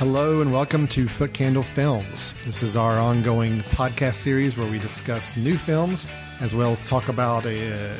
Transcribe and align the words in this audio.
Hello 0.00 0.40
and 0.40 0.50
welcome 0.50 0.86
to 0.86 1.06
Foot 1.06 1.34
Candle 1.34 1.62
Films. 1.62 2.32
This 2.46 2.62
is 2.62 2.74
our 2.74 2.98
ongoing 2.98 3.62
podcast 3.64 4.14
series 4.14 4.56
where 4.56 4.66
we 4.66 4.78
discuss 4.78 5.36
new 5.36 5.58
films 5.58 6.06
as 6.40 6.54
well 6.54 6.72
as 6.72 6.80
talk 6.80 7.10
about 7.10 7.44
uh, 7.44 7.50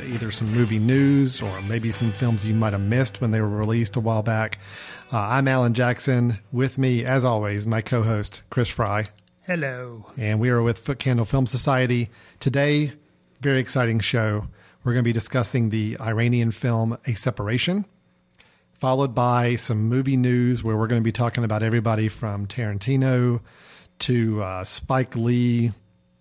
either 0.06 0.30
some 0.30 0.50
movie 0.50 0.78
news 0.78 1.42
or 1.42 1.52
maybe 1.68 1.92
some 1.92 2.08
films 2.08 2.42
you 2.42 2.54
might 2.54 2.72
have 2.72 2.80
missed 2.80 3.20
when 3.20 3.32
they 3.32 3.42
were 3.42 3.50
released 3.50 3.96
a 3.96 4.00
while 4.00 4.22
back. 4.22 4.58
Uh, 5.12 5.18
I'm 5.18 5.46
Alan 5.46 5.74
Jackson. 5.74 6.38
With 6.52 6.78
me, 6.78 7.04
as 7.04 7.22
always, 7.22 7.66
my 7.66 7.82
co 7.82 8.02
host, 8.02 8.40
Chris 8.48 8.70
Fry. 8.70 9.04
Hello. 9.42 10.06
And 10.16 10.40
we 10.40 10.48
are 10.48 10.62
with 10.62 10.78
Foot 10.78 11.00
Candle 11.00 11.26
Film 11.26 11.44
Society. 11.44 12.08
Today, 12.38 12.94
very 13.42 13.60
exciting 13.60 14.00
show. 14.00 14.48
We're 14.84 14.94
going 14.94 15.04
to 15.04 15.08
be 15.08 15.12
discussing 15.12 15.68
the 15.68 15.98
Iranian 16.00 16.50
film 16.50 16.96
A 17.04 17.12
Separation, 17.12 17.84
followed 18.79 19.13
by 19.15 19.55
some 19.55 19.83
movie 19.83 20.17
news 20.17 20.63
where 20.63 20.75
we're 20.77 20.87
going 20.87 21.01
to 21.01 21.03
be 21.03 21.11
talking 21.11 21.43
about 21.43 21.63
everybody 21.63 22.07
from 22.07 22.45
Tarantino 22.47 23.41
to 23.99 24.41
uh, 24.43 24.63
Spike 24.63 25.15
Lee, 25.15 25.71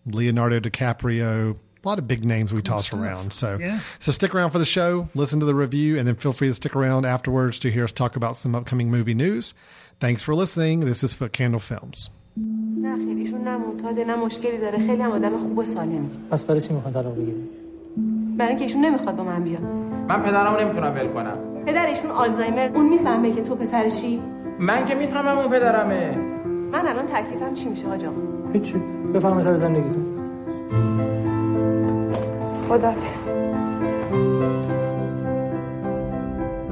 Leonardo 0.06 0.60
DiCaprio, 0.60 1.56
a 1.84 1.88
lot 1.88 1.98
of 1.98 2.06
big 2.08 2.24
names 2.24 2.52
we 2.54 2.62
toss 2.62 2.86
stuff. 2.86 3.00
around. 3.00 3.32
So, 3.32 3.58
Yeah. 3.60 3.78
so 3.98 4.12
stick 4.12 4.34
around 4.34 4.50
for 4.50 4.58
the 4.58 4.64
show, 4.64 5.08
listen 5.14 5.40
to 5.40 5.46
the 5.46 5.54
review, 5.54 5.98
and 5.98 6.06
then 6.08 6.14
feel 6.14 6.32
free 6.32 6.48
to 6.48 6.54
stick 6.54 6.74
around 6.76 7.04
afterwards 7.04 7.58
to 7.60 7.70
hear 7.70 7.84
us 7.84 7.92
talk 7.92 8.16
about 8.16 8.36
some 8.36 8.54
upcoming 8.54 8.90
movie 8.90 9.14
news. 9.14 9.52
Thanks 10.00 10.22
for 10.22 10.34
listening. 10.34 10.80
This 10.80 11.02
is 11.04 11.12
Foot 11.14 11.32
Candle 11.32 11.60
Films. 11.60 12.10
نه 12.82 12.96
خیر 12.96 13.16
ایشون 13.16 13.40
نه 13.44 13.56
معتاده 13.56 14.04
نه 14.04 14.16
مشکلی 14.16 14.58
داره 14.58 14.78
خیلی 14.78 15.02
هم 15.02 15.10
آدم 15.10 15.38
خوب 15.38 15.58
و 15.58 15.64
سالمی 15.64 16.10
پس 16.30 16.44
برای 16.44 16.60
چی 16.60 16.72
میخواد 16.74 16.94
طلاق 16.94 17.16
بگیره 17.16 17.36
برای 18.38 18.48
اینکه 18.48 18.64
ایشون 18.64 18.84
نمیخواد 18.84 19.16
با 19.16 19.24
من 19.24 19.44
بیاد 19.44 19.62
من 20.08 20.22
پدرمو 20.22 20.60
نمیتونم 20.60 20.94
ول 20.94 21.08
کنم 21.08 21.38
پدر 21.68 21.86
ایشون 21.86 22.10
آلزایمر 22.10 22.70
اون 22.74 22.88
میفهمه 22.88 23.30
که 23.30 23.42
تو 23.42 23.56
پسرشی 23.56 24.22
من 24.58 24.84
که 24.84 24.94
میفهمم 24.94 25.38
اون 25.38 25.48
پدرمه 25.48 26.16
من 26.72 26.86
الان 26.86 27.06
تکلیفم 27.06 27.54
چی 27.54 27.68
میشه 27.68 27.86
حاج 27.88 28.04
آقا 28.04 28.16
هیچی 28.52 28.74
بفهمه 29.14 29.42
سر 29.42 29.54
زندگیتون 29.54 30.04
خداحافظ 32.68 33.28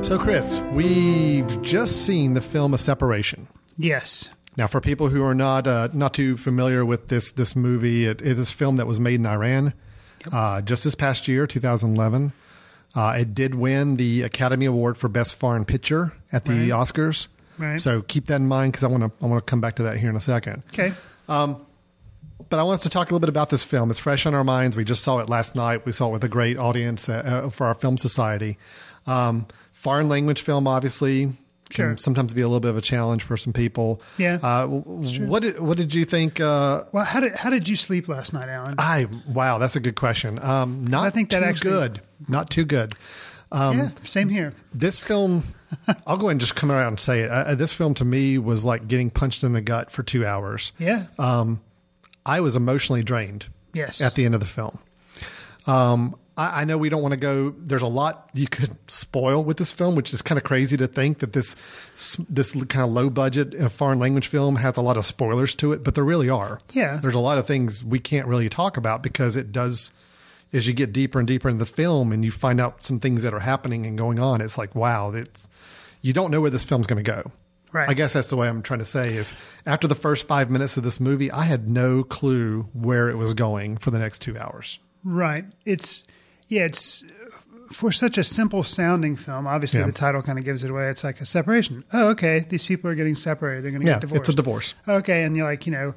So, 0.03 0.19
Chris, 0.19 0.59
we've 0.73 1.63
just 1.63 2.05
seen 2.05 2.35
the 2.35 2.41
film 2.41 2.75
A 2.75 2.79
Separation. 2.79 3.47
Yes. 3.79 4.31
Now, 4.57 4.67
for 4.67 4.81
people 4.81 5.09
who 5.09 5.23
are 5.23 5.35
not 5.35 5.69
uh, 5.69 5.89
not 5.93 6.13
too 6.13 6.37
familiar 6.37 6.85
with 6.85 7.07
this 7.07 7.31
this 7.33 7.55
movie, 7.55 8.07
it, 8.07 8.21
it 8.21 8.37
is 8.39 8.51
a 8.51 8.55
film 8.55 8.77
that 8.77 8.87
was 8.87 8.99
made 8.99 9.21
in 9.23 9.27
Iran 9.27 9.75
uh, 10.33 10.61
just 10.61 10.83
this 10.85 10.97
past 10.97 11.29
year, 11.29 11.47
2011. 11.47 12.33
Uh, 12.98 13.12
it 13.20 13.36
did 13.36 13.54
win 13.56 13.96
the 13.98 14.24
Academy 14.24 14.66
Award 14.66 14.98
for 14.98 15.08
Best 15.08 15.36
Foreign 15.36 15.64
Picture 15.66 16.14
at 16.32 16.46
the 16.46 16.54
Right. 16.54 16.70
Oscars. 16.70 17.28
Right. 17.60 17.80
So 17.80 18.02
keep 18.02 18.26
that 18.26 18.38
in 18.38 18.48
mind 18.48 18.72
because 18.74 18.84
I 18.84 18.88
want 18.88 19.04
to 19.04 19.12
I 19.24 19.28
want 19.28 19.46
to 19.46 19.50
come 19.50 19.62
back 19.62 19.76
to 19.76 19.84
that 19.84 19.98
here 19.98 20.10
in 20.10 20.16
a 20.16 20.20
second. 20.20 20.64
Okay. 20.74 20.94
But 22.50 22.60
I 22.60 22.64
want 22.64 22.76
us 22.76 22.84
to 22.84 22.90
talk 22.90 23.08
a 23.10 23.14
little 23.14 23.20
bit 23.20 23.30
about 23.30 23.50
this 23.50 23.64
film. 23.64 23.90
It's 23.90 24.00
fresh 24.00 24.26
on 24.26 24.34
our 24.34 24.44
minds. 24.44 24.76
We 24.78 24.84
just 24.86 25.04
saw 25.04 25.20
it 25.20 25.28
last 25.30 25.56
night. 25.56 25.86
We 25.86 25.92
saw 25.92 26.08
it 26.10 26.12
with 26.14 26.24
a 26.24 26.30
great 26.30 26.58
audience 26.58 27.10
uh, 27.10 27.14
uh, 27.46 27.50
for 27.50 27.66
our 27.68 27.74
film 27.74 27.98
society. 27.98 28.58
Um, 29.06 29.48
foreign 29.74 30.08
language 30.08 30.42
film, 30.42 30.68
obviously, 30.68 31.34
Sure. 31.70 31.90
can 31.90 31.98
sometimes 31.98 32.34
be 32.34 32.42
a 32.42 32.48
little 32.48 32.60
bit 32.62 32.70
of 32.70 32.78
a 32.78 32.82
challenge 32.82 33.24
for 33.24 33.36
some 33.38 33.52
people. 33.54 34.02
Yeah, 34.18 34.40
Uh, 34.42 34.68
what 34.68 35.42
did 35.44 35.60
what 35.60 35.78
did 35.78 35.94
you 35.94 36.06
think? 36.06 36.40
Uh, 36.40 36.84
Well, 36.94 37.04
how 37.06 37.20
did 37.20 37.36
how 37.36 37.50
did 37.50 37.68
you 37.68 37.76
sleep 37.76 38.08
last 38.08 38.32
night, 38.34 38.48
Alan? 38.50 38.76
I 38.78 39.08
wow, 39.28 39.58
that's 39.58 39.76
a 39.76 39.80
good 39.82 39.96
question. 39.96 40.40
Um, 40.40 40.86
not 40.86 41.06
I 41.06 41.10
think 41.10 41.30
that 41.32 41.40
too 41.40 41.46
actually- 41.46 41.70
good. 41.72 42.02
Not 42.28 42.50
too 42.50 42.66
good. 42.66 42.94
Um, 43.52 43.78
yeah, 43.78 43.90
same 44.02 44.30
here. 44.30 44.52
This 44.74 45.00
film, 45.00 45.44
I'll 46.08 46.18
go 46.18 46.26
ahead 46.28 46.32
and 46.32 46.40
just 46.40 46.56
come 46.56 46.72
around 46.72 46.88
and 46.88 47.00
say 47.00 47.22
it. 47.22 47.30
Uh, 47.32 47.56
this 47.56 47.74
film 47.74 47.94
to 47.96 48.06
me 48.06 48.38
was 48.38 48.66
like 48.66 48.88
getting 48.88 49.10
punched 49.10 49.44
in 49.44 49.54
the 49.54 49.62
gut 49.62 49.92
for 49.92 50.04
two 50.04 50.26
hours. 50.26 50.72
Yeah. 50.80 51.04
I 52.26 52.40
was 52.42 52.56
emotionally 52.58 53.04
drained. 53.04 53.46
Yes. 53.74 54.02
At 54.02 54.16
the 54.16 54.26
end 54.26 54.34
of 54.34 54.42
the 54.42 54.48
film. 54.48 54.80
Um, 55.66 56.16
I, 56.38 56.62
I 56.62 56.64
know 56.66 56.78
we 56.78 56.90
don't 56.90 57.02
want 57.02 57.14
to 57.14 57.20
go. 57.20 57.50
There's 57.50 57.82
a 57.82 57.88
lot 57.88 58.30
you 58.34 58.48
could 58.48 58.78
spoil 58.90 59.44
with 59.44 59.58
this 59.58 59.72
film, 59.72 59.96
which 59.96 60.14
is 60.14 60.22
kind 60.22 60.38
of 60.38 60.44
crazy 60.44 60.78
to 60.78 60.88
think 60.88 61.20
that 61.20 61.34
this 61.34 61.56
this 62.30 62.54
kind 62.54 62.88
of 62.88 62.92
low 62.92 63.10
budget 63.10 63.60
uh, 63.60 63.70
foreign 63.70 64.00
language 64.00 64.28
film 64.28 64.56
has 64.58 64.78
a 64.78 64.82
lot 64.82 64.98
of 64.98 65.06
spoilers 65.06 65.56
to 65.56 65.74
it, 65.74 65.84
but 65.84 65.96
there 65.96 66.04
really 66.04 66.30
are. 66.30 66.62
Yeah. 66.72 67.00
There's 67.02 67.16
a 67.16 67.20
lot 67.20 67.38
of 67.38 67.48
things 67.48 67.84
we 67.84 68.00
can't 68.00 68.28
really 68.28 68.50
talk 68.50 68.78
about 68.78 69.04
because 69.04 69.36
it 69.36 69.52
does. 69.52 69.92
As 70.54 70.66
you 70.66 70.74
get 70.74 70.94
deeper 70.94 71.20
and 71.20 71.28
deeper 71.28 71.50
in 71.50 71.58
the 71.58 71.66
film, 71.66 72.14
and 72.14 72.24
you 72.24 72.32
find 72.32 72.62
out 72.62 72.82
some 72.82 73.02
things 73.02 73.24
that 73.24 73.34
are 73.34 73.42
happening 73.42 73.86
and 73.86 73.98
going 73.98 74.18
on, 74.18 74.40
it's 74.40 74.58
like 74.58 74.76
wow, 74.76 75.12
it's 75.12 75.50
you 76.02 76.14
don't 76.14 76.32
know 76.32 76.40
where 76.40 76.52
this 76.52 76.64
film's 76.64 76.88
going 76.88 77.04
to 77.04 77.12
go. 77.12 77.32
Right. 77.74 77.90
I 77.90 77.94
guess 77.94 78.14
that's 78.14 78.28
the 78.30 78.38
way 78.38 78.48
I'm 78.48 78.62
trying 78.62 78.80
to 78.80 78.86
say 78.86 79.16
is 79.16 79.34
after 79.66 79.88
the 79.88 79.96
first 79.96 80.26
five 80.26 80.50
minutes 80.50 80.78
of 80.78 80.84
this 80.84 81.02
movie, 81.02 81.30
I 81.32 81.44
had 81.44 81.68
no 81.68 82.04
clue 82.04 82.64
where 82.74 83.10
it 83.10 83.16
was 83.16 83.34
going 83.34 83.76
for 83.78 83.92
the 83.92 84.00
next 84.00 84.20
two 84.20 84.38
hours. 84.38 84.80
Right. 85.04 85.46
It's 85.66 86.04
yeah. 86.48 86.66
It's 86.66 87.04
for 87.72 87.92
such 87.92 88.18
a 88.18 88.24
simple 88.24 88.64
sounding 88.64 89.16
film. 89.16 89.46
Obviously, 89.48 89.82
Yeah. 89.82 89.88
the 89.88 89.92
title 89.92 90.22
kind 90.22 90.40
of 90.40 90.46
gives 90.46 90.64
it 90.64 90.72
away. 90.72 90.90
It's 90.90 91.04
like 91.04 91.20
a 91.22 91.26
separation. 91.26 91.84
Oh, 91.94 92.10
okay. 92.10 92.46
These 92.48 92.66
people 92.66 92.90
are 92.90 92.96
getting 92.96 93.16
separated. 93.16 93.64
They're 93.64 93.72
going 93.72 93.82
to 93.82 93.88
Yeah, 93.88 93.96
get 93.96 94.02
divorced. 94.02 94.20
it's 94.22 94.30
a 94.30 94.36
divorce. 94.36 94.74
Okay, 94.88 95.24
and 95.24 95.36
you're 95.36 95.46
like, 95.50 95.66
you 95.66 95.74
know, 95.74 95.94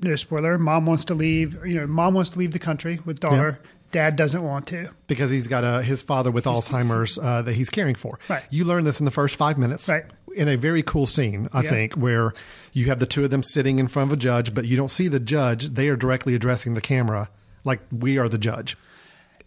no 0.00 0.14
spoiler. 0.16 0.58
Mom 0.58 0.86
wants 0.86 1.04
to 1.06 1.14
leave. 1.14 1.56
You 1.66 1.80
know, 1.80 1.86
mom 1.86 2.14
wants 2.14 2.30
to 2.30 2.38
leave 2.38 2.52
the 2.52 2.58
country 2.58 3.00
with 3.04 3.18
daughter. 3.20 3.58
Dad 3.92 4.16
doesn't 4.16 4.42
want 4.42 4.66
to. 4.68 4.90
because 5.06 5.30
he's 5.30 5.46
got 5.46 5.62
a, 5.64 5.80
his 5.82 6.02
father 6.02 6.30
with 6.32 6.44
Alzheimer's 6.44 7.18
uh, 7.20 7.42
that 7.42 7.54
he's 7.54 7.70
caring 7.70 7.94
for. 7.94 8.18
Right. 8.28 8.46
You 8.50 8.64
learn 8.64 8.82
this 8.84 8.98
in 9.00 9.04
the 9.04 9.12
first 9.12 9.36
five 9.36 9.58
minutes. 9.58 9.88
Right. 9.88 10.04
In 10.34 10.48
a 10.48 10.56
very 10.56 10.82
cool 10.82 11.06
scene, 11.06 11.48
I 11.52 11.62
Yeah. 11.62 11.70
think, 11.70 11.94
where 11.94 12.32
you 12.72 12.86
have 12.86 12.98
the 12.98 13.06
two 13.06 13.24
of 13.24 13.30
them 13.30 13.42
sitting 13.44 13.78
in 13.78 13.86
front 13.88 14.10
of 14.10 14.18
a 14.18 14.20
judge, 14.20 14.52
but 14.54 14.66
you 14.66 14.76
don't 14.76 14.90
see 14.90 15.06
the 15.08 15.20
judge. 15.20 15.68
They 15.74 15.88
are 15.88 15.96
directly 15.96 16.34
addressing 16.34 16.74
the 16.74 16.80
camera 16.80 17.28
like 17.64 17.80
we 17.92 18.18
are 18.18 18.28
the 18.28 18.38
judge. 18.38 18.76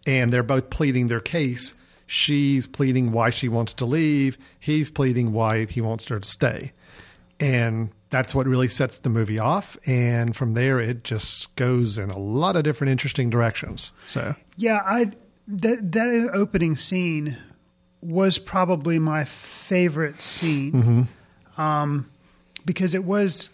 And 0.10 0.32
they're 0.32 0.44
both 0.44 0.70
pleading 0.70 1.08
their 1.08 1.20
case. 1.20 1.76
She's 2.08 2.66
pleading 2.66 3.12
why 3.12 3.30
she 3.30 3.48
wants 3.48 3.76
to 3.76 3.86
leave. 3.86 4.38
He's 4.60 4.90
pleading 4.90 5.32
why 5.32 5.66
he 5.66 5.82
wants 5.82 6.08
her 6.08 6.20
to 6.20 6.28
stay. 6.28 6.72
And 7.40 7.92
that's 8.10 8.34
what 8.34 8.48
really 8.48 8.68
sets 8.68 8.98
the 9.00 9.10
movie 9.10 9.38
off. 9.38 9.78
And 9.86 10.36
from 10.36 10.56
there, 10.56 10.80
it 10.80 11.04
just 11.04 11.56
goes 11.56 11.98
in 12.00 12.10
a 12.10 12.18
lot 12.18 12.56
of 12.56 12.64
different 12.64 12.92
interesting 12.92 13.30
directions. 13.30 13.92
So, 14.06 14.36
Yeah, 14.58 14.82
I 14.84 15.12
that 15.48 15.92
that 15.92 16.30
opening 16.34 16.76
scene 16.76 17.38
was 18.02 18.40
probably 18.40 18.98
my 18.98 19.26
favorite 19.26 20.22
scene 20.22 21.08
um, 21.58 22.10
because 22.66 22.96
it 22.96 23.04
was. 23.04 23.50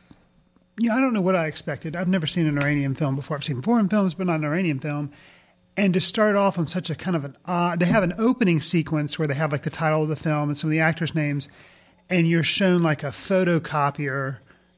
You 0.77 0.89
know, 0.89 0.95
I 0.95 0.99
don't 0.99 1.13
know 1.13 1.21
what 1.21 1.37
I 1.37 1.45
expected. 1.45 1.95
I've 1.95 2.09
never 2.09 2.27
seen 2.27 2.47
an 2.47 2.57
Iranian 2.57 2.95
film 2.95 3.15
before. 3.15 3.37
I've 3.37 3.45
seen 3.45 3.61
foreign 3.61 3.87
films, 3.87 4.13
but 4.13 4.27
not 4.27 4.39
an 4.39 4.45
Iranian 4.45 4.79
film. 4.79 5.11
And 5.77 5.93
to 5.93 5.99
start 5.99 6.35
off 6.37 6.57
on 6.57 6.67
such 6.67 6.89
a 6.89 6.95
kind 6.95 7.15
of 7.17 7.25
an 7.25 7.35
odd, 7.45 7.79
they 7.79 7.85
have 7.85 8.03
an 8.03 8.13
opening 8.17 8.61
sequence 8.61 9.19
where 9.19 9.27
they 9.27 9.33
have 9.33 9.51
like 9.51 9.63
the 9.63 9.69
title 9.69 10.03
of 10.03 10.09
the 10.09 10.15
film 10.15 10.49
and 10.49 10.57
some 10.57 10.69
of 10.69 10.71
the 10.71 10.79
actors' 10.79 11.13
names, 11.13 11.49
and 12.09 12.27
you're 12.29 12.43
shown 12.43 12.81
like 12.81 13.03
a 13.03 13.07
photocopier 13.07 14.37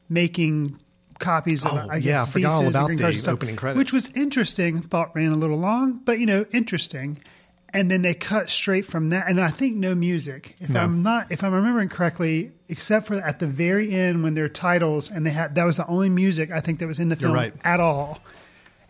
making 0.10 0.80
copies 1.20 1.64
of, 1.66 1.72
Oh, 1.74 1.88
I 1.90 1.96
guess, 2.00 2.06
yeah, 2.06 2.24
I 2.24 2.26
forgot 2.26 2.54
all 2.54 2.68
about 2.68 2.90
the 2.96 3.12
stuff, 3.14 3.34
opening 3.34 3.56
credits. 3.56 3.78
which 3.78 3.94
was 3.94 4.10
interesting. 4.16 4.82
Thought 4.82 5.16
ran 5.16 5.32
a 5.32 5.36
little 5.38 5.58
long, 5.60 6.02
but 6.04 6.20
you 6.20 6.26
know, 6.26 6.46
interesting. 6.52 7.20
And 7.74 7.92
then 7.92 8.02
they 8.02 8.14
cut 8.14 8.50
straight 8.50 8.86
from 8.86 9.10
that, 9.10 9.28
and 9.30 9.40
I 9.42 9.50
think 9.50 9.76
no 9.76 9.94
music. 9.94 10.56
If 10.60 10.70
No. 10.70 10.80
I'm 10.80 11.02
not, 11.04 11.28
if 11.32 11.44
I'm 11.44 11.54
remembering 11.54 11.90
correctly, 11.90 12.52
except 12.70 13.08
for 13.08 13.16
at 13.16 13.40
the 13.40 13.46
very 13.48 13.94
end 13.94 14.24
when 14.24 14.34
their 14.36 14.50
titles 14.50 15.12
and 15.12 15.26
they 15.26 15.32
had 15.32 15.54
that 15.56 15.66
was 15.66 15.78
the 15.78 15.86
only 15.88 16.10
music 16.10 16.50
I 16.50 16.62
think 16.62 16.80
that 16.80 16.88
was 16.88 16.98
in 17.00 17.10
the 17.10 17.16
film 17.16 17.34
right. 17.34 17.54
at 17.64 17.80
all. 17.80 18.20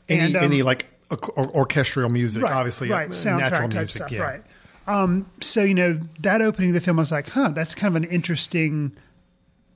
any 0.07 0.21
And, 0.21 0.35
um, 0.37 0.43
any 0.43 0.61
like 0.61 0.87
or- 1.09 1.49
orchestral 1.55 2.09
music, 2.09 2.43
right, 2.43 2.51
obviously, 2.53 2.89
right, 2.89 3.09
uh, 3.09 3.11
soundtrack 3.11 3.39
natural 3.39 3.69
type 3.69 3.75
music, 3.79 3.95
stuff, 3.97 4.11
yeah. 4.11 4.21
right? 4.21 4.43
Um, 4.87 5.29
so 5.41 5.63
you 5.63 5.73
know 5.73 5.99
that 6.21 6.41
opening 6.41 6.69
of 6.69 6.73
the 6.73 6.81
film, 6.81 6.99
I 6.99 7.01
was 7.01 7.11
like, 7.11 7.29
huh, 7.29 7.49
that's 7.49 7.75
kind 7.75 7.95
of 7.95 8.03
an 8.03 8.09
interesting 8.09 8.95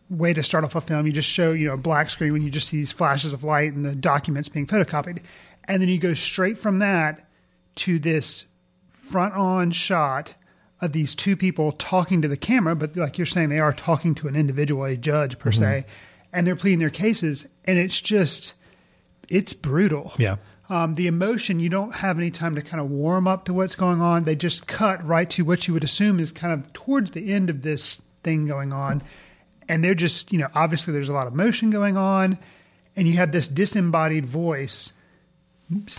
way 0.09 0.33
to 0.33 0.43
start 0.43 0.63
off 0.63 0.75
a 0.75 0.81
film. 0.81 1.05
You 1.05 1.13
just 1.13 1.29
show 1.29 1.51
you 1.51 1.67
know 1.67 1.73
a 1.73 1.77
black 1.77 2.09
screen 2.09 2.33
when 2.33 2.41
you 2.41 2.49
just 2.49 2.67
see 2.67 2.77
these 2.77 2.91
flashes 2.91 3.33
of 3.33 3.43
light 3.43 3.73
and 3.73 3.85
the 3.85 3.95
documents 3.95 4.49
being 4.49 4.67
photocopied, 4.67 5.19
and 5.67 5.81
then 5.81 5.89
you 5.89 5.97
go 5.99 6.13
straight 6.13 6.57
from 6.57 6.79
that 6.79 7.27
to 7.75 7.99
this 7.99 8.45
front 8.89 9.33
on 9.33 9.71
shot 9.71 10.35
of 10.81 10.93
these 10.93 11.13
two 11.13 11.35
people 11.35 11.71
talking 11.73 12.21
to 12.23 12.27
the 12.27 12.37
camera, 12.37 12.75
but 12.75 12.95
like 12.97 13.17
you're 13.17 13.27
saying, 13.27 13.49
they 13.49 13.59
are 13.59 13.71
talking 13.73 14.15
to 14.15 14.27
an 14.27 14.35
individual, 14.35 14.83
a 14.83 14.97
judge 14.97 15.37
per 15.37 15.51
Mm-hmm. 15.51 15.59
se, 15.61 15.85
and 16.33 16.47
they're 16.47 16.55
pleading 16.55 16.79
their 16.79 16.89
cases, 16.89 17.47
and 17.65 17.77
it's 17.77 18.01
just, 18.01 18.53
it's 19.29 19.53
brutal. 19.53 20.11
Yeah. 20.17 20.37
Um, 20.71 20.95
the 20.95 21.07
emotion, 21.07 21.59
you 21.59 21.67
don't 21.67 21.93
have 21.93 22.17
any 22.17 22.31
time 22.31 22.55
to 22.55 22.61
kind 22.61 22.79
of 22.79 22.89
warm 22.89 23.27
up 23.27 23.43
to 23.45 23.53
what's 23.53 23.75
going 23.75 24.01
on. 24.01 24.23
They 24.23 24.37
just 24.37 24.67
cut 24.67 25.05
right 25.05 25.29
to 25.31 25.43
what 25.43 25.67
you 25.67 25.73
would 25.73 25.83
assume 25.83 26.17
is 26.17 26.31
kind 26.31 26.53
of 26.53 26.71
towards 26.71 27.11
the 27.11 27.33
end 27.33 27.49
of 27.49 27.61
this 27.61 28.01
thing 28.23 28.45
going 28.45 28.71
on. 28.71 29.03
And 29.67 29.83
they're 29.83 29.93
just, 29.93 30.31
you 30.31 30.39
know, 30.39 30.47
obviously 30.55 30.93
there's 30.93 31.09
a 31.09 31.13
lot 31.13 31.27
of 31.27 31.33
motion 31.35 31.71
going 31.71 31.97
on, 31.97 32.39
and 32.95 33.05
you 33.05 33.15
have 33.15 33.33
this 33.33 33.49
disembodied 33.49 34.25
voice 34.25 34.93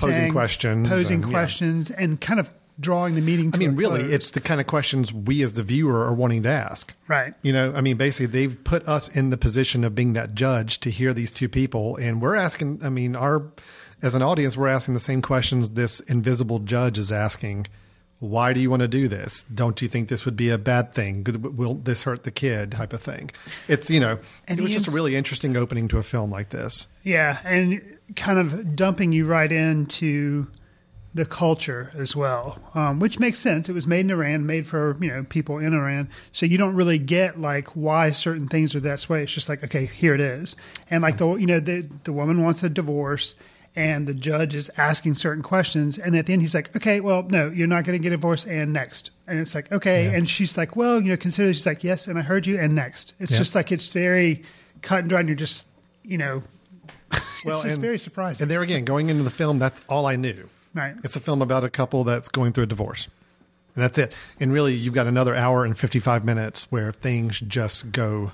Posing 0.01 0.31
questions 0.31 0.89
posing 0.89 1.23
and, 1.23 1.25
yeah. 1.25 1.31
questions, 1.31 1.91
and 1.91 2.21
kind 2.21 2.41
of 2.41 2.51
drawing 2.79 3.15
the 3.15 3.21
meeting. 3.21 3.53
To 3.53 3.57
I 3.57 3.59
mean, 3.59 3.77
really, 3.77 4.01
close. 4.01 4.13
it's 4.13 4.31
the 4.33 4.41
kind 4.41 4.61
of 4.61 4.67
questions 4.67 5.13
we 5.13 5.43
as 5.43 5.55
the 5.55 5.63
viewer 5.63 6.05
are 6.05 6.13
wanting 6.13 6.43
to 6.43 6.51
ask. 6.51 6.95
Right. 7.09 7.33
You 7.43 7.53
know, 7.53 7.73
I 7.75 7.81
mean, 7.81 7.97
basically, 7.97 8.27
they've 8.27 8.65
put 8.65 8.87
us 8.87 9.09
in 9.09 9.31
the 9.31 9.39
position 9.39 9.85
of 9.85 9.95
being 9.95 10.13
that 10.13 10.35
judge 10.35 10.81
to 10.81 10.91
hear 10.91 11.15
these 11.15 11.33
two 11.33 11.49
people, 11.49 11.97
and 11.97 12.21
we're 12.21 12.37
asking. 12.37 12.81
I 12.83 12.91
mean, 12.91 13.17
our 13.17 13.51
as 14.03 14.15
an 14.15 14.23
audience, 14.23 14.57
we're 14.57 14.69
asking 14.69 14.95
the 14.95 15.01
same 15.01 15.23
questions 15.23 15.71
this 15.71 16.01
invisible 16.01 16.59
judge 16.59 16.99
is 16.99 17.13
asking. 17.13 17.69
Why 18.19 18.53
do 18.53 18.61
you 18.61 18.71
want 18.71 18.83
to 18.83 18.89
do 18.89 19.09
this? 19.09 19.43
Don't 19.45 19.83
you 19.83 19.89
think 19.89 20.09
this 20.09 20.25
would 20.25 20.37
be 20.37 20.51
a 20.51 20.59
bad 20.59 20.95
thing? 20.95 21.25
Will 21.57 21.75
this 21.75 22.05
hurt 22.05 22.23
the 22.23 22.31
kid? 22.31 22.71
Type 22.73 22.93
of 22.93 23.03
thing. 23.03 23.31
It's 23.67 23.91
you 23.91 23.99
know, 23.99 24.19
And 24.47 24.61
it 24.61 24.63
was 24.63 24.71
just 24.71 24.87
a 24.87 24.93
really 24.93 25.17
interesting 25.17 25.57
opening 25.57 25.89
to 25.89 25.99
a 25.99 26.05
film 26.05 26.31
like 26.31 26.51
this. 26.51 26.87
Yeah, 27.03 27.39
and 27.45 27.83
kind 28.15 28.39
of 28.39 28.77
dumping 28.77 29.11
you 29.11 29.27
right 29.27 29.51
into 29.51 30.47
the 31.15 31.25
culture 31.27 31.91
as 31.95 32.17
well, 32.17 32.59
um, 32.75 32.99
which 32.99 33.19
makes 33.19 33.39
sense. 33.39 33.69
It 33.69 33.75
was 33.75 33.87
made 33.87 34.01
in 34.01 34.11
Iran, 34.11 34.47
made 34.47 34.67
for 34.67 34.97
you 35.01 35.09
know 35.09 35.25
people 35.25 35.59
in 35.59 35.75
Iran, 35.75 36.09
so 36.31 36.47
you 36.47 36.59
don't 36.59 36.75
really 36.75 36.99
get 36.99 37.41
like 37.41 37.69
why 37.71 38.13
certain 38.13 38.49
things 38.49 38.75
are 38.75 38.81
that 38.81 39.09
way. 39.09 39.23
It's 39.23 39.33
just 39.33 39.49
like 39.49 39.63
okay, 39.65 39.87
here 39.87 40.15
it 40.15 40.21
is, 40.21 40.57
and 40.91 41.03
like 41.03 41.19
the 41.19 41.35
you 41.35 41.47
know 41.47 41.61
the 41.61 41.89
the 42.05 42.13
woman 42.13 42.43
wants 42.43 42.63
a 42.63 42.69
divorce. 42.69 43.35
And 43.75 44.07
the 44.07 44.13
judge 44.13 44.55
is 44.55 44.71
asking 44.77 45.15
certain 45.15 45.43
questions, 45.43 45.99
and 45.99 46.15
at 46.15 46.27
the 46.27 46.35
end 46.35 46.43
he's 46.43 46.55
like, 46.55 46.77
"Okay, 46.77 47.01
well, 47.01 47.23
no, 47.23 47.49
you're 47.49 47.67
not 47.67 47.85
going 47.85 47.99
to 47.99 48.03
get 48.03 48.13
a 48.13 48.17
divorce." 48.17 48.45
And 48.45 48.71
next, 48.75 49.11
and 49.27 49.39
it's 49.39 49.55
like, 49.55 49.73
"Okay," 49.73 50.15
and 50.15 50.29
she's 50.29 50.59
like, 50.59 50.77
"Well, 50.77 51.01
you 51.01 51.09
know, 51.09 51.17
consider." 51.17 51.51
She's 51.55 51.65
like, 51.65 51.83
"Yes," 51.83 52.07
and 52.07 52.19
I 52.19 52.23
heard 52.23 52.47
you. 52.47 52.59
And 52.59 52.75
next, 52.75 53.15
it's 53.19 53.33
Yeah. 53.33 53.39
just 53.39 53.55
like 53.55 53.73
it's 53.73 53.91
very 53.93 54.43
cut 54.83 54.99
and 55.01 55.09
dry, 55.09 55.21
and 55.21 55.29
you're 55.31 55.37
just, 55.37 55.69
you 56.03 56.19
know, 56.19 56.43
Well, 57.47 57.55
it's 57.57 57.63
just 57.63 57.75
and- 57.77 57.81
very 57.81 57.99
surprising. 57.99 58.45
And 58.45 58.51
there 58.51 58.61
again, 58.61 58.85
going 58.85 59.09
into 59.09 59.23
the 59.23 59.31
film, 59.31 59.59
that's 59.59 59.83
all 59.89 60.05
I 60.05 60.17
knew. 60.17 60.51
Right. 60.75 60.95
It's 61.03 61.17
a 61.17 61.21
film 61.21 61.41
about 61.41 61.65
a 61.65 61.71
couple 61.71 62.05
that's 62.05 62.29
going 62.29 62.53
through 62.53 62.65
a 62.65 62.67
divorce. 62.67 63.09
And 63.75 63.83
that's 63.85 63.97
it. 63.97 64.13
And 64.39 64.53
really, 64.53 64.75
you've 64.75 64.93
got 64.95 65.07
another 65.07 65.35
hour 65.35 65.65
and 65.65 65.79
55 65.79 66.27
minutes 66.27 66.67
where 66.71 66.93
things 66.93 67.41
just 67.41 67.91
go 67.91 68.33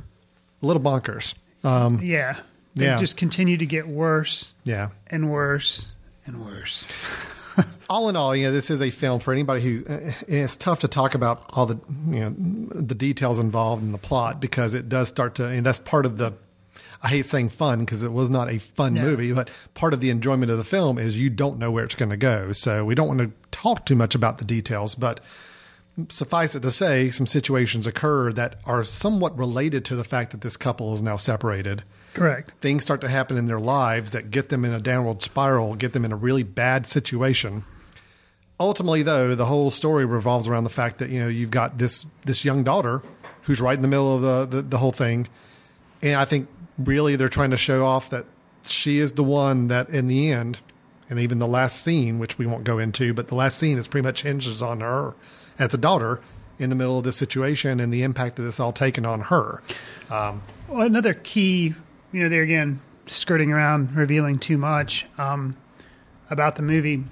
a 0.61 0.67
little 0.67 0.83
bonkers. 0.83 1.35
Um, 1.63 2.01
yeah. 2.03 2.41
They 2.79 2.87
Yeah. 2.87 2.99
just 3.01 3.17
continue 3.17 3.57
to 3.57 3.67
get 3.67 3.89
worse 3.89 4.53
yeah. 4.65 4.89
and 5.09 5.31
worse 5.31 5.89
and 6.27 6.45
worse. 6.45 6.87
All 7.91 8.09
in 8.09 8.17
all, 8.17 8.37
you 8.37 8.45
know, 8.47 8.53
this 8.53 8.71
is 8.71 8.81
a 8.83 8.91
film 8.91 9.19
for 9.19 9.33
anybody 9.33 9.63
who. 9.63 9.83
uh, 9.93 10.13
It's 10.29 10.57
tough 10.57 10.81
to 10.81 10.89
talk 10.89 11.15
about 11.15 11.51
all 11.55 11.67
the 11.67 11.79
you 12.09 12.21
know 12.21 12.35
the 12.71 12.95
details 12.95 13.39
involved 13.39 13.83
in 13.83 13.93
the 13.93 13.99
plot 13.99 14.41
because 14.41 14.75
it 14.75 14.89
does 14.89 15.09
start 15.09 15.37
to, 15.37 15.47
and 15.47 15.65
that's 15.67 15.79
part 15.79 16.07
of 16.07 16.19
the. 16.19 16.35
I 17.03 17.09
hate 17.09 17.27
saying 17.27 17.49
fun 17.49 17.81
because 17.81 18.03
it 18.03 18.13
was 18.13 18.29
not 18.31 18.51
a 18.51 18.59
fun 18.59 18.95
Yeah. 18.95 19.03
movie, 19.05 19.33
but 19.33 19.49
part 19.75 19.95
of 19.95 20.01
the 20.01 20.11
enjoyment 20.11 20.51
of 20.53 20.59
the 20.59 20.65
film 20.65 20.99
is 20.99 21.19
you 21.19 21.31
don't 21.31 21.59
know 21.59 21.71
where 21.71 21.83
it's 21.85 21.95
going 21.95 22.11
to 22.11 22.17
go. 22.17 22.53
So 22.53 22.85
we 22.85 22.95
don't 22.95 23.09
want 23.09 23.21
to 23.21 23.31
talk 23.51 23.87
too 23.87 23.97
much 23.97 24.15
about 24.15 24.39
the 24.39 24.45
details, 24.45 24.95
but 24.95 25.21
suffice 26.11 26.55
it 26.55 26.61
to 26.63 26.71
say, 26.71 27.11
some 27.11 27.27
situations 27.27 27.87
occur 27.87 28.31
that 28.33 28.57
are 28.67 28.85
somewhat 28.85 29.37
related 29.39 29.85
to 29.87 29.97
the 29.97 30.05
fact 30.05 30.31
that 30.33 30.43
this 30.43 30.57
couple 30.57 30.93
is 30.93 31.03
now 31.03 31.17
separated. 31.17 31.83
Correct. 32.15 32.51
Things 32.61 32.83
start 32.83 33.01
to 33.03 33.09
happen 33.09 33.37
in 33.37 33.47
their 33.47 33.61
lives 33.61 34.13
that 34.13 34.31
get 34.31 34.49
them 34.49 34.65
in 34.65 34.73
a 34.73 34.81
downward 34.81 35.23
spiral, 35.23 35.75
get 35.75 35.93
them 35.93 36.05
in 36.05 36.13
a 36.13 36.17
really 36.17 36.43
bad 36.43 36.87
situation. 36.87 37.65
Ultimately, 38.61 39.03
though, 39.03 39.35
the 39.35 39.45
whole 39.45 39.71
story 39.71 40.05
revolves 40.05 40.49
around 40.49 40.65
the 40.65 40.71
fact 40.71 40.99
that 40.99 41.11
you 41.11 41.21
know 41.21 41.29
you've 41.29 41.51
got 41.51 41.79
this 41.79 42.07
this 42.25 42.45
young 42.45 42.65
daughter 42.65 43.03
who's 43.43 43.61
right 43.61 43.77
in 43.77 43.83
the 43.83 43.89
middle 43.89 44.17
of 44.17 44.23
the, 44.51 44.57
the, 44.57 44.63
the 44.63 44.79
whole 44.79 44.91
thing, 44.91 45.29
and 46.03 46.17
I 46.17 46.25
think 46.25 46.49
really 46.77 47.17
they're 47.17 47.29
trying 47.29 47.51
to 47.51 47.57
show 47.57 47.85
off 47.85 48.11
that 48.11 48.27
she 48.67 48.99
is 48.99 49.13
the 49.13 49.23
one 49.23 49.69
that 49.69 49.89
in 49.91 50.09
the 50.09 50.33
end, 50.33 50.59
and 51.09 51.19
even 51.21 51.39
the 51.39 51.47
last 51.47 51.83
scene, 51.83 52.19
which 52.19 52.37
we 52.37 52.47
won't 52.47 52.65
go 52.65 52.79
into, 52.79 53.15
but 53.15 53.29
the 53.29 53.35
last 53.37 53.59
scene 53.59 53.79
is 53.79 53.87
pretty 53.87 54.07
much 54.07 54.23
hinges 54.23 54.61
on 54.61 54.81
her 54.81 55.15
as 55.59 55.73
a 55.73 55.79
daughter 55.79 56.21
in 56.59 56.69
the 56.69 56.77
middle 56.77 56.99
of 56.99 57.05
this 57.05 57.17
situation 57.17 57.79
and 57.81 57.93
the 57.93 58.03
impact 58.03 58.37
that 58.37 58.43
this 58.43 58.59
all 58.59 58.73
taken 58.73 59.07
on 59.07 59.21
her. 59.23 59.63
Um, 60.11 60.43
Well, 60.69 60.83
another 60.83 61.15
key, 61.15 61.75
you 62.13 62.23
know, 62.23 62.29
there 62.29 62.43
again, 62.43 62.81
skirting 63.07 63.53
around, 63.53 63.95
revealing 63.97 64.39
too 64.39 64.59
much 64.59 65.07
um, 65.19 65.57
about 66.31 66.57
the 66.57 66.63
movie. 66.63 67.05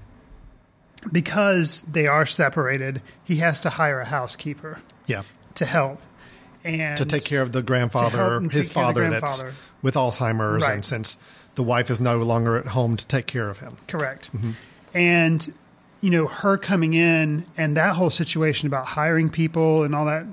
Because 1.13 1.83
they 1.83 2.07
are 2.09 2.27
separated, 2.27 3.01
he 3.25 3.37
has 3.37 3.61
to 3.61 3.71
hire 3.71 4.01
a 4.01 4.05
housekeeper 4.05 4.81
yeah. 5.07 5.23
to 5.55 5.65
help 5.65 6.01
and 6.65 6.99
to 6.99 7.05
take 7.05 7.25
care 7.25 7.43
of 7.43 7.53
the 7.53 7.63
grandfather, 7.63 8.41
his 8.41 8.69
take 8.69 8.75
care 8.75 8.89
of 8.89 8.95
the 8.95 9.01
father 9.05 9.09
that's 9.09 9.45
with 9.83 9.95
Alzheimer's, 9.95 10.63
Right. 10.63 10.73
and 10.73 10.85
since 10.85 11.17
the 11.55 11.63
wife 11.63 11.91
is 11.91 12.01
no 12.01 12.19
longer 12.19 12.57
at 12.57 12.67
home 12.69 12.97
to 12.97 13.07
take 13.07 13.27
care 13.27 13.49
of 13.49 13.61
him. 13.61 13.73
Correct. 13.87 14.33
Mm-hmm. 14.33 14.51
And 14.95 15.53
you 16.01 16.11
know, 16.11 16.27
her 16.27 16.59
coming 16.59 16.95
in 16.95 17.47
and 17.57 17.77
that 17.77 17.95
whole 17.95 18.11
situation 18.11 18.67
about 18.67 18.87
hiring 18.87 19.31
people 19.31 19.85
and 19.85 19.95
all 19.95 20.07
that 20.07 20.27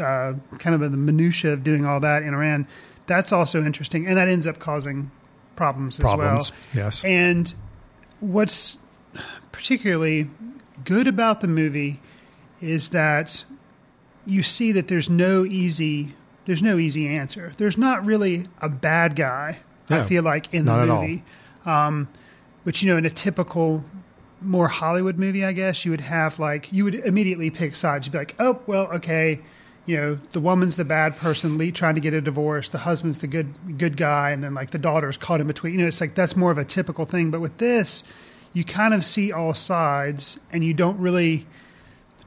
uh, 0.00 0.34
kind 0.58 0.74
of 0.74 0.80
the 0.80 0.96
minutia 0.96 1.52
of 1.52 1.64
doing 1.64 1.86
all 1.86 2.00
that 2.00 2.22
in 2.22 2.34
Iran, 2.34 2.66
that's 3.12 3.30
also 3.32 3.62
interesting, 3.62 4.06
and 4.08 4.16
that 4.16 4.28
ends 4.28 4.46
up 4.46 4.58
causing 4.58 5.10
problems, 5.56 5.98
Problems, 5.98 6.50
as 6.50 6.52
well. 6.74 6.84
yes. 6.84 7.04
And 7.04 7.54
what's 8.20 8.78
particularly 9.52 10.30
good 10.84 11.06
about 11.06 11.40
the 11.42 11.46
movie 11.46 12.00
is 12.60 12.88
that 12.90 13.44
you 14.24 14.42
see 14.42 14.72
that 14.72 14.88
there's 14.88 15.10
no 15.10 15.44
easy 15.44 16.14
there's 16.46 16.62
no 16.62 16.76
easy 16.78 17.06
answer. 17.06 17.52
There's 17.56 17.78
not 17.78 18.04
really 18.04 18.46
a 18.60 18.68
bad 18.68 19.14
guy. 19.14 19.60
I 19.90 20.02
feel 20.04 20.22
like 20.24 20.52
in 20.54 20.64
the 20.64 20.72
not 20.72 20.82
at 20.84 20.90
all. 20.90 21.02
movie, 21.02 21.22
um, 21.66 22.08
which 22.64 22.82
you 22.82 22.90
know 22.90 22.96
in 22.96 23.04
a 23.04 23.10
typical 23.10 23.84
more 24.40 24.66
Hollywood 24.68 25.18
movie, 25.18 25.44
I 25.44 25.52
guess 25.52 25.84
you 25.84 25.90
would 25.92 26.00
have 26.00 26.38
like 26.38 26.72
you 26.72 26.84
would 26.84 26.94
immediately 26.94 27.50
pick 27.50 27.76
sides. 27.76 28.06
You'd 28.06 28.12
be 28.12 28.18
like, 28.18 28.34
oh 28.40 28.58
well, 28.66 28.86
okay, 28.94 29.40
you 29.86 29.96
know 29.96 30.14
the 30.32 30.40
woman's 30.40 30.76
the 30.76 30.84
bad 30.84 31.16
person, 31.16 31.58
Lee 31.58 31.72
trying 31.72 31.94
to 31.96 32.00
get 32.00 32.14
a 32.14 32.20
divorce, 32.20 32.68
the 32.68 32.78
husband's 32.78 33.18
the 33.18 33.26
good 33.26 33.78
good 33.78 33.96
guy, 33.96 34.30
and 34.30 34.42
then 34.42 34.54
like 34.54 34.70
the 34.70 34.78
daughter's 34.78 35.16
caught 35.16 35.40
in 35.40 35.46
between. 35.46 35.74
You 35.74 35.80
know, 35.80 35.86
it's 35.88 36.00
like 36.00 36.14
that's 36.14 36.36
more 36.36 36.50
of 36.50 36.58
a 36.58 36.64
typical 36.64 37.04
thing. 37.04 37.30
But 37.30 37.40
with 37.40 37.58
this, 37.58 38.04
you 38.52 38.64
kind 38.64 38.94
of 38.94 39.04
see 39.04 39.32
all 39.32 39.54
sides, 39.54 40.38
and 40.52 40.64
you 40.64 40.74
don't 40.74 40.98
really. 40.98 41.46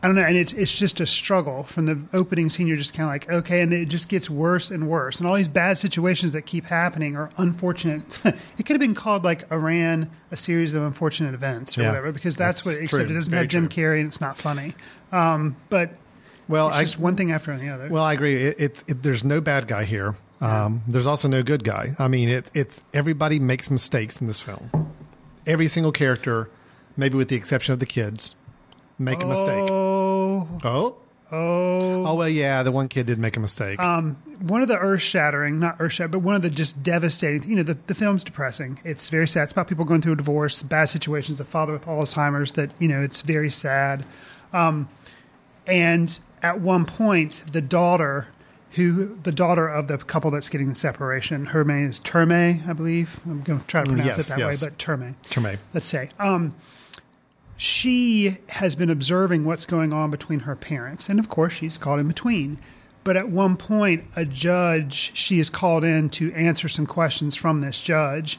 I 0.04 0.08
don't 0.08 0.18
know, 0.18 0.24
and 0.24 0.38
it's 0.38 0.54
it's 0.54 0.78
just 0.78 1.00
a 1.00 1.06
struggle 1.08 1.64
from 1.64 1.88
the 1.88 2.00
opening 2.14 2.50
scene. 2.50 2.68
You're 2.68 2.78
just 2.78 2.94
kind 2.94 3.08
of 3.08 3.14
like, 3.14 3.28
okay, 3.44 3.62
and 3.62 3.74
it 3.74 3.86
just 3.88 4.08
gets 4.08 4.30
worse 4.30 4.70
and 4.70 4.88
worse, 4.88 5.20
and 5.20 5.28
all 5.28 5.36
these 5.36 5.48
bad 5.48 5.80
situations 5.80 6.34
that 6.34 6.44
keep 6.44 6.66
happening 6.66 7.16
are 7.16 7.32
unfortunate. 7.38 8.04
it 8.26 8.36
could 8.68 8.76
have 8.76 8.80
been 8.80 8.94
called 8.94 9.24
like 9.24 9.50
Iran, 9.52 10.12
a 10.30 10.38
series 10.38 10.76
of 10.76 10.84
unfortunate 10.84 11.34
events 11.34 11.76
or 11.76 11.82
Yeah, 11.82 11.88
whatever, 11.88 12.12
because 12.12 12.36
that's, 12.36 12.64
that's 12.64 12.76
what. 12.78 12.84
Except 12.84 13.02
true. 13.08 13.10
it 13.10 13.14
doesn't 13.18 13.32
Very 13.32 13.44
have 13.46 13.50
Jim 13.50 13.68
true. 13.68 13.84
Carrey 13.84 14.00
and 14.00 14.08
it's 14.08 14.22
not 14.22 14.38
funny. 14.38 14.76
Um, 15.12 15.56
but 15.70 15.92
Well, 16.48 16.70
it's 16.70 16.78
I, 16.78 16.84
just 16.84 17.00
one 17.00 17.16
thing 17.16 17.32
after 17.32 17.58
the 17.58 17.70
other. 17.70 17.90
well, 17.90 18.04
I 18.04 18.14
agree. 18.14 18.36
It, 18.44 18.60
it, 18.60 18.84
it, 18.88 19.02
there's 19.04 19.24
no 19.24 19.42
bad 19.42 19.68
guy 19.68 19.84
here. 19.84 20.16
Um, 20.42 20.82
there's 20.88 21.08
also 21.08 21.28
no 21.28 21.44
good 21.44 21.64
guy. 21.64 21.96
I 21.98 22.08
mean, 22.08 22.30
it, 22.30 22.52
it's 22.54 22.84
everybody 22.94 23.40
makes 23.40 23.72
mistakes 23.72 24.22
in 24.22 24.28
this 24.28 24.40
film. 24.40 24.94
Every 25.48 25.68
single 25.68 25.92
character, 25.92 26.50
maybe 26.98 27.18
with 27.18 27.30
the 27.30 27.36
exception 27.36 27.74
of 27.74 27.80
the 27.80 27.86
kids, 27.86 28.36
make 29.00 29.24
a 29.24 29.26
mistake. 29.26 29.70
Oh, 29.70 30.48
Oh, 30.64 30.98
oh. 31.32 32.06
oh 32.06 32.16
well, 32.16 32.30
yeah, 32.30 32.64
the 32.64 32.72
one 32.72 32.88
kid 32.88 33.06
did 33.08 33.18
make 33.18 33.38
a 33.38 33.40
mistake. 33.40 33.80
Um, 33.80 34.16
one 34.42 34.62
of 34.62 34.68
the 34.68 34.78
earth 34.78 35.02
shattering, 35.02 35.60
not 35.60 35.78
earth 35.80 35.94
shattering, 35.94 36.12
but 36.12 36.20
one 36.20 36.36
of 36.36 36.42
the 36.42 36.50
just 36.50 36.84
devastating, 36.84 37.50
you 37.50 37.56
know, 37.56 37.64
the, 37.64 37.76
the 37.86 37.96
film's 37.96 38.24
depressing. 38.24 38.80
It's 38.84 39.10
very 39.10 39.28
sad. 39.28 39.44
It's 39.44 39.54
about 39.54 39.68
people 39.68 39.86
going 39.86 40.02
through 40.02 40.14
a 40.14 40.18
divorce, 40.18 40.62
bad 40.64 40.86
situations, 40.86 41.40
a 41.40 41.46
father 41.46 41.74
with 41.74 41.86
Alzheimer's 41.86 42.52
that, 42.54 42.72
you 42.80 42.88
know, 42.88 43.02
it's 43.02 43.22
very 43.22 43.50
sad. 43.50 44.06
Um, 44.54 44.90
and 45.68 46.20
at 46.46 46.62
one 46.62 46.86
point, 46.86 47.44
the 47.52 47.62
daughter, 47.62 48.28
who, 48.72 49.18
the 49.24 49.32
daughter 49.32 49.68
of 49.68 49.88
the 49.88 49.98
couple 49.98 50.30
that's 50.30 50.48
getting 50.48 50.70
the 50.70 50.76
separation, 50.76 51.48
her 51.48 51.64
name 51.64 51.90
is 51.90 52.00
Termeh, 52.00 52.68
I 52.68 52.74
believe. 52.74 53.20
I'm 53.26 53.42
going 53.42 53.60
to 53.60 53.66
try 53.66 53.84
to 53.84 53.90
pronounce 53.90 54.18
yes, 54.18 54.20
it 54.20 54.30
that 54.30 54.40
yes. 54.40 54.62
way, 54.62 54.70
but 54.70 54.78
Termeh 54.78 55.16
Tremaine. 55.28 55.58
let's 55.74 55.88
say. 55.88 56.10
Um, 56.20 56.54
she 57.58 58.38
has 58.50 58.76
been 58.76 58.92
observing 58.92 59.46
what's 59.46 59.66
going 59.66 59.92
on 59.92 60.12
between 60.12 60.42
her 60.42 60.56
parents, 60.56 61.10
and 61.10 61.20
of 61.20 61.30
course, 61.30 61.54
she's 61.54 61.80
caught 61.80 61.98
in 61.98 62.08
between. 62.08 62.60
But 63.04 63.18
at 63.18 63.30
one 63.30 63.58
point, 63.58 64.04
a 64.16 64.26
judge, 64.26 65.16
she 65.16 65.40
is 65.40 65.50
called 65.50 65.84
in 65.84 66.10
to 66.12 66.32
answer 66.34 66.68
some 66.68 66.86
questions 66.86 67.36
from 67.36 67.62
this 67.62 67.82
judge, 67.82 68.38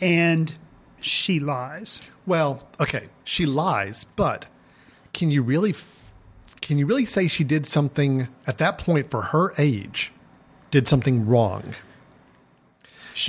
and 0.00 0.54
she 1.00 1.40
lies. 1.40 2.00
Well, 2.26 2.68
okay, 2.78 3.08
she 3.24 3.44
lies, 3.44 4.04
but 4.04 4.46
can 5.12 5.32
you 5.32 5.42
really, 5.42 5.72
can 6.60 6.78
you 6.78 6.86
really 6.86 7.06
say 7.06 7.26
she 7.28 7.44
did 7.44 7.66
something 7.66 8.28
at 8.46 8.58
that 8.58 8.78
point 8.78 9.10
for 9.10 9.22
her 9.22 9.52
age? 9.58 10.12
Did 10.70 10.86
something 10.88 11.26
wrong? 11.26 11.74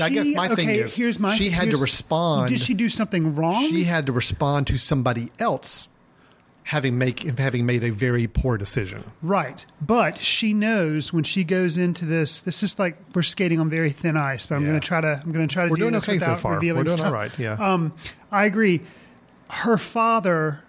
I 0.01 0.09
guess 0.09 0.27
She- 0.27 0.35
my 0.35 0.47
thing 0.55 0.69
is 0.69 0.95
here's 0.95 1.19
my, 1.19 1.35
she 1.35 1.49
had 1.49 1.71
to 1.71 1.77
respond. 1.77 2.49
Did 2.49 2.59
she 2.61 2.73
do 2.73 2.87
something 2.87 3.35
wrong? 3.35 3.61
She 3.67 3.83
had 3.83 4.05
to 4.05 4.11
respond 4.11 4.67
to 4.67 4.77
somebody 4.77 5.31
else 5.39 5.87
having 6.63 6.97
make 6.97 7.23
having 7.39 7.65
made 7.65 7.83
a 7.83 7.89
very 7.89 8.27
poor 8.27 8.55
decision. 8.57 9.03
Right. 9.23 9.65
But 9.81 10.17
she 10.17 10.53
knows 10.53 11.11
when 11.11 11.23
she 11.23 11.43
goes 11.43 11.75
into 11.77 12.05
this 12.05 12.41
this 12.41 12.61
is 12.63 12.77
like 12.77 12.95
we're 13.15 13.23
skating 13.23 13.59
on 13.59 13.69
very 13.69 13.89
thin 13.89 14.15
ice, 14.15 14.45
but 14.45 14.55
I'm 14.55 14.61
Yeah. 14.61 14.69
going 14.69 14.79
to 14.81 14.87
try 14.87 15.01
to 15.01 15.19
I'm 15.25 15.31
going 15.31 15.47
to 15.47 15.53
try 15.53 15.65
to 15.65 15.71
We're 15.71 15.75
do 15.77 15.81
doing 15.81 15.93
this 15.93 16.03
okay 16.07 16.19
so 16.19 16.27
without 16.27 16.39
far. 16.39 16.53
revealing 16.53 16.77
We're 16.81 16.83
doing 16.85 16.97
stuff. 16.97 17.07
all 17.07 17.13
right, 17.13 17.31
yeah. 17.39 17.53
Um 17.53 17.91
I 18.31 18.45
agree. 18.45 18.81
Her 19.49 19.77
father 19.77 20.61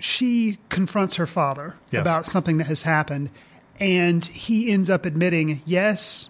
she 0.00 0.58
confronts 0.68 1.16
her 1.16 1.26
father 1.26 1.74
Yes. 1.90 2.02
about 2.02 2.26
something 2.26 2.56
that 2.58 2.66
has 2.66 2.82
happened 2.82 3.30
and 3.78 4.24
he 4.24 4.70
ends 4.72 4.90
up 4.90 5.06
admitting, 5.06 5.62
"Yes, 5.64 6.28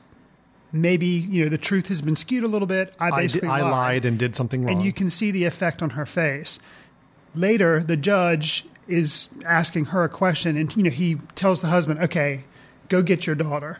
maybe, 0.72 1.06
you 1.06 1.42
know, 1.44 1.48
the 1.50 1.58
truth 1.58 1.88
has 1.88 2.00
been 2.00 2.14
skewed 2.14 2.44
a 2.44 2.48
little 2.48 2.68
bit. 2.68 2.94
I 3.00 3.06
I, 3.06 3.10
did, 3.10 3.16
basically 3.16 3.48
I 3.48 3.62
lied 3.62 4.04
and 4.04 4.18
did 4.18 4.36
something 4.36 4.62
wrong. 4.64 4.76
and 4.76 4.84
you 4.84 4.92
can 4.92 5.10
see 5.10 5.30
the 5.32 5.44
effect 5.44 5.82
on 5.82 5.90
her 5.90 6.06
face. 6.06 6.58
Later, 7.34 7.82
the 7.82 7.96
judge 7.96 8.66
is 8.86 9.28
asking 9.46 9.86
her 9.86 10.04
a 10.04 10.08
question, 10.08 10.56
and 10.56 10.74
you 10.76 10.82
know 10.84 10.90
he 10.90 11.16
tells 11.34 11.60
the 11.60 11.68
husband, 11.68 12.00
"Okay, 12.00 12.44
go 12.88 13.02
get 13.02 13.26
your 13.26 13.36
daughter." 13.36 13.78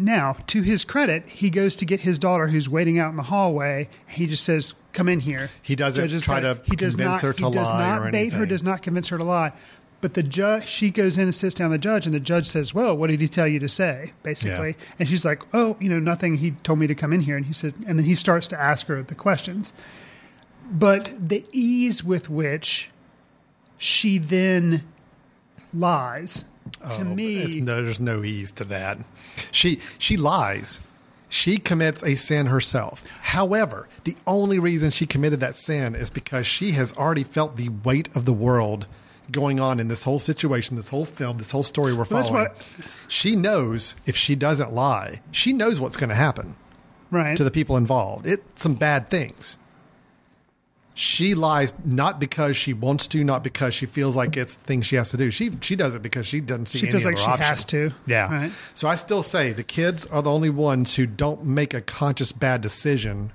Now, 0.00 0.36
to 0.46 0.62
his 0.62 0.84
credit, 0.84 1.28
he 1.28 1.50
goes 1.50 1.74
to 1.76 1.84
get 1.84 2.02
his 2.02 2.20
daughter, 2.20 2.46
who's 2.46 2.68
waiting 2.68 3.00
out 3.00 3.10
in 3.10 3.16
the 3.16 3.24
hallway. 3.24 3.88
He 4.06 4.28
just 4.28 4.44
says, 4.44 4.74
"Come 4.92 5.08
in 5.08 5.18
here." 5.18 5.50
He 5.60 5.74
doesn't 5.74 6.08
try 6.20 6.38
to 6.38 6.60
he 6.64 6.76
does 6.76 6.94
convince 6.94 7.22
not, 7.22 7.26
her 7.26 7.32
to 7.32 7.44
he 7.46 7.50
does 7.50 7.70
not 7.72 8.12
bait 8.12 8.32
her, 8.32 8.46
does 8.46 8.62
not 8.62 8.80
convince 8.80 9.08
her 9.08 9.18
to 9.18 9.24
lie. 9.24 9.52
But 10.00 10.14
the 10.14 10.22
judge, 10.22 10.68
she 10.68 10.90
goes 10.90 11.18
in 11.18 11.24
and 11.24 11.34
sits 11.34 11.56
down 11.56 11.72
the 11.72 11.78
judge, 11.78 12.06
and 12.06 12.14
the 12.14 12.20
judge 12.20 12.46
says, 12.46 12.72
"Well, 12.72 12.96
what 12.96 13.10
did 13.10 13.20
he 13.20 13.26
tell 13.26 13.48
you 13.48 13.58
to 13.58 13.68
say?" 13.68 14.12
Basically, 14.22 14.68
Yeah. 14.68 14.94
and 15.00 15.08
she's 15.08 15.24
like, 15.24 15.40
"Oh, 15.52 15.76
you 15.80 15.88
know, 15.88 15.98
nothing. 15.98 16.36
He 16.36 16.52
told 16.52 16.78
me 16.78 16.86
to 16.86 16.94
come 16.94 17.12
in 17.12 17.22
here." 17.22 17.36
And 17.36 17.46
he 17.46 17.52
said, 17.52 17.74
and 17.84 17.98
then 17.98 18.06
he 18.06 18.14
starts 18.14 18.46
to 18.48 18.60
ask 18.60 18.86
her 18.86 19.02
the 19.02 19.16
questions. 19.16 19.72
But 20.70 21.12
the 21.28 21.44
ease 21.50 22.04
with 22.04 22.30
which 22.30 22.90
she 23.78 24.18
then 24.18 24.84
lies 25.74 26.44
to 26.72 27.00
Oh, 27.00 27.04
me, 27.04 27.44
no, 27.60 27.82
there's 27.82 28.00
no 28.00 28.24
ease 28.24 28.52
to 28.52 28.64
that. 28.64 28.98
She 29.52 29.80
she 29.98 30.16
lies. 30.16 30.80
She 31.30 31.58
commits 31.58 32.02
a 32.02 32.14
sin 32.14 32.46
herself. 32.46 33.06
However, 33.20 33.86
the 34.04 34.16
only 34.26 34.58
reason 34.58 34.90
she 34.90 35.04
committed 35.06 35.40
that 35.40 35.56
sin 35.56 35.94
is 35.94 36.08
because 36.08 36.46
she 36.46 36.72
has 36.72 36.96
already 36.96 37.22
felt 37.24 37.56
the 37.56 37.68
weight 37.68 38.08
of 38.16 38.24
the 38.24 38.32
world 38.32 38.86
going 39.30 39.60
on 39.60 39.78
in 39.78 39.88
this 39.88 40.04
whole 40.04 40.18
situation, 40.18 40.76
this 40.76 40.88
whole 40.88 41.04
film, 41.04 41.36
this 41.36 41.50
whole 41.50 41.62
story 41.62 41.92
we're 41.92 42.04
Well, 42.10 42.22
following. 42.24 42.48
She 43.08 43.36
knows 43.36 43.94
if 44.06 44.16
she 44.16 44.34
doesn't 44.36 44.72
lie, 44.72 45.20
she 45.30 45.52
knows 45.52 45.78
what's 45.80 45.98
going 45.98 46.08
to 46.08 46.14
happen 46.14 46.56
right? 47.10 47.36
to 47.36 47.44
the 47.44 47.50
people 47.50 47.76
involved. 47.76 48.26
It's 48.26 48.62
some 48.62 48.72
bad 48.74 49.10
things. 49.10 49.58
She 51.00 51.34
lies 51.34 51.72
not 51.84 52.18
because 52.18 52.56
she 52.56 52.72
wants 52.72 53.06
to, 53.08 53.22
not 53.22 53.44
because 53.44 53.72
she 53.72 53.86
feels 53.86 54.16
like 54.16 54.36
it's 54.36 54.56
the 54.56 54.64
thing 54.64 54.82
she 54.82 54.96
has 54.96 55.12
to 55.12 55.16
do. 55.16 55.30
She 55.30 55.52
she 55.60 55.76
does 55.76 55.94
it 55.94 56.02
because 56.02 56.26
she 56.26 56.40
doesn't 56.40 56.66
see. 56.66 56.78
It. 56.78 56.80
She 56.80 56.90
feels 56.90 57.04
like 57.04 57.16
she 57.18 57.24
option. 57.26 57.46
has 57.46 57.64
to. 57.66 57.92
Yeah. 58.06 58.28
Right. 58.28 58.50
So 58.74 58.88
I 58.88 58.96
still 58.96 59.22
say 59.22 59.52
the 59.52 59.62
kids 59.62 60.06
are 60.06 60.22
the 60.22 60.30
only 60.32 60.50
ones 60.50 60.96
who 60.96 61.06
don't 61.06 61.44
make 61.44 61.72
a 61.72 61.80
conscious 61.80 62.32
bad 62.32 62.62
decision 62.62 63.30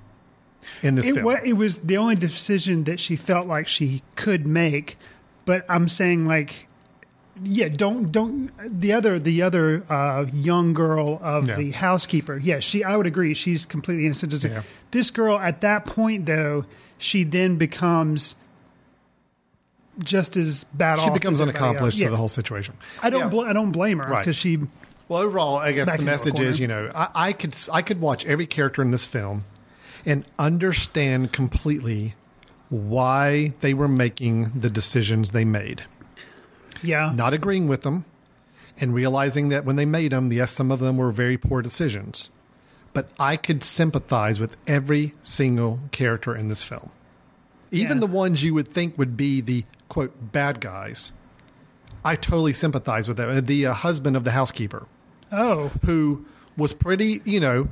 in 0.82 0.94
this 0.94 1.06
it, 1.08 1.14
film. 1.14 1.36
it 1.42 1.54
was 1.54 1.78
the 1.78 1.96
only 1.96 2.16
decision 2.16 2.84
that 2.84 3.00
she 3.00 3.16
felt 3.16 3.46
like 3.46 3.66
she 3.66 4.02
could 4.16 4.46
make 4.46 4.96
but 5.44 5.62
i'm 5.68 5.90
saying 5.90 6.24
like 6.26 6.66
yeah 7.42 7.68
don't 7.68 8.10
don't 8.12 8.50
the 8.80 8.90
other 8.92 9.18
the 9.18 9.42
other 9.42 9.84
uh, 9.90 10.24
young 10.32 10.72
girl 10.72 11.20
of 11.22 11.46
Yeah. 11.48 11.56
the 11.56 11.70
housekeeper 11.72 12.38
yeah 12.38 12.60
she 12.60 12.82
i 12.82 12.96
would 12.96 13.06
agree 13.06 13.34
she's 13.34 13.66
completely 13.66 14.06
innocent 14.06 14.32
Yeah. 14.44 14.62
this 14.90 15.10
girl 15.10 15.38
at 15.38 15.60
that 15.60 15.84
point 15.84 16.24
though 16.26 16.64
she 16.98 17.24
then 17.24 17.56
becomes 17.56 18.36
just 20.02 20.36
as 20.36 20.64
bad 20.64 20.98
she 20.98 21.08
off 21.08 21.14
becomes 21.14 21.36
as 21.36 21.40
an 21.40 21.48
everybody 21.50 21.64
accomplice 21.72 21.94
else. 21.94 21.98
to 22.00 22.04
Yeah. 22.04 22.10
the 22.10 22.16
whole 22.16 22.28
situation. 22.28 22.74
i 23.02 23.10
don't 23.10 23.20
Yeah. 23.20 23.28
bl- 23.28 23.40
i 23.42 23.52
don't 23.52 23.70
blame 23.72 23.98
her 23.98 24.08
Right. 24.10 24.20
because 24.20 24.36
she 24.36 24.58
Well, 25.06 25.20
overall, 25.22 25.56
I 25.56 25.72
guess 25.72 25.94
the 25.94 26.02
message 26.02 26.40
is, 26.40 26.58
you 26.58 26.66
know, 26.66 26.90
I, 26.94 27.08
I 27.14 27.32
could 27.34 27.54
I 27.72 27.82
could 27.82 28.00
watch 28.00 28.24
every 28.24 28.46
character 28.46 28.80
in 28.80 28.90
this 28.90 29.04
film 29.04 29.44
and 30.06 30.24
understand 30.38 31.30
completely 31.32 32.14
why 32.70 33.52
they 33.60 33.74
were 33.74 33.86
making 33.88 34.44
the 34.54 34.70
decisions 34.70 35.30
they 35.32 35.44
made. 35.44 35.82
yeah 36.82 37.12
Not 37.14 37.34
agreeing 37.34 37.68
with 37.68 37.82
them, 37.82 38.06
and 38.80 38.94
realizing 38.94 39.50
that 39.50 39.64
when 39.66 39.76
they 39.76 39.84
made 39.84 40.12
them, 40.12 40.32
yes, 40.32 40.50
some 40.52 40.70
of 40.70 40.80
them 40.80 40.96
were 40.96 41.12
very 41.12 41.36
poor 41.36 41.60
decisions. 41.62 42.30
But 42.94 43.10
I 43.18 43.36
could 43.36 43.62
sympathize 43.62 44.40
with 44.40 44.56
every 44.66 45.12
single 45.20 45.80
character 45.92 46.34
in 46.34 46.48
this 46.48 46.62
film, 46.64 46.90
even 47.70 47.98
Yeah. 47.98 48.00
the 48.00 48.06
ones 48.06 48.42
you 48.42 48.54
would 48.54 48.68
think 48.68 48.96
would 48.96 49.16
be 49.16 49.40
the 49.42 49.64
quote 49.88 50.32
bad 50.32 50.60
guys. 50.60 51.12
I 52.04 52.14
totally 52.16 52.52
sympathize 52.52 53.06
with 53.08 53.16
them. 53.18 53.44
The 53.44 53.66
uh, 53.66 53.74
husband 53.74 54.16
of 54.16 54.24
the 54.24 54.30
housekeeper 54.30 54.86
oh 55.32 55.70
who 55.84 56.24
was 56.56 56.72
pretty, 56.72 57.20
you 57.24 57.40
know, 57.40 57.68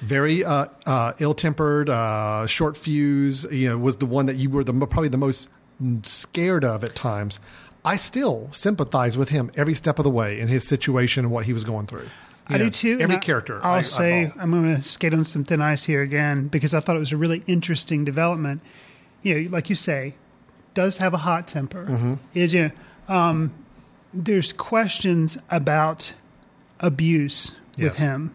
very 0.00 0.44
uh, 0.44 0.66
uh, 0.86 1.12
ill-tempered, 1.18 1.88
uh, 1.88 2.46
short 2.46 2.76
fuse. 2.76 3.46
You 3.50 3.70
know, 3.70 3.78
was 3.78 3.96
the 3.98 4.06
one 4.06 4.26
that 4.26 4.36
you 4.36 4.50
were 4.50 4.64
the 4.64 4.72
probably 4.74 5.08
the 5.08 5.16
most 5.18 5.48
scared 6.02 6.64
of 6.64 6.84
at 6.84 6.94
times. 6.94 7.40
I 7.82 7.96
still 7.96 8.48
sympathize 8.50 9.16
with 9.16 9.30
him 9.30 9.50
every 9.56 9.72
step 9.72 9.98
of 9.98 10.04
the 10.04 10.10
way 10.10 10.38
in 10.38 10.48
his 10.48 10.66
situation 10.68 11.24
and 11.24 11.32
what 11.32 11.46
he 11.46 11.54
was 11.54 11.64
going 11.64 11.86
through. 11.86 12.08
I 12.54 12.58
do 12.58 12.70
too. 12.70 12.98
Every 13.00 13.16
I- 13.16 13.18
character. 13.20 13.60
I'll 13.62 13.72
I- 13.74 13.78
I 13.78 13.82
say 13.82 14.26
follow. 14.26 14.42
I'm 14.42 14.50
going 14.50 14.76
to 14.76 14.82
skate 14.82 15.14
on 15.14 15.24
some 15.24 15.44
thin 15.44 15.60
ice 15.60 15.84
here 15.84 16.02
again 16.02 16.48
because 16.48 16.74
I 16.74 16.80
thought 16.80 16.96
it 16.96 17.00
was 17.00 17.12
a 17.12 17.16
really 17.16 17.42
interesting 17.46 18.04
development. 18.04 18.60
You 19.22 19.42
know, 19.42 19.50
like 19.50 19.68
you 19.68 19.76
say, 19.76 20.14
does 20.74 20.98
have 20.98 21.12
a 21.14 21.18
hot 21.18 21.46
temper. 21.48 21.86
Mm-hmm. 21.86 22.14
Is 22.34 22.54
you 22.54 22.62
know, 23.08 23.14
um, 23.14 23.52
there's 24.14 24.52
questions 24.52 25.38
about 25.50 26.14
abuse 26.80 27.52
with 27.76 27.84
Yes. 27.84 27.98
him. 28.00 28.34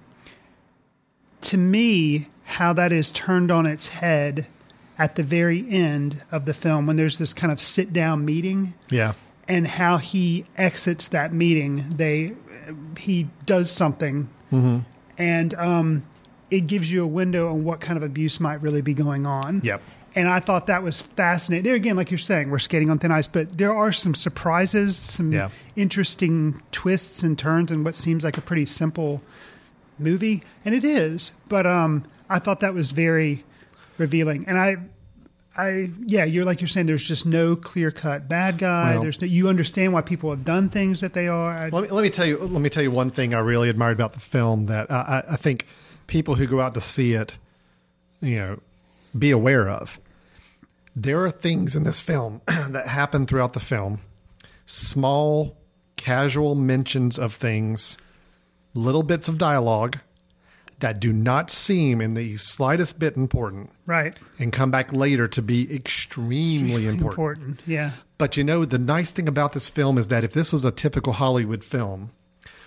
To 1.42 1.58
me, 1.58 2.26
how 2.46 2.74
that 2.74 2.92
is 2.92 3.12
turned 3.12 3.52
on 3.52 3.66
its 3.66 3.90
head 3.90 4.48
at 4.98 5.16
the 5.16 5.24
very 5.24 5.66
end 5.70 6.24
of 6.32 6.46
the 6.46 6.54
film 6.54 6.88
when 6.88 6.96
there's 6.96 7.18
this 7.18 7.34
kind 7.34 7.52
of 7.52 7.60
sit 7.60 7.92
down 7.92 8.24
meeting 8.24 8.74
yeah, 8.90 9.14
and 9.48 9.68
how 9.68 9.98
he 9.98 10.46
exits 10.58 11.08
that 11.10 11.34
meeting. 11.34 11.84
They 11.90 12.34
he 12.98 13.28
does 13.46 13.72
something, 13.72 14.30
Mm-hmm. 14.52 14.80
and 15.18 15.54
um, 15.56 16.06
it 16.52 16.62
gives 16.68 16.92
you 16.92 17.04
a 17.04 17.08
window 17.08 17.50
on 17.50 17.64
what 17.64 17.80
kind 17.82 17.98
of 17.98 18.04
abuse 18.04 18.40
might 18.40 18.62
really 18.62 18.82
be 18.82 18.94
going 18.94 19.26
on. 19.26 19.62
Yep. 19.64 19.82
And 20.18 20.30
I 20.30 20.40
thought 20.40 20.68
that 20.68 20.82
was 20.84 21.02
fascinating. 21.02 21.66
There 21.66 21.74
again, 21.76 21.98
like 21.98 22.10
you're 22.10 22.18
saying, 22.18 22.50
we're 22.50 22.60
skating 22.60 22.90
on 22.90 23.00
thin 23.00 23.12
ice, 23.12 23.28
but 23.28 23.58
there 23.58 23.74
are 23.76 23.92
some 23.92 24.16
surprises, 24.16 24.96
some 24.96 25.32
Yeah. 25.34 25.50
interesting 25.76 26.62
twists 26.72 27.22
and 27.24 27.38
turns 27.38 27.72
in 27.72 27.84
what 27.84 27.96
seems 27.96 28.24
like 28.24 28.38
a 28.38 28.42
pretty 28.42 28.66
simple 28.66 29.22
movie, 30.00 30.42
and 30.64 30.74
it 30.74 30.84
is. 30.86 31.32
But 31.50 31.66
um, 31.68 32.06
I 32.30 32.40
thought 32.40 32.60
that 32.62 32.74
was 32.74 32.92
very 32.92 33.44
revealing, 33.98 34.46
and 34.48 34.58
I. 34.58 34.78
I 35.58 35.90
yeah, 36.06 36.26
you're 36.26 36.44
like 36.44 36.60
you're 36.62 36.68
saying. 36.68 36.88
There's 36.88 37.08
just 37.08 37.26
no 37.26 37.56
clear 37.56 37.92
cut 37.92 38.28
bad 38.28 38.58
guy. 38.58 38.94
Well- 38.94 39.04
there's 39.04 39.22
no, 39.22 39.28
you 39.28 39.48
understand 39.48 39.94
why 39.94 40.02
people 40.02 40.30
have 40.30 40.44
done 40.44 40.70
things 40.70 41.00
that 41.02 41.14
they 41.14 41.28
are. 41.28 41.52
I, 41.52 41.70
Let 41.70 41.84
me, 41.84 41.90
let 41.90 42.02
me 42.02 42.10
tell 42.10 42.26
you. 42.26 42.38
Let 42.38 42.62
me 42.62 42.70
tell 42.70 42.84
you 42.84 42.92
one 42.92 43.12
thing 43.12 43.34
I 43.34 43.40
really 43.40 43.70
admired 43.70 43.94
about 43.94 44.14
the 44.14 44.20
film 44.20 44.66
that 44.66 44.92
I, 44.92 45.24
I 45.28 45.34
I 45.34 45.36
think 45.38 45.68
people 46.08 46.36
who 46.36 46.46
go 46.48 46.60
out 46.60 46.74
to 46.74 46.82
see 46.82 47.14
it, 47.14 47.38
you 48.22 48.36
know, 48.36 48.60
be 49.18 49.32
aware 49.32 49.70
of. 49.70 50.00
There 50.96 51.24
are 51.26 51.32
things 51.32 51.76
in 51.76 51.84
this 51.84 52.02
film 52.02 52.42
that 52.48 52.88
happen 52.88 53.26
throughout 53.26 53.54
the 53.54 53.60
film, 53.60 54.00
small, 54.66 55.58
casual 55.98 56.56
mentions 56.56 57.18
of 57.20 57.34
things, 57.34 57.98
little 58.74 59.04
bits 59.04 59.28
of 59.28 59.38
dialogue 59.38 60.00
that 60.80 61.00
do 61.00 61.14
not 61.14 61.50
seem 61.50 62.02
in 62.02 62.14
the 62.16 62.36
slightest 62.38 63.00
bit 63.00 63.16
important, 63.16 63.70
right, 63.86 64.16
and 64.40 64.52
come 64.52 64.72
back 64.72 64.92
later 64.92 65.28
to 65.30 65.42
be 65.42 65.74
extremely 65.74 66.86
important. 66.88 67.02
important. 67.02 67.62
Yeah, 67.66 67.92
But 68.18 68.38
you 68.38 68.44
know, 68.44 68.66
the 68.66 68.80
nice 68.80 69.12
thing 69.12 69.28
about 69.28 69.54
this 69.54 69.70
film 69.70 69.98
is 69.98 70.10
that 70.10 70.24
if 70.24 70.34
this 70.34 70.52
was 70.52 70.66
a 70.66 70.72
typical 70.72 71.14
Hollywood 71.14 71.64
film, 71.64 72.12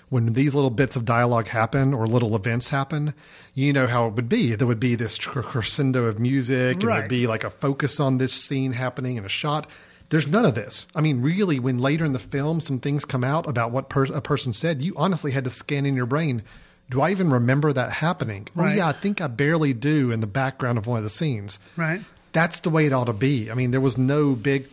when 0.09 0.33
these 0.33 0.55
little 0.55 0.71
bits 0.71 0.97
of 0.97 1.05
dialogue 1.05 1.49
happen 1.49 1.93
or 1.93 2.07
little 2.07 2.35
events 2.35 2.71
happen, 2.71 3.13
you 3.53 3.73
know 3.75 3.87
how 3.87 4.07
it 4.09 4.15
would 4.15 4.29
be. 4.29 4.55
There 4.55 4.67
would 4.67 4.81
be 4.81 4.95
this 4.95 5.19
cr- 5.19 5.41
crescendo 5.41 6.05
of 6.07 6.19
music, 6.19 6.75
and 6.83 6.85
it 6.85 6.87
would 7.03 7.09
be 7.09 7.27
like 7.27 7.45
a 7.45 7.51
focus 7.51 8.01
on 8.01 8.17
this 8.17 8.33
scene 8.33 8.73
happening 8.73 9.17
in 9.17 9.25
a 9.27 9.29
shot. 9.29 9.69
There's 10.09 10.27
none 10.27 10.47
of 10.47 10.55
this. 10.55 10.89
I 10.97 11.03
mean, 11.03 11.21
really, 11.21 11.59
when 11.59 11.79
later 11.79 12.07
in 12.07 12.13
the 12.13 12.19
film 12.19 12.61
some 12.61 12.81
things 12.81 13.05
come 13.05 13.23
out 13.23 13.47
about 13.47 13.71
what 13.71 13.91
per- 13.91 14.05
a 14.07 14.23
person 14.23 14.55
said, 14.55 14.81
you 14.81 14.95
honestly 14.97 15.33
had 15.33 15.45
to 15.45 15.51
scan 15.51 15.85
in 15.85 15.95
your 15.95 16.07
brain. 16.07 16.43
Do 16.91 17.03
I 17.03 17.11
even 17.11 17.31
remember 17.31 17.73
that 17.73 17.93
happening? 17.93 18.49
Oh, 18.57 18.67
yeah, 18.67 18.89
I 18.89 18.93
think 18.93 19.21
I 19.21 19.27
barely 19.27 19.75
do 19.75 20.11
in 20.11 20.21
the 20.21 20.27
background 20.27 20.79
of 20.79 20.87
one 20.87 20.97
of 20.97 21.05
the 21.05 21.11
scenes 21.11 21.59
right. 21.77 22.01
that's 22.33 22.61
the 22.61 22.71
way 22.71 22.87
it 22.87 22.93
ought 22.93 23.05
to 23.05 23.13
be. 23.13 23.51
I 23.51 23.55
mean, 23.55 23.73
there 23.73 23.81
was 23.81 23.99
no 23.99 24.35
big 24.35 24.67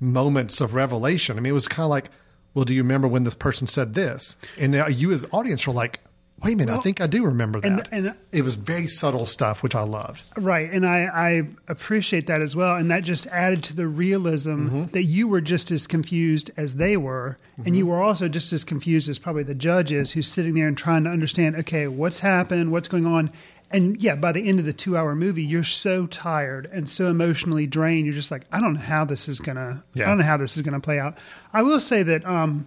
moments 0.00 0.60
of 0.60 0.74
revelation. 0.74 1.36
I 1.36 1.40
mean, 1.40 1.50
it 1.50 1.54
was 1.54 1.66
kind 1.66 1.84
of 1.84 1.90
like, 1.90 2.10
well, 2.54 2.64
do 2.64 2.74
you 2.74 2.82
remember 2.82 3.08
when 3.08 3.24
this 3.24 3.34
person 3.34 3.66
said 3.66 3.94
this? 3.94 4.36
And 4.58 4.72
now 4.72 4.86
you 4.86 5.10
as 5.10 5.26
audience 5.32 5.66
were 5.66 5.72
like, 5.72 6.00
wait 6.44 6.54
a 6.54 6.56
minute, 6.56 6.74
I 6.74 6.80
think 6.80 7.00
I 7.00 7.06
do 7.06 7.24
remember 7.24 7.60
that. 7.60 7.88
and- 7.92 8.06
and- 8.06 8.14
it 8.32 8.42
was 8.42 8.56
very 8.56 8.86
subtle 8.86 9.26
stuff, 9.26 9.62
which 9.62 9.74
I 9.74 9.82
loved. 9.82 10.22
Right, 10.36 10.70
and 10.72 10.86
I, 10.86 11.08
I 11.12 11.42
appreciate 11.68 12.26
that 12.28 12.40
as 12.40 12.56
well, 12.56 12.76
and 12.76 12.90
that 12.90 13.04
just 13.04 13.26
added 13.28 13.62
to 13.64 13.76
the 13.76 13.86
realism 13.86 14.50
mm-hmm. 14.68 14.84
that 14.92 15.04
you 15.04 15.28
were 15.28 15.40
just 15.40 15.70
as 15.70 15.86
confused 15.86 16.50
as 16.56 16.76
they 16.76 16.96
were, 16.96 17.36
and 17.64 17.76
you 17.76 17.84
mm-hmm. 17.84 17.92
were 17.92 18.02
also 18.02 18.28
just 18.28 18.52
as 18.52 18.64
confused 18.64 19.08
as 19.08 19.18
probably 19.18 19.42
the 19.42 19.54
judge 19.54 19.92
is, 19.92 20.12
who's 20.12 20.28
sitting 20.28 20.54
there 20.54 20.66
and 20.66 20.78
trying 20.78 21.04
to 21.04 21.10
understand, 21.10 21.56
okay, 21.56 21.86
what's 21.88 22.20
happened, 22.20 22.72
what's 22.72 22.88
going 22.88 23.06
on, 23.06 23.30
and 23.70 24.02
yeah, 24.02 24.14
by 24.16 24.32
the 24.32 24.46
end 24.46 24.58
of 24.58 24.66
the 24.66 24.72
two-hour 24.72 25.14
movie, 25.14 25.42
you're 25.42 25.64
so 25.64 26.06
tired 26.06 26.68
and 26.72 26.90
so 26.90 27.06
emotionally 27.06 27.66
drained, 27.66 28.06
you're 28.06 28.14
just 28.14 28.30
like, 28.30 28.42
I 28.52 28.60
don't 28.60 28.74
know 28.74 28.80
how 28.80 29.04
this 29.04 29.28
is 29.28 29.40
gonna, 29.40 29.82
I 29.96 29.98
don't 30.00 30.18
know 30.18 30.24
how 30.24 30.36
this 30.36 30.56
is 30.56 30.62
gonna 30.62 30.80
play 30.80 30.98
out. 30.98 31.16
I 31.52 31.62
will 31.62 31.80
say 31.80 32.02
that. 32.02 32.26
um 32.26 32.66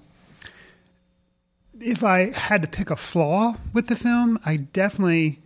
if 1.79 2.03
I 2.03 2.31
had 2.37 2.61
to 2.61 2.67
pick 2.67 2.89
a 2.89 2.95
flaw 2.95 3.55
with 3.73 3.87
the 3.87 3.95
film, 3.95 4.39
I 4.45 4.57
definitely. 4.57 5.41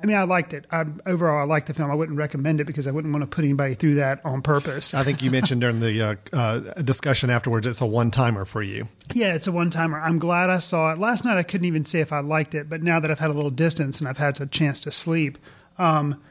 I 0.00 0.06
mean, 0.06 0.16
I 0.16 0.22
liked 0.22 0.54
it. 0.54 0.64
I, 0.70 0.84
overall, 1.06 1.40
I 1.40 1.44
liked 1.44 1.66
the 1.66 1.74
film. 1.74 1.90
I 1.90 1.94
wouldn't 1.96 2.16
recommend 2.16 2.60
it 2.60 2.68
because 2.68 2.86
I 2.86 2.92
wouldn't 2.92 3.12
want 3.12 3.24
to 3.24 3.26
put 3.26 3.44
anybody 3.44 3.74
through 3.74 3.96
that 3.96 4.24
on 4.24 4.42
purpose. 4.42 4.94
I 4.94 5.02
think 5.02 5.22
you 5.22 5.30
mentioned 5.32 5.60
during 5.60 5.80
the 5.80 6.00
uh, 6.00 6.14
uh, 6.32 6.58
discussion 6.82 7.30
afterwards, 7.30 7.66
it's 7.66 7.80
a 7.80 7.86
one 7.86 8.12
timer 8.12 8.44
for 8.44 8.62
you. 8.62 8.88
yeah, 9.12 9.34
it's 9.34 9.48
a 9.48 9.52
one 9.52 9.70
timer. 9.70 9.98
I'm 9.98 10.20
glad 10.20 10.50
I 10.50 10.60
saw 10.60 10.92
it. 10.92 10.98
Last 10.98 11.24
night, 11.24 11.36
I 11.36 11.42
couldn't 11.42 11.64
even 11.64 11.84
say 11.84 11.98
if 11.98 12.12
I 12.12 12.20
liked 12.20 12.54
it, 12.54 12.68
but 12.68 12.80
now 12.80 13.00
that 13.00 13.10
I've 13.10 13.18
had 13.18 13.30
a 13.30 13.32
little 13.32 13.50
distance 13.50 13.98
and 13.98 14.08
I've 14.08 14.18
had 14.18 14.40
a 14.40 14.46
chance 14.46 14.78
to 14.82 14.92
sleep, 14.92 15.36
um, 15.78 16.22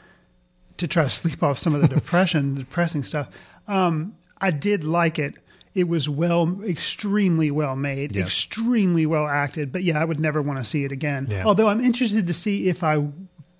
to 0.77 0.88
try 0.88 1.03
to 1.03 1.09
sleep 1.21 1.43
off 1.43 1.57
some 1.57 1.75
of 1.75 1.81
the 1.81 1.89
depression, 1.89 2.55
the 2.55 2.62
depressing 2.62 3.03
stuff, 3.03 3.27
um, 3.67 4.15
I 4.39 4.51
did 4.51 4.86
like 4.86 5.19
it. 5.19 5.36
It 5.77 5.88
was 5.88 6.10
well, 6.10 6.60
extremely 6.65 7.51
well 7.51 7.75
made, 7.75 8.15
Yes. 8.15 8.25
extremely 8.25 9.05
well 9.05 9.27
acted. 9.27 9.72
But 9.72 9.84
yeah, 9.84 10.01
I 10.01 10.05
would 10.05 10.19
never 10.19 10.41
want 10.41 10.57
to 10.57 10.65
see 10.65 10.84
it 10.84 10.91
again. 10.91 11.27
Yeah. 11.29 11.43
Although 11.46 11.67
I'm 11.69 11.84
interested 11.84 12.25
to 12.25 12.34
see 12.34 12.67
if 12.67 12.84
I 12.84 13.07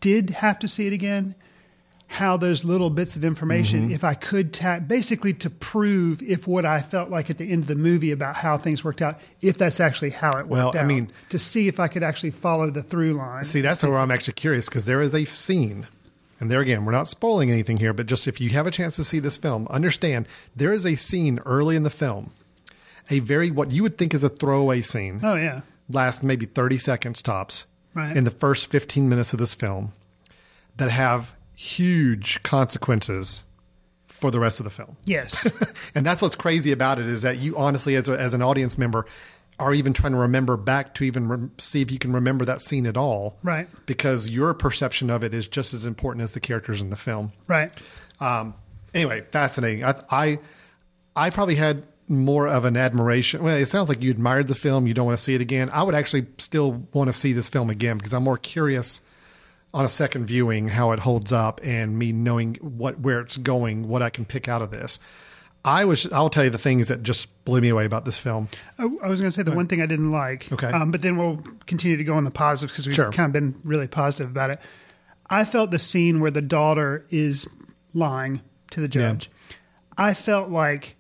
did 0.02 0.32
have 0.32 0.58
to 0.60 0.68
see 0.68 0.88
it 0.88 0.94
again, 0.94 1.36
how 2.10 2.38
those 2.38 2.64
little 2.66 2.90
bits 2.90 3.16
of 3.18 3.24
information, 3.26 3.82
Mm-hmm. 3.84 3.92
if 3.92 4.04
I 4.04 4.14
could 4.14 4.54
tap, 4.54 4.88
basically 4.88 5.34
to 5.34 5.50
prove 5.50 6.22
if 6.24 6.48
what 6.48 6.66
I 6.66 6.80
felt 6.82 7.10
like 7.10 7.30
at 7.30 7.38
the 7.38 7.52
end 7.52 7.64
of 7.64 7.68
the 7.68 7.76
movie 7.76 8.12
about 8.12 8.36
how 8.38 8.58
things 8.58 8.84
worked 8.84 9.02
out, 9.02 9.20
if 9.42 9.58
that's 9.58 9.80
actually 9.82 10.12
how 10.12 10.30
it 10.32 10.48
worked 10.48 10.50
Well, 10.50 10.72
I 10.74 10.80
out. 10.80 10.88
mean- 10.88 11.12
to 11.30 11.38
see 11.38 11.68
if 11.68 11.80
I 11.80 11.88
could 11.90 12.04
actually 12.04 12.32
follow 12.32 12.72
the 12.72 12.82
through 12.82 13.14
line. 13.14 13.44
See, 13.44 13.62
that's 13.62 13.84
where 13.84 13.98
I'm 13.98 14.10
actually 14.10 14.34
curious 14.36 14.70
because 14.70 14.86
there 14.86 15.02
is 15.02 15.14
a 15.14 15.26
scene, 15.26 15.86
and 16.40 16.52
there 16.52 16.62
again, 16.62 16.86
we're 16.86 16.92
not 16.92 17.08
spoiling 17.08 17.52
anything 17.52 17.78
here, 17.78 17.94
but 17.94 18.06
just 18.06 18.28
if 18.28 18.40
you 18.42 18.50
have 18.52 18.68
a 18.68 18.72
chance 18.72 18.96
to 18.98 19.04
see 19.04 19.20
this 19.20 19.38
film, 19.38 19.68
understand 19.70 20.28
there 20.56 20.72
is 20.74 20.86
a 20.86 20.96
scene 20.96 21.40
early 21.46 21.76
in 21.76 21.84
the 21.84 21.90
film, 21.90 22.32
a 23.10 23.20
very 23.20 23.50
what 23.52 23.72
you 23.72 23.84
would 23.84 23.98
think 23.98 24.14
is 24.14 24.24
a 24.24 24.30
throwaway 24.30 24.82
scene, 24.82 25.20
oh 25.24 25.36
yeah, 25.36 25.62
last 25.90 26.24
maybe 26.24 26.46
30 26.46 26.78
seconds 26.78 27.22
tops, 27.22 27.66
Right. 27.94 28.16
in 28.16 28.24
the 28.26 28.32
first 28.32 28.70
15 28.70 29.10
minutes 29.10 29.34
of 29.34 29.40
this 29.40 29.54
film, 29.56 29.92
that 30.76 30.92
have 30.92 31.36
huge 31.56 32.44
consequences 32.44 33.44
for 34.08 34.30
the 34.32 34.40
rest 34.40 34.60
of 34.60 34.64
the 34.64 34.70
film. 34.70 34.98
yes, 35.06 35.48
and 35.96 36.06
that's 36.06 36.22
what's 36.22 36.36
crazy 36.36 36.72
about 36.72 37.00
it 37.00 37.06
is 37.08 37.22
that 37.24 37.38
you 37.38 37.56
honestly, 37.58 37.96
as, 37.96 38.08
a, 38.10 38.14
as 38.14 38.34
an 38.34 38.42
audience 38.42 38.78
member, 38.78 39.06
are 39.60 39.74
even 39.74 39.94
trying 39.94 40.14
to 40.14 40.20
remember 40.20 40.56
back 40.56 40.94
to 40.96 41.04
even 41.04 41.28
rem- 41.28 41.52
see 41.58 41.82
if 41.82 41.92
you 41.92 41.98
can 41.98 42.14
remember 42.14 42.46
that 42.46 42.62
scene 42.62 42.86
at 42.86 42.96
all. 42.98 43.38
Right. 43.44 43.68
Because 43.86 44.30
your 44.30 44.54
perception 44.54 45.10
of 45.10 45.24
it 45.24 45.34
is 45.34 45.48
just 45.48 45.74
as 45.74 45.86
important 45.86 46.24
as 46.24 46.34
the 46.34 46.40
characters 46.40 46.82
in 46.82 46.90
the 46.90 46.98
film. 46.98 47.32
right. 47.48 47.72
Um, 48.20 48.56
anyway, 48.94 49.24
fascinating. 49.32 49.84
I, 49.84 50.02
I, 50.10 50.40
I 51.16 51.30
probably 51.30 51.56
had 51.56 51.84
more 52.08 52.48
of 52.48 52.66
an 52.66 52.78
admiration. 52.78 53.44
Well, 53.44 53.58
it 53.58 53.68
sounds 53.68 53.90
like 53.90 54.02
you 54.02 54.12
admired 54.12 54.48
the 54.48 54.56
film. 54.56 54.88
You 54.88 54.94
don't 54.94 55.06
want 55.06 55.18
to 55.18 55.24
see 55.24 55.36
it 55.36 55.42
again. 55.42 55.70
I 55.72 55.84
would 55.84 55.94
actually 55.94 56.26
still 56.38 56.84
want 56.94 57.10
to 57.10 57.14
see 57.14 57.34
this 57.34 57.50
film 57.50 57.70
again 57.70 57.98
because 57.98 58.14
I'm 58.14 58.24
more 58.24 58.38
curious 58.38 59.02
on 59.74 59.86
a 59.86 59.90
second 59.90 60.26
viewing 60.26 60.70
how 60.70 60.94
it 60.94 61.00
holds 61.00 61.34
up 61.34 61.60
and 61.64 62.00
me 62.00 62.12
knowing 62.12 62.56
what 62.56 63.00
where 63.00 63.20
it's 63.20 63.38
going, 63.38 63.88
what 63.88 64.02
I 64.02 64.10
can 64.10 64.26
pick 64.26 64.48
out 64.48 64.62
of 64.62 64.72
this. 64.72 65.00
I 65.68 65.84
was. 65.86 66.08
I'll 66.14 66.30
tell 66.30 66.46
you 66.46 66.50
the 66.50 66.58
things 66.58 66.88
that 66.88 67.04
just 67.04 67.44
blew 67.44 67.60
me 67.62 67.68
away 67.70 67.84
about 67.86 68.06
this 68.06 68.18
film. 68.18 68.48
I, 68.80 68.84
I 68.84 69.08
was 69.10 69.20
going 69.20 69.30
to 69.30 69.32
say 69.32 69.44
the 69.44 69.52
one 69.52 69.68
thing 69.68 69.82
I 69.82 69.86
didn't 69.86 70.12
like. 70.12 70.50
Okay. 70.52 70.68
Um, 70.72 70.92
but 70.92 71.02
then 71.02 71.18
we'll 71.18 71.44
continue 71.66 71.98
to 71.98 72.04
go 72.04 72.16
on 72.16 72.24
the 72.24 72.32
positives 72.32 72.72
because 72.72 72.88
we've 72.88 72.96
Sure. 72.96 73.12
kind 73.12 73.26
of 73.28 73.34
been 73.34 73.60
really 73.66 73.88
positive 73.88 74.32
about 74.32 74.50
it. 74.50 74.62
I 75.30 75.44
felt 75.44 75.72
the 75.72 75.80
scene 75.80 76.22
where 76.22 76.32
the 76.32 76.42
daughter 76.42 77.06
is 77.10 77.48
lying 77.94 78.42
to 78.72 78.80
the 78.80 78.88
judge. 78.88 79.30
I 79.98 80.14
felt 80.14 80.50
like 80.50 80.96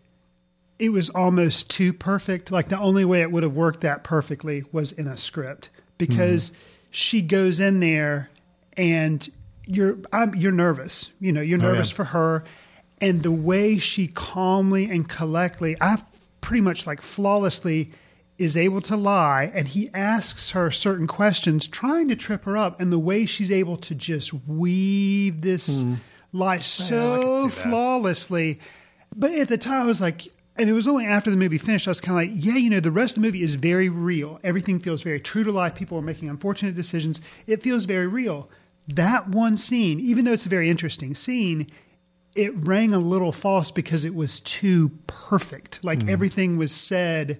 it 0.79 0.89
was 0.89 1.09
almost 1.11 1.69
too 1.69 1.93
perfect. 1.93 2.51
Like 2.51 2.67
the 2.67 2.77
only 2.79 3.05
way 3.05 3.21
it 3.21 3.31
would 3.31 3.43
have 3.43 3.53
worked 3.55 3.81
that 3.81 4.03
perfectly 4.03 4.63
was 4.73 4.91
in 4.91 5.07
a 5.07 5.15
script 5.15 5.69
because 5.97 6.51
she 6.91 7.21
goes 7.21 7.59
in 7.61 7.79
there 7.79 8.29
and 8.75 9.27
you're 9.65 9.97
I'm, 10.11 10.35
you're 10.35 10.51
nervous. 10.51 11.11
You 11.21 11.31
know, 11.31 11.41
you're 11.41 11.57
Oh, 11.61 11.67
yeah. 11.67 11.71
nervous 11.73 11.89
for 11.91 12.03
her, 12.05 12.43
and 12.99 13.23
the 13.23 13.31
way 13.31 13.77
she 13.77 14.07
calmly 14.07 14.89
and 14.89 15.07
collectly, 15.07 15.75
I 15.79 15.97
pretty 16.41 16.61
much 16.61 16.87
like 16.87 17.01
flawlessly 17.01 17.91
is 18.37 18.55
able 18.55 18.81
to 18.81 18.95
lie 18.95 19.51
and 19.53 19.67
he 19.67 19.89
asks 19.93 20.51
her 20.51 20.69
certain 20.69 21.07
questions 21.07 21.67
trying 21.67 22.07
to 22.07 22.15
trip 22.15 22.43
her 22.45 22.55
up 22.55 22.79
and 22.79 22.91
the 22.91 22.99
way 22.99 23.25
she's 23.25 23.51
able 23.51 23.77
to 23.77 23.95
just 23.95 24.31
weave 24.47 25.41
this 25.41 25.83
lie 26.31 26.57
so 26.57 27.43
that. 27.43 27.51
flawlessly. 27.51 28.59
But 29.15 29.31
at 29.33 29.47
the 29.47 29.57
time 29.57 29.81
i 29.81 29.85
was 29.85 29.99
like 29.99 30.27
and 30.55 30.69
it 30.69 30.73
was 30.73 30.87
only 30.87 31.05
after 31.05 31.31
the 31.31 31.37
movie 31.37 31.57
finished 31.57 31.87
i 31.87 31.91
was 31.91 32.01
kind 32.01 32.11
of 32.11 32.33
like 32.35 32.45
yeah 32.45 32.55
you 32.55 32.69
know 32.69 32.79
the 32.79 32.91
rest 32.91 33.17
of 33.17 33.23
the 33.23 33.27
movie 33.27 33.41
is 33.41 33.55
very 33.55 33.89
real. 33.89 34.39
Everything 34.43 34.79
feels 34.79 35.01
very 35.01 35.19
true 35.19 35.43
to 35.43 35.51
life. 35.51 35.73
People 35.75 35.97
are 35.97 36.03
making 36.03 36.29
unfortunate 36.29 36.75
decisions. 36.75 37.21
It 37.47 37.63
feels 37.63 37.85
very 37.85 38.07
real. 38.07 38.49
That 38.87 39.29
one 39.29 39.57
scene 39.57 39.99
even 39.99 40.25
though 40.25 40.33
it's 40.33 40.45
a 40.45 40.49
very 40.49 40.69
interesting 40.69 41.15
scene 41.15 41.67
it 42.37 42.53
rang 42.55 42.93
a 42.93 42.99
little 42.99 43.31
false 43.31 43.71
because 43.71 44.05
it 44.05 44.13
was 44.15 44.39
too 44.39 44.89
perfect. 45.07 45.83
Like 45.83 46.03
Hmm. 46.03 46.09
everything 46.09 46.57
was 46.57 46.71
said 46.73 47.39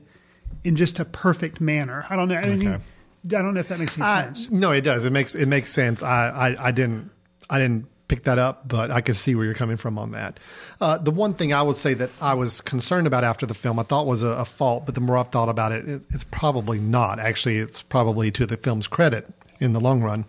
in 0.64 0.76
just 0.76 1.00
a 1.00 1.06
perfect 1.06 1.62
manner. 1.62 2.06
I 2.10 2.16
don't 2.16 2.28
know. 2.28 2.36
I, 2.36 2.46
mean, 2.56 2.68
Okay. 2.68 2.84
I 3.26 3.28
don't 3.42 3.54
know 3.54 3.60
if 3.60 3.68
that 3.70 3.80
makes 3.80 3.98
any 3.98 4.06
I- 4.08 4.24
sense. 4.24 4.50
no, 4.52 4.72
it 4.72 4.82
does. 4.82 5.06
It 5.06 5.12
makes 5.12 5.36
it 5.36 5.48
makes 5.48 5.72
sense. 5.72 6.02
I, 6.04 6.30
I 6.30 6.68
I 6.68 6.72
didn't 6.72 7.12
I 7.50 7.60
didn't 7.60 7.86
pick 8.08 8.24
that 8.24 8.40
up, 8.40 8.68
but 8.70 8.90
I 8.90 9.02
could 9.02 9.18
see 9.18 9.36
where 9.36 9.44
you're 9.44 9.54
coming 9.54 9.76
from 9.76 9.98
on 10.00 10.12
that. 10.12 10.40
Uh, 10.80 10.98
the 10.98 11.12
one 11.12 11.34
thing 11.34 11.54
I 11.54 11.62
would 11.62 11.76
say 11.76 11.94
that 11.96 12.10
I 12.22 12.36
was 12.36 12.62
concerned 12.62 13.06
about 13.06 13.26
after 13.26 13.46
the 13.46 13.54
film, 13.54 13.80
I 13.80 13.84
thought 13.84 14.08
was 14.08 14.24
a, 14.24 14.30
a 14.30 14.46
fault, 14.46 14.86
but 14.86 14.96
the 14.96 15.02
more 15.02 15.18
I've 15.18 15.28
thought 15.28 15.50
about 15.50 15.74
it, 15.74 15.88
it, 15.90 16.06
it's 16.12 16.24
probably 16.24 16.80
not. 16.80 17.20
Actually, 17.20 17.58
it's 17.58 17.82
probably 17.82 18.32
to 18.32 18.46
the 18.46 18.56
film's 18.56 18.88
credit 18.88 19.28
in 19.60 19.74
the 19.74 19.82
long 19.82 20.02
run. 20.02 20.24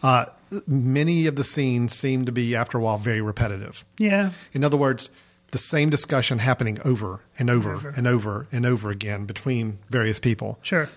Uh, 0.00 0.26
many 0.66 1.26
of 1.26 1.36
the 1.36 1.44
scenes 1.44 1.94
seem 1.94 2.24
to 2.26 2.32
be, 2.32 2.54
after 2.56 2.78
a 2.78 2.80
while, 2.80 2.98
very 2.98 3.20
repetitive. 3.20 3.84
Yeah. 3.98 4.30
In 4.52 4.64
other 4.64 4.76
words, 4.76 5.10
the 5.50 5.58
same 5.58 5.90
discussion 5.90 6.38
happening 6.38 6.78
over 6.84 7.20
and 7.38 7.50
over 7.50 7.74
Over. 7.74 7.88
and 7.90 8.06
over 8.06 8.46
and 8.52 8.64
over 8.66 8.90
again 8.90 9.26
between 9.26 9.78
various 9.90 10.18
people 10.18 10.58
Sure. 10.62 10.88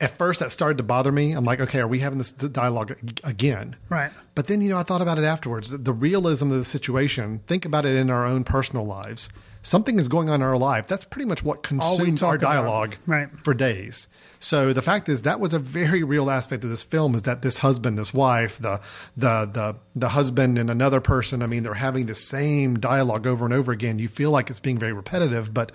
at 0.00 0.18
first 0.18 0.40
that 0.40 0.50
started 0.50 0.78
to 0.78 0.84
bother 0.84 1.12
me. 1.12 1.32
I'm 1.32 1.44
like, 1.44 1.60
okay, 1.60 1.78
are 1.80 1.86
we 1.88 2.00
having 2.00 2.18
this 2.18 2.32
dialogue 2.32 2.96
again? 3.24 3.76
Right. 3.88 4.10
But 4.34 4.46
then, 4.48 4.60
you 4.60 4.68
know, 4.68 4.78
I 4.78 4.82
thought 4.82 5.02
about 5.02 5.18
it 5.18 5.24
afterwards. 5.24 5.70
The, 5.70 5.78
the 5.78 5.92
realism 5.92 6.50
of 6.50 6.56
the 6.58 6.64
situation, 6.64 7.40
think 7.46 7.64
about 7.64 7.84
it 7.84 7.94
in 7.96 8.10
our 8.10 8.26
own 8.26 8.44
personal 8.44 8.84
lives. 8.84 9.28
Something 9.68 9.98
is 9.98 10.08
going 10.08 10.30
on 10.30 10.36
in 10.36 10.42
our 10.42 10.56
life. 10.56 10.86
That's 10.86 11.04
pretty 11.04 11.26
much 11.28 11.44
what 11.44 11.62
consumes 11.62 12.22
our 12.22 12.38
dialogue 12.38 12.96
Right. 13.06 13.28
for 13.44 13.52
days. 13.52 14.08
So 14.40 14.72
the 14.72 14.80
fact 14.80 15.10
is 15.10 15.22
that 15.22 15.40
was 15.40 15.52
a 15.52 15.58
very 15.58 16.02
real 16.02 16.30
aspect 16.30 16.64
of 16.64 16.70
this 16.70 16.82
film 16.82 17.14
is 17.14 17.22
that 17.22 17.42
this 17.42 17.58
husband, 17.58 17.98
this 17.98 18.14
wife, 18.14 18.56
the 18.58 18.80
the 19.14 19.44
the 19.52 19.76
the 19.94 20.08
husband 20.08 20.56
and 20.56 20.70
another 20.70 21.02
person, 21.02 21.42
I 21.42 21.46
mean, 21.46 21.64
they're 21.64 21.74
having 21.74 22.06
the 22.06 22.14
same 22.14 22.78
dialogue 22.78 23.26
over 23.26 23.44
and 23.44 23.52
over 23.52 23.70
again. 23.70 23.98
You 23.98 24.08
feel 24.08 24.30
like 24.30 24.48
it's 24.48 24.60
being 24.60 24.78
very 24.78 24.94
repetitive, 24.94 25.52
but 25.52 25.72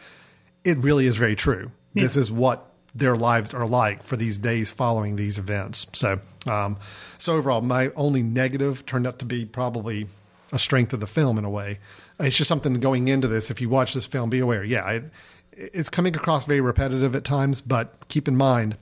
it 0.64 0.80
really 0.80 1.06
is 1.06 1.16
very 1.18 1.36
true. 1.36 1.70
This 1.94 2.18
is 2.18 2.32
what 2.32 2.72
their 2.96 3.16
lives 3.16 3.54
are 3.54 3.68
like 3.68 4.02
for 4.02 4.18
these 4.18 4.40
days 4.40 4.72
following 4.72 5.18
these 5.18 5.38
events. 5.38 5.86
So, 5.94 6.20
um, 6.48 6.78
so 7.20 7.36
overall, 7.36 7.62
my 7.62 7.92
only 7.96 8.24
negative 8.24 8.88
turned 8.88 9.06
out 9.06 9.20
to 9.20 9.26
be 9.26 9.46
probably 9.46 10.08
a 10.52 10.58
strength 10.58 10.94
of 10.94 11.00
the 11.00 11.08
film 11.08 11.38
in 11.38 11.46
a 11.46 11.50
way. 11.50 11.78
It's 12.20 12.38
just 12.38 12.48
something 12.48 12.74
going 12.76 13.08
into 13.08 13.28
this. 13.28 13.50
If 13.52 13.60
you 13.62 13.70
watch 13.70 13.94
this 13.94 14.06
film, 14.06 14.30
be 14.30 14.40
aware. 14.40 14.64
Yeah, 14.64 14.90
it, 14.90 15.12
it's 15.52 15.90
coming 15.90 16.16
across 16.16 16.46
very 16.46 16.62
repetitive 16.62 17.16
at 17.16 17.24
times, 17.24 17.62
but 17.62 18.08
keep 18.08 18.28
in 18.28 18.36
mind, 18.38 18.78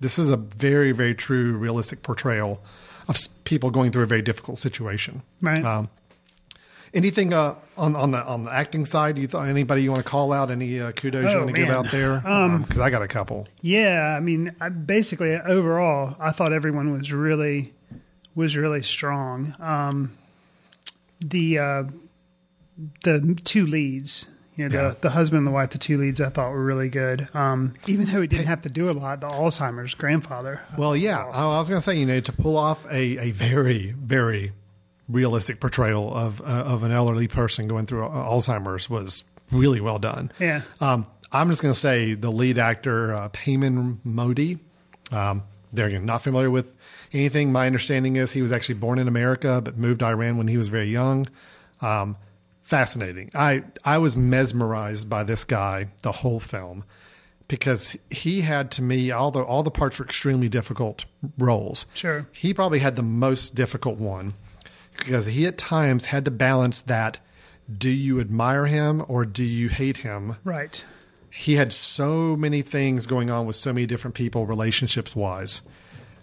this 0.00 0.18
is 0.18 0.30
a 0.30 0.36
very, 0.36 0.92
very 0.92 1.14
true, 1.14 1.56
realistic 1.56 2.02
portrayal 2.02 2.60
of 3.08 3.16
people 3.44 3.70
going 3.70 3.90
through 3.92 4.02
a 4.02 4.06
very 4.06 4.22
difficult 4.22 4.58
situation. 4.58 5.22
Right. 5.40 5.64
Um, 5.64 5.88
anything 6.94 7.32
uh, 7.32 7.54
on 7.76 7.94
on 7.96 8.10
the 8.10 8.24
on 8.24 8.44
the 8.44 8.52
acting 8.52 8.84
side? 8.84 9.18
You 9.18 9.26
thought 9.26 9.48
anybody 9.48 9.82
you 9.82 9.90
want 9.90 10.04
to 10.04 10.08
call 10.08 10.32
out? 10.32 10.50
Any 10.50 10.80
uh, 10.80 10.92
kudos 10.92 11.32
you 11.32 11.38
Oh, 11.38 11.44
want 11.44 11.54
to 11.54 11.60
give 11.60 11.70
out 11.70 11.90
there? 11.90 12.16
Because 12.20 12.80
I 12.80 12.90
got 12.90 13.02
a 13.02 13.08
couple. 13.08 13.46
Yeah. 13.60 14.14
I 14.16 14.20
mean, 14.20 14.52
I, 14.60 14.68
basically, 14.70 15.34
overall, 15.36 16.16
I 16.18 16.30
thought 16.32 16.52
everyone 16.52 16.92
was 16.92 17.12
really 17.12 17.72
was 18.34 18.56
really 18.56 18.82
strong. 18.82 19.54
Um, 19.60 20.16
the 21.20 21.58
uh, 21.58 21.84
the 23.04 23.38
two 23.44 23.66
leads, 23.66 24.26
You 24.56 24.64
know, 24.64 24.68
the 24.70 24.76
Yeah. 24.88 24.94
the 25.02 25.10
husband 25.10 25.38
and 25.38 25.46
the 25.46 25.50
wife, 25.50 25.70
the 25.70 25.78
two 25.78 25.98
leads, 25.98 26.18
I 26.20 26.30
thought 26.30 26.50
were 26.50 26.64
really 26.64 26.88
good. 26.88 27.28
Um, 27.34 27.74
even 27.86 28.06
though 28.06 28.22
he 28.22 28.26
didn't 28.26 28.46
have 28.46 28.62
to 28.62 28.70
do 28.70 28.88
a 28.88 28.92
lot, 28.92 29.20
the 29.20 29.28
Alzheimer's 29.28 29.92
grandfather. 29.94 30.60
Well, 30.78 30.96
yeah, 30.96 31.26
was 31.26 31.36
I 31.36 31.44
was 31.58 31.68
going 31.68 31.78
to 31.78 31.82
say, 31.84 31.96
you 31.96 32.06
know, 32.06 32.20
to 32.20 32.32
pull 32.32 32.56
off 32.56 32.86
a, 32.86 33.18
a 33.18 33.30
very, 33.32 33.90
very 33.92 34.52
realistic 35.10 35.60
portrayal 35.60 36.12
of 36.14 36.40
uh, 36.40 36.44
of 36.44 36.82
an 36.84 36.90
elderly 36.90 37.28
person 37.28 37.68
going 37.68 37.84
through 37.84 38.06
uh, 38.06 38.08
Alzheimer's 38.10 38.88
was 38.88 39.24
really 39.52 39.80
well 39.80 39.98
done. 39.98 40.32
Yeah. 40.40 40.62
Um, 40.80 41.06
I'm 41.32 41.50
just 41.50 41.60
going 41.60 41.74
to 41.74 41.78
say 41.78 42.14
the 42.14 42.30
lead 42.32 42.56
actor, 42.58 43.12
uh, 43.14 43.28
Peyman 43.30 43.98
Moaadi. 44.06 44.58
Um, 45.12 45.42
there 45.72 45.86
again, 45.88 46.06
not 46.06 46.22
familiar 46.22 46.50
with 46.50 46.74
anything. 47.12 47.52
My 47.52 47.66
understanding 47.66 48.16
is 48.16 48.32
he 48.32 48.40
was 48.42 48.52
actually 48.52 48.76
born 48.76 48.98
in 48.98 49.06
America, 49.06 49.60
but 49.62 49.76
moved 49.76 50.00
to 50.00 50.06
Iran 50.06 50.38
when 50.38 50.48
he 50.48 50.56
was 50.56 50.68
very 50.68 50.88
young. 50.90 51.26
Um, 51.82 52.16
fascinating. 52.66 53.30
I 53.32 53.62
I 53.84 53.98
was 53.98 54.16
mesmerized 54.16 55.08
by 55.08 55.22
this 55.22 55.44
guy 55.44 55.88
the 56.02 56.10
whole 56.10 56.40
film 56.40 56.84
because 57.46 57.96
he 58.10 58.40
had 58.40 58.72
to 58.72 58.82
me 58.82 59.12
all 59.12 59.30
the 59.30 59.40
all 59.42 59.62
the 59.62 59.70
parts 59.70 60.00
were 60.00 60.04
extremely 60.04 60.48
difficult 60.48 61.04
roles. 61.38 61.86
Sure. 61.94 62.26
He 62.32 62.52
probably 62.52 62.80
had 62.80 62.96
the 62.96 63.04
most 63.04 63.54
difficult 63.54 63.98
one 63.98 64.34
because 64.98 65.26
he 65.26 65.46
at 65.46 65.56
times 65.56 66.06
had 66.06 66.24
to 66.24 66.32
balance 66.32 66.80
that 66.82 67.20
do 67.72 67.90
you 67.90 68.18
admire 68.20 68.66
him 68.66 69.04
or 69.06 69.24
do 69.24 69.44
you 69.44 69.68
hate 69.68 69.98
him? 69.98 70.36
right. 70.44 70.84
He 71.30 71.56
had 71.56 71.70
so 71.70 72.34
many 72.34 72.62
things 72.62 73.06
going 73.06 73.28
on 73.28 73.44
with 73.44 73.56
so 73.56 73.70
many 73.70 73.86
different 73.86 74.14
people 74.14 74.46
relationships 74.46 75.14
wise. 75.14 75.60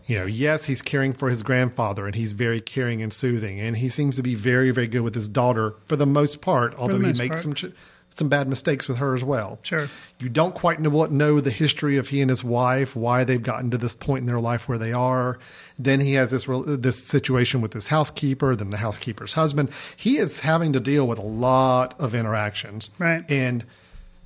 You 0.06 0.20
know, 0.20 0.26
yes, 0.26 0.66
he's 0.66 0.82
caring 0.82 1.13
for 1.13 1.30
his 1.30 1.44
grandfather 1.44 2.06
and 2.06 2.16
he's 2.16 2.34
very 2.34 2.60
caring 2.60 3.02
and 3.02 3.13
soothing 3.13 3.60
and 3.60 3.78
he 3.78 3.89
seems 3.89 4.18
to 4.18 4.24
be 4.24 4.36
very 4.36 4.72
very 4.72 4.88
good 4.88 5.02
with 5.02 5.16
his 5.16 5.28
daughter 5.28 5.76
for 5.86 5.96
the 5.96 6.06
most 6.06 6.42
part, 6.42 6.76
although 6.76 7.00
he 7.00 7.13
makes 7.13 7.18
part. 7.18 7.39
some 7.39 7.54
ch- 7.54 7.72
some 8.16 8.30
bad 8.30 8.48
mistakes 8.48 8.88
with 8.88 8.98
her 8.98 9.16
as 9.16 9.24
well. 9.24 9.58
Sure. 9.63 9.88
You 10.20 10.30
don't 10.30 10.54
quite 10.54 10.80
know 10.80 10.89
what 10.89 11.12
know 11.12 11.39
the 11.39 11.50
history 11.50 11.98
of 11.98 12.10
he 12.10 12.22
and 12.22 12.30
his 12.30 12.44
wife, 12.44 12.96
why 12.96 13.24
they've 13.24 13.42
gotten 13.42 13.72
to 13.72 13.78
this 13.78 13.96
point 13.96 14.20
in 14.20 14.26
their 14.28 14.39
life 14.39 14.70
where 14.70 14.78
they 14.78 14.94
are. 14.94 15.39
Then 15.80 16.00
he 16.00 16.13
has 16.13 16.30
this 16.32 16.46
this 16.48 17.04
situation 17.04 17.62
with 17.62 17.74
his 17.74 17.88
housekeeper, 17.88 18.56
then 18.56 18.70
the 18.70 18.78
housekeeper's 18.78 19.34
husband. 19.34 19.70
He 19.96 20.18
is 20.18 20.42
having 20.42 20.74
to 20.74 20.80
deal 20.80 21.08
with 21.08 21.18
a 21.18 21.24
lot 21.24 22.00
of 22.00 22.13
interactions, 22.13 22.89
Right. 23.00 23.24
And 23.32 23.66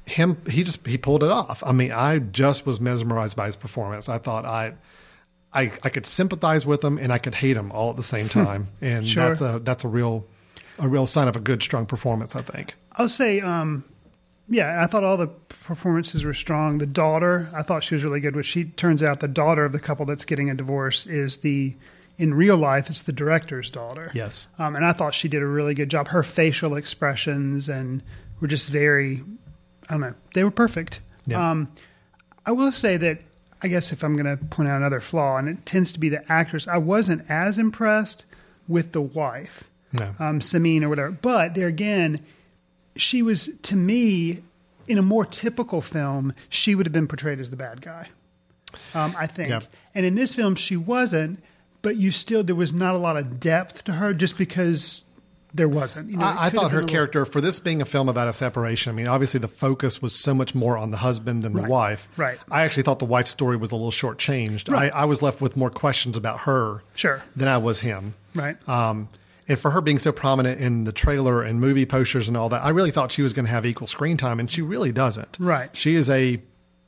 him, 0.06 0.38
he 0.50 0.64
just 0.64 0.86
he 0.88 0.98
pulled 0.98 1.24
it 1.24 1.32
off. 1.32 1.64
I 1.66 1.72
mean, 1.72 1.92
I 1.92 2.20
just 2.20 2.66
was 2.66 2.82
mesmerized 2.82 3.38
by 3.38 3.46
his 3.46 3.56
performance. 3.56 4.10
I 4.10 4.18
thought 4.18 4.46
I. 4.46 4.74
I, 5.58 5.72
I 5.84 5.90
could 5.90 6.06
sympathize 6.06 6.66
with 6.66 6.82
them 6.82 6.98
and 6.98 7.12
I 7.12 7.18
could 7.18 7.36
hate 7.36 7.54
them 7.54 7.72
all 7.72 7.90
at 7.90 7.96
the 7.98 8.04
same 8.04 8.30
time, 8.30 8.68
and 8.82 9.08
Sure. 9.08 9.28
that's 9.30 9.42
a 9.42 9.60
that's 9.60 9.84
a 9.84 9.88
real 9.88 10.26
a 10.80 10.88
real 10.88 11.06
sign 11.06 11.28
of 11.28 11.36
a 11.36 11.40
good 11.40 11.62
strong 11.64 11.86
performance. 11.86 12.36
I 12.36 12.42
think. 12.42 12.76
I'll 12.94 13.10
say, 13.10 13.40
um, 13.40 13.84
yeah, 14.50 14.82
I 14.82 14.88
thought 14.88 15.04
all 15.04 15.18
the 15.18 15.28
performances 15.28 16.24
were 16.24 16.34
strong. 16.34 16.78
The 16.78 16.86
daughter, 16.86 17.50
I 17.54 17.62
thought 17.64 17.84
she 17.84 17.96
was 17.96 18.04
really 18.04 18.20
good. 18.20 18.36
Which 18.36 18.46
she 18.46 18.66
turns 18.66 19.02
out 19.04 19.20
the 19.20 19.28
daughter 19.28 19.66
of 19.66 19.72
the 19.72 19.80
couple 19.80 20.06
that's 20.06 20.26
getting 20.26 20.50
a 20.50 20.56
divorce 20.56 21.06
is 21.06 21.38
the 21.38 21.76
in 22.20 22.34
real 22.34 22.58
life 22.58 22.90
it's 22.90 23.04
the 23.04 23.12
director's 23.14 23.70
daughter. 23.70 24.10
Yes. 24.14 24.48
um, 24.58 24.76
and 24.76 24.84
I 24.84 24.92
thought 24.94 25.14
she 25.14 25.28
did 25.28 25.42
a 25.44 25.46
really 25.46 25.74
good 25.76 25.90
job. 25.90 26.08
Her 26.08 26.24
facial 26.24 26.76
expressions 26.76 27.70
and 27.70 28.02
were 28.40 28.48
just 28.48 28.72
very, 28.72 29.22
I 29.90 29.94
don't 29.94 30.02
know, 30.02 30.14
they 30.34 30.44
were 30.44 30.50
perfect. 30.52 31.00
Yeah. 31.28 31.52
Um, 31.52 31.68
I 32.46 32.52
will 32.54 32.72
say 32.72 32.98
that 32.98 33.20
I 33.62 33.68
guess 33.68 33.92
if 33.92 34.04
I'm 34.04 34.16
going 34.16 34.38
to 34.38 34.44
point 34.46 34.70
out 34.70 34.78
another 34.78 35.00
flaw, 35.00 35.38
and 35.38 35.50
it 35.50 35.66
tends 35.66 35.92
to 35.94 36.00
be 36.00 36.10
the 36.10 36.30
actress, 36.32 36.68
I 36.68 36.78
wasn't 36.78 37.26
as 37.30 37.58
impressed 37.58 38.26
with 38.68 38.92
the 38.92 39.02
wife 39.02 39.64
No. 39.94 40.14
um, 40.20 40.40
Samine 40.42 40.84
or 40.84 40.90
whatever. 40.90 41.12
But 41.12 41.54
there 41.56 41.68
again, 41.68 42.24
she 42.96 43.22
was 43.22 43.50
to 43.64 43.76
me 43.76 44.40
in 44.88 44.98
a 44.98 45.02
more 45.02 45.26
typical 45.26 45.82
film, 45.82 46.34
she 46.50 46.76
would 46.76 46.86
have 46.86 46.94
been 46.94 47.08
portrayed 47.08 47.40
as 47.40 47.50
the 47.50 47.58
bad 47.58 47.82
guy. 47.82 48.08
Um, 48.94 49.14
I 49.18 49.28
think, 49.28 49.50
Yeah. 49.50 49.62
and 49.96 50.06
in 50.06 50.16
this 50.16 50.36
film, 50.36 50.56
she 50.56 50.78
wasn't. 50.78 51.44
But 51.82 51.96
you 51.96 52.12
still, 52.12 52.44
there 52.44 52.56
was 52.56 52.74
not 52.74 52.96
a 52.96 52.98
lot 52.98 53.18
of 53.18 53.40
depth 53.40 53.84
to 53.86 53.94
her, 53.94 54.14
just 54.14 54.38
because 54.38 55.06
there 55.54 55.70
wasn't. 55.70 56.12
You 56.12 56.18
know, 56.18 56.26
I, 56.26 56.48
I 56.48 56.50
thought 56.50 56.72
her 56.72 56.80
a 56.80 56.82
little- 56.82 56.94
character, 56.94 57.26
for 57.26 57.42
this 57.42 57.60
being 57.60 57.82
a 57.82 57.86
film 57.86 58.10
about 58.10 58.28
a 58.28 58.34
separation, 58.34 58.92
I 58.92 58.96
mean, 58.96 59.08
obviously 59.08 59.40
the 59.40 59.48
focus 59.48 60.02
was 60.02 60.14
so 60.14 60.34
much 60.34 60.54
more 60.54 60.78
on 60.78 60.92
the 60.92 60.98
husband 60.98 61.44
than 61.44 61.54
Right. 61.54 61.64
the 61.66 61.70
wife. 61.70 62.10
Right. 62.18 62.38
I 62.52 62.64
actually 62.64 62.84
thought 62.84 63.00
the 63.00 63.06
wife's 63.06 63.32
story 63.32 63.58
was 63.58 63.72
a 63.72 63.76
little 63.76 63.92
shortchanged. 63.92 64.72
Right. 64.72 64.92
I, 64.94 65.02
I 65.02 65.06
was 65.06 65.22
left 65.22 65.42
with 65.42 65.56
more 65.58 65.70
questions 65.70 66.18
about 66.18 66.42
her 66.42 66.84
Sure. 66.96 67.24
than 67.36 67.48
I 67.48 67.58
was 67.58 67.80
him. 67.80 68.14
Right. 68.36 68.56
Um, 68.70 69.10
and 69.48 69.58
for 69.58 69.72
her 69.72 69.80
being 69.82 69.98
so 69.98 70.12
prominent 70.12 70.60
in 70.60 70.84
the 70.84 70.92
trailer 70.92 71.42
and 71.42 71.60
movie 71.62 71.86
posters 71.86 72.28
and 72.28 72.36
all 72.36 72.50
that, 72.50 72.64
I 72.66 72.70
really 72.70 72.92
thought 72.92 73.14
she 73.14 73.22
was 73.22 73.32
going 73.32 73.46
to 73.46 73.52
have 73.52 73.66
equal 73.66 73.88
screen 73.88 74.18
time, 74.18 74.40
and 74.42 74.52
she 74.52 74.62
really 74.62 74.92
doesn't. 74.92 75.38
Right. 75.40 75.70
She 75.76 75.96
is 75.96 76.10
a 76.10 76.42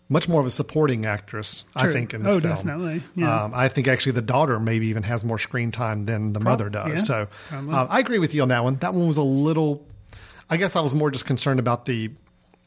much 0.10 0.28
more 0.28 0.42
of 0.42 0.48
a 0.48 0.50
supporting 0.50 1.06
actress, 1.06 1.64
I 1.76 1.88
think, 1.92 2.14
in 2.16 2.24
this 2.24 2.34
film, 2.34 2.38
Oh, 2.52 2.56
film. 2.56 2.56
definitely. 2.56 3.04
Yeah. 3.16 3.44
Um, 3.44 3.52
I 3.54 3.68
think 3.68 3.88
actually 3.88 4.14
the 4.14 4.24
daughter 4.24 4.60
maybe 4.60 4.88
even 4.88 5.04
has 5.04 5.24
more 5.24 5.38
screen 5.38 5.72
time 5.72 6.06
than 6.08 6.34
the 6.34 6.40
mother 6.40 6.70
does. 6.70 6.90
yeah, 6.90 6.96
So 6.96 7.28
uh, 7.54 7.88
I 7.90 8.00
agree 8.00 8.18
with 8.20 8.34
you 8.34 8.42
on 8.42 8.48
that 8.50 8.64
one. 8.64 8.76
That 8.78 8.94
one 8.94 9.08
was 9.08 9.18
a 9.18 9.24
little. 9.24 9.86
I 10.50 10.58
guess 10.58 10.76
I 10.76 10.82
was 10.82 10.96
more 10.96 11.12
just 11.12 11.26
concerned 11.26 11.60
about 11.60 11.86
the 11.86 12.10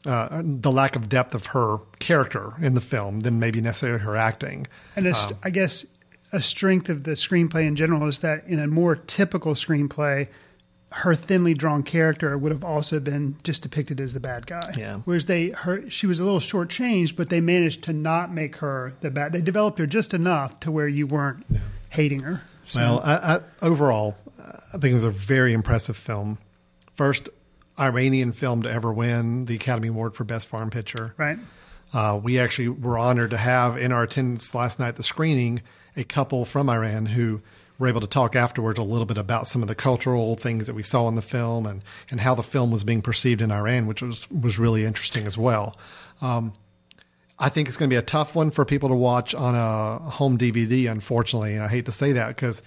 uh, 0.05 0.41
the 0.43 0.71
lack 0.71 0.95
of 0.95 1.07
depth 1.09 1.33
of 1.35 1.47
her 1.47 1.77
character 1.99 2.53
in 2.61 2.73
the 2.75 2.81
film 2.81 3.21
than 3.21 3.39
maybe 3.39 3.61
necessarily 3.61 3.99
her 3.99 4.15
acting. 4.17 4.67
And 4.95 5.05
a 5.07 5.13
st- 5.15 5.37
I 5.43 5.49
guess 5.49 5.85
a 6.31 6.41
strength 6.41 6.89
of 6.89 7.03
the 7.03 7.11
screenplay 7.11 7.67
in 7.67 7.75
general 7.75 8.07
is 8.07 8.19
that 8.19 8.45
in 8.47 8.59
a 8.59 8.67
more 8.67 8.95
typical 8.95 9.53
screenplay, 9.53 10.27
her 10.95 11.15
thinly 11.15 11.55
drawn 11.55 11.81
character 11.81 12.37
would 12.37 12.51
have 12.51 12.63
also 12.63 12.99
been 12.99 13.35
just 13.43 13.63
depicted 13.63 13.99
as 13.99 14.13
the 14.13 14.19
bad 14.19 14.45
guy. 14.45 14.61
Yeah. 14.77 14.97
Whereas 15.05 15.25
they 15.25 15.49
her 15.49 15.89
she 15.89 16.05
was 16.05 16.19
a 16.19 16.23
little 16.23 16.39
shortchanged, 16.39 17.15
but 17.15 17.29
they 17.29 17.41
managed 17.41 17.83
to 17.85 17.93
not 17.93 18.31
make 18.31 18.57
her 18.57 18.93
the 19.01 19.09
bad. 19.09 19.33
They 19.33 19.41
developed 19.41 19.79
her 19.79 19.87
just 19.87 20.13
enough 20.13 20.59
to 20.61 20.71
where 20.71 20.87
you 20.87 21.07
weren't 21.07 21.45
hating 21.89 22.19
her. 22.21 22.43
So, 22.65 22.79
Well, 22.79 23.01
I, 23.03 23.15
I, 23.15 23.39
overall, 23.61 24.15
I 24.39 24.77
think 24.77 24.91
it 24.91 24.93
was 24.93 25.03
a 25.03 25.09
very 25.11 25.51
impressive 25.53 25.97
film. 25.97 26.37
First 26.95 27.27
Iranian 27.79 28.31
film 28.31 28.61
to 28.61 28.71
ever 28.71 28.93
win 28.93 29.45
the 29.45 29.55
Academy 29.55 29.87
Award 29.87 30.13
for 30.13 30.23
Best 30.23 30.47
Foreign 30.47 30.69
Picture. 30.69 31.13
right. 31.17 31.39
Uh, 31.91 32.19
we 32.21 32.39
actually 32.39 32.69
were 32.69 32.97
honored 32.97 33.29
to 33.31 33.37
have 33.37 33.77
in 33.77 33.91
our 33.91 34.03
attendance 34.03 34.55
last 34.55 34.79
night 34.79 34.95
the 34.95 35.03
screening 35.03 35.61
a 35.95 36.03
couple 36.03 36.43
from 36.43 36.67
Iran 36.67 37.05
who 37.05 37.41
were 37.83 37.89
able 37.89 38.01
to 38.01 38.07
talk 38.07 38.35
afterwards 38.35 38.79
a 38.79 38.83
little 38.83 39.05
bit 39.05 39.17
about 39.17 39.45
some 39.45 39.61
of 39.61 39.67
the 39.67 39.75
cultural 39.75 40.35
things 40.35 40.67
that 40.67 40.73
we 40.73 40.81
saw 40.81 41.07
in 41.09 41.15
the 41.15 41.21
film 41.21 41.65
and, 41.65 41.83
and 42.09 42.21
how 42.21 42.33
the 42.33 42.41
film 42.41 42.71
was 42.71 42.83
being 42.83 43.01
perceived 43.01 43.41
in 43.41 43.51
Iran, 43.51 43.85
which 43.87 44.01
was 44.01 44.29
was 44.31 44.57
really 44.57 44.85
interesting 44.85 45.27
as 45.27 45.37
well. 45.37 45.75
Um, 46.21 46.53
I 47.37 47.49
think 47.49 47.67
it's 47.67 47.75
going 47.75 47.89
to 47.89 47.93
be 47.93 47.97
a 47.97 48.01
tough 48.01 48.35
one 48.35 48.51
for 48.51 48.63
people 48.63 48.89
to 48.89 48.95
watch 48.95 49.35
on 49.35 49.53
a 49.53 49.97
home 50.09 50.37
DVD, 50.37 50.89
unfortunately. 50.89 51.55
And 51.55 51.63
I 51.63 51.67
hate 51.67 51.85
to 51.85 51.91
say 51.91 52.13
that 52.13 52.29
because 52.29 52.61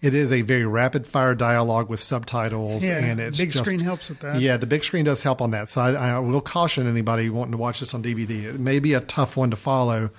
it 0.00 0.14
is 0.14 0.30
a 0.30 0.42
very 0.42 0.66
rapid 0.66 1.06
fire 1.06 1.34
dialogue 1.34 1.88
with 1.88 1.98
subtitles, 1.98 2.86
Yeah, 2.86 2.98
and 2.98 3.18
it's 3.18 3.38
the 3.38 3.44
big 3.44 3.52
just, 3.52 3.64
screen 3.64 3.80
helps 3.80 4.08
with 4.08 4.20
that. 4.20 4.40
Yeah, 4.40 4.56
the 4.56 4.66
big 4.66 4.84
screen 4.84 5.04
does 5.04 5.22
help 5.22 5.42
on 5.42 5.50
that. 5.50 5.68
So 5.68 5.80
I, 5.80 5.92
I 5.92 6.18
will 6.20 6.40
caution 6.40 6.86
anybody 6.86 7.28
wanting 7.28 7.52
to 7.52 7.58
watch 7.58 7.80
this 7.80 7.92
on 7.92 8.02
DVD. 8.04 8.44
It 8.44 8.60
may 8.60 8.78
be 8.78 8.94
a 8.94 9.00
tough 9.00 9.36
one 9.36 9.50
to 9.50 9.56
follow 9.56 10.10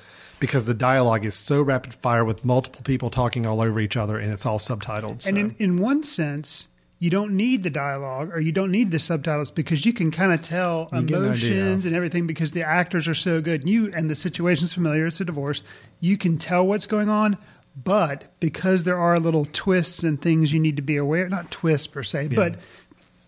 because 0.41 0.65
the 0.65 0.73
dialogue 0.73 1.23
is 1.23 1.36
so 1.36 1.62
rapid 1.62 1.93
fire 1.93 2.25
with 2.25 2.43
multiple 2.43 2.82
people 2.84 3.10
talking 3.10 3.45
all 3.45 3.62
over 3.62 3.80
each 3.80 3.95
other, 3.95 4.17
and 4.17 4.34
it's 4.34 4.45
all 4.45 4.58
subtitled. 4.58 5.25
And 5.27 5.38
in, 5.38 5.56
in 5.60 5.77
one 5.77 6.04
sense, 6.04 6.67
you 6.97 7.10
don't 7.10 7.38
need 7.38 7.63
the 7.63 7.69
dialogue 7.69 8.32
or 8.34 8.39
you 8.39 8.51
don't 8.51 8.71
need 8.71 8.91
the 8.91 8.99
subtitles 8.99 9.49
because 9.49 9.86
you 9.86 9.93
can 9.93 10.12
kind 10.12 10.34
of 10.34 10.41
tell 10.41 10.89
You 10.93 11.04
get 11.04 11.17
an 11.17 11.25
emotions 11.25 11.86
and 11.86 11.95
everything 11.95 12.27
because 12.27 12.51
the 12.51 12.63
actors 12.63 13.08
are 13.08 13.15
so 13.15 13.41
good. 13.41 13.62
And 13.62 13.69
you 13.69 13.91
and 13.95 14.10
the 14.10 14.15
situation's 14.15 14.73
familiar. 14.73 15.08
It's 15.08 15.21
a 15.21 15.25
divorce. 15.25 15.63
You 15.99 16.17
can 16.17 16.38
tell 16.38 16.65
what's 16.65 16.86
going 16.86 17.10
on, 17.10 17.38
but 17.75 18.27
because 18.39 18.84
there 18.84 18.99
are 18.99 19.17
little 19.17 19.47
twists 19.54 20.04
and 20.04 20.21
things 20.21 20.54
you 20.54 20.60
need 20.60 20.75
to 20.75 20.84
be 20.84 20.97
aware. 20.97 21.30
Not 21.30 21.49
twists 21.49 21.88
per 21.88 22.04
se, 22.04 22.30
but 22.36 22.56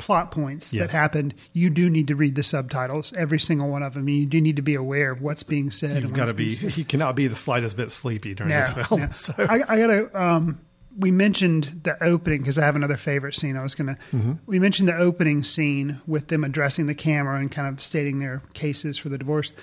plot 0.04 0.32
points 0.32 0.74
Yes. 0.74 0.92
that 0.92 0.98
happened. 0.98 1.34
You 1.54 1.70
do 1.70 1.90
need 1.90 2.10
to 2.10 2.16
read 2.16 2.36
the 2.36 2.44
subtitles, 2.44 3.14
every 3.16 3.40
single 3.40 3.70
one 3.70 3.84
of 3.84 3.94
them. 3.94 4.10
You 4.10 4.26
do 4.26 4.42
need 4.42 4.58
to 4.58 4.62
be 4.62 4.76
aware 4.76 5.12
of 5.12 5.22
what's 5.22 5.44
being 5.44 5.72
said. 5.72 6.02
You've 6.04 6.14
got 6.14 6.26
to 6.28 6.34
be. 6.34 6.54
He 6.54 6.84
cannot 6.94 7.16
be 7.16 7.28
the 7.28 7.36
slightest 7.38 7.78
bit 7.78 7.90
sleepy 7.90 8.34
during 8.34 8.50
No, 8.52 8.60
this 8.60 8.74
film. 8.74 9.00
no. 9.02 9.08
So 9.12 9.34
I, 9.40 9.62
I 9.68 9.78
gotta. 9.80 10.22
Um, 10.22 10.60
we 11.00 11.10
mentioned 11.10 11.82
the 11.84 12.04
opening 12.04 12.40
because 12.40 12.60
I 12.60 12.66
have 12.66 12.76
another 12.76 12.98
favorite 12.98 13.34
scene. 13.36 13.56
I 13.56 13.64
was 13.64 13.76
gonna. 13.76 13.98
Mm-hmm. 14.12 14.34
We 14.46 14.60
mentioned 14.60 14.90
the 14.90 14.98
opening 14.98 15.44
scene 15.46 16.02
with 16.06 16.28
them 16.28 16.44
addressing 16.44 16.86
the 16.88 16.96
camera 16.96 17.40
and 17.40 17.50
kind 17.50 17.68
of 17.68 17.82
stating 17.82 18.20
their 18.20 18.42
cases 18.54 18.98
for 18.98 19.08
the 19.10 19.18
divorce 19.18 19.54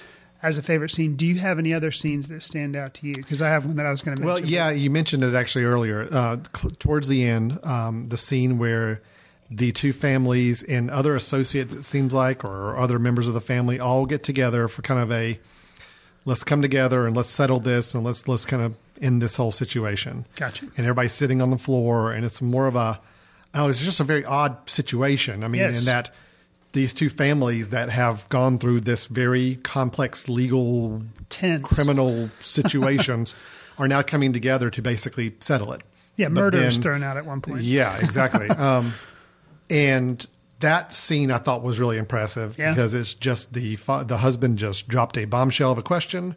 as 0.43 0.57
a 0.57 0.63
favorite 0.63 0.91
scene. 0.91 1.17
Do 1.17 1.27
you 1.27 1.35
have 1.39 1.59
any 1.59 1.75
other 1.75 1.93
scenes 1.93 2.29
that 2.29 2.43
stand 2.43 2.75
out 2.75 2.95
to 2.95 3.07
you? 3.07 3.13
Because 3.15 3.43
I 3.43 3.49
have 3.51 3.67
one 3.67 3.77
that 3.77 3.85
I 3.85 3.91
was 3.91 4.01
going 4.01 4.17
to 4.17 4.23
mention. 4.25 4.43
Well, 4.45 4.51
yeah, 4.51 4.71
you 4.71 4.89
mentioned 4.89 5.23
it 5.23 5.35
actually 5.35 5.67
earlier. 5.67 6.09
Uh, 6.11 6.39
cl- 6.57 6.71
towards 6.79 7.09
the 7.09 7.23
end, 7.25 7.59
um, 7.63 8.09
the 8.09 8.17
scene 8.17 8.57
where 8.59 9.03
the 9.51 9.73
two 9.73 9.93
families 9.93 10.63
and 10.63 10.91
other 10.91 11.17
associates, 11.17 11.75
it 11.75 11.83
seems 11.83 12.15
like, 12.15 12.45
or 12.45 12.77
other 12.77 12.99
members 12.99 13.27
of 13.27 13.35
the 13.35 13.41
family, 13.41 13.81
all 13.81 14.07
get 14.07 14.23
together 14.23 14.69
for 14.69 14.83
kind 14.83 15.01
of 15.01 15.11
a 15.11 15.39
let's 16.25 16.45
come 16.45 16.63
together 16.63 17.07
and 17.07 17.17
let's 17.17 17.29
settle 17.31 17.59
this 17.61 17.95
and 17.95 18.05
let's 18.05 18.29
let's 18.29 18.47
kind 18.47 18.63
of 18.63 18.77
end 19.03 19.21
this 19.21 19.37
whole 19.37 19.51
situation. 19.51 20.27
Gotcha. 20.37 20.67
And 20.77 20.81
everybody's 20.81 21.13
sitting 21.13 21.43
on 21.43 21.51
the 21.51 21.59
floor, 21.59 22.13
and 22.13 22.25
it's 22.25 22.41
more 22.41 22.67
of 22.67 22.77
a, 22.77 23.01
oh, 23.55 23.69
it's 23.69 23.85
just 23.85 24.01
a 24.01 24.05
very 24.05 24.25
odd 24.25 24.57
situation. 24.69 25.43
I 25.43 25.49
mean, 25.49 25.61
Yes. 25.63 25.81
in 25.81 25.87
that 25.87 26.15
these 26.73 26.95
two 26.95 27.09
families 27.11 27.71
that 27.71 27.91
have 27.91 28.29
gone 28.29 28.59
through 28.59 28.81
this 28.81 29.07
very 29.07 29.57
complex 29.65 30.29
legal 30.29 31.03
Tense. 31.29 31.67
criminal 31.67 32.31
situations 32.39 33.35
are 33.79 33.89
now 33.89 34.03
coming 34.03 34.33
together 34.33 34.71
to 34.71 34.81
basically 34.83 35.35
settle 35.41 35.73
it. 35.73 35.81
Yeah, 36.17 36.27
But 36.29 36.35
murder 36.35 36.59
is 36.59 36.79
thrown 36.79 37.03
out 37.03 37.17
at 37.17 37.25
one 37.27 37.41
point. 37.41 37.63
Yeah, 37.63 37.97
exactly. 37.99 38.49
um, 38.51 38.93
and 39.71 40.25
that 40.61 40.93
scene 40.95 41.31
I 41.31 41.39
thought 41.39 41.63
was 41.63 41.81
really 41.81 41.97
impressive 41.97 42.59
Yeah. 42.59 42.71
because 42.73 42.93
it's 42.95 43.15
just 43.15 43.55
the 43.55 43.77
the 44.07 44.19
husband 44.19 44.59
just 44.59 44.89
dropped 44.89 45.17
a 45.17 45.25
bombshell 45.25 45.73
of 45.73 45.79
a 45.79 45.83
question. 45.83 46.37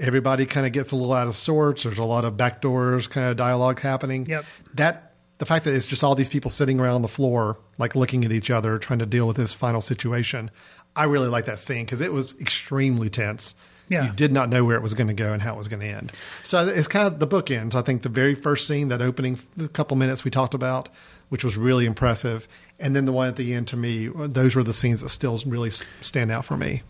Everybody 0.00 0.44
kind 0.44 0.66
of 0.66 0.72
gets 0.72 0.90
a 0.92 0.96
little 0.96 1.12
out 1.12 1.28
of 1.28 1.34
sorts. 1.34 1.84
There's 1.84 1.98
a 1.98 2.04
lot 2.04 2.24
of 2.24 2.34
backdoors 2.34 3.08
kind 3.08 3.28
of 3.30 3.36
dialogue 3.36 3.80
happening. 3.80 4.26
Yep. 4.26 4.44
That 4.74 5.12
the 5.38 5.46
fact 5.46 5.64
that 5.64 5.74
it's 5.74 5.86
just 5.86 6.02
all 6.04 6.14
these 6.14 6.28
people 6.28 6.50
sitting 6.50 6.78
around 6.80 7.02
the 7.02 7.08
floor, 7.08 7.58
like 7.78 7.94
looking 7.94 8.24
at 8.24 8.32
each 8.32 8.50
other, 8.50 8.78
trying 8.78 8.98
to 9.00 9.06
deal 9.06 9.26
with 9.26 9.36
this 9.36 9.54
final 9.54 9.80
situation. 9.80 10.50
I 10.96 11.04
really 11.04 11.28
like 11.28 11.46
that 11.46 11.58
scene 11.58 11.84
because 11.84 12.00
it 12.00 12.12
was 12.12 12.34
extremely 12.40 13.08
tense. 13.08 13.54
Yeah. 13.88 14.06
You 14.06 14.12
did 14.12 14.32
not 14.32 14.48
know 14.48 14.64
where 14.64 14.76
it 14.76 14.82
was 14.82 14.94
going 14.94 15.08
to 15.08 15.14
go 15.14 15.32
and 15.32 15.42
how 15.42 15.54
it 15.54 15.58
was 15.58 15.68
going 15.68 15.80
to 15.80 15.86
end. 15.86 16.12
So 16.42 16.66
it's 16.66 16.88
kind 16.88 17.06
of 17.06 17.18
the 17.18 17.26
bookends. 17.26 17.74
I 17.74 17.82
think 17.82 18.02
the 18.02 18.08
very 18.08 18.34
first 18.34 18.66
scene, 18.66 18.88
that 18.88 19.02
opening 19.02 19.38
the 19.56 19.68
couple 19.68 19.96
minutes 19.96 20.24
we 20.24 20.30
talked 20.30 20.54
about, 20.54 20.88
which 21.28 21.44
was 21.44 21.56
really 21.58 21.84
impressive, 21.84 22.48
and 22.78 22.96
then 22.96 23.04
the 23.04 23.12
one 23.12 23.28
at 23.28 23.36
the 23.36 23.52
end 23.52 23.68
to 23.68 23.76
me, 23.76 24.08
those 24.08 24.56
were 24.56 24.64
the 24.64 24.74
scenes 24.74 25.00
that 25.02 25.10
still 25.10 25.38
really 25.46 25.70
stand 26.00 26.30
out 26.30 26.44
for 26.44 26.56
me. 26.56 26.82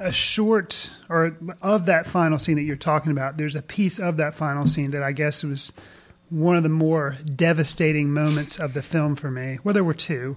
a 0.00 0.12
short 0.12 0.90
or 1.08 1.36
of 1.60 1.86
that 1.86 2.06
final 2.06 2.38
scene 2.38 2.56
that 2.56 2.62
you're 2.62 2.76
talking 2.76 3.10
about 3.10 3.36
there's 3.36 3.56
a 3.56 3.62
piece 3.62 3.98
of 3.98 4.18
that 4.18 4.34
final 4.34 4.64
scene 4.66 4.92
that 4.92 5.02
i 5.02 5.10
guess 5.10 5.42
was 5.42 5.72
one 6.30 6.56
of 6.56 6.62
the 6.62 6.68
more 6.68 7.16
devastating 7.34 8.12
moments 8.12 8.60
of 8.60 8.74
the 8.74 8.82
film 8.82 9.16
for 9.16 9.28
me 9.30 9.58
well 9.64 9.72
there 9.74 9.82
were 9.84 9.94
two 9.94 10.36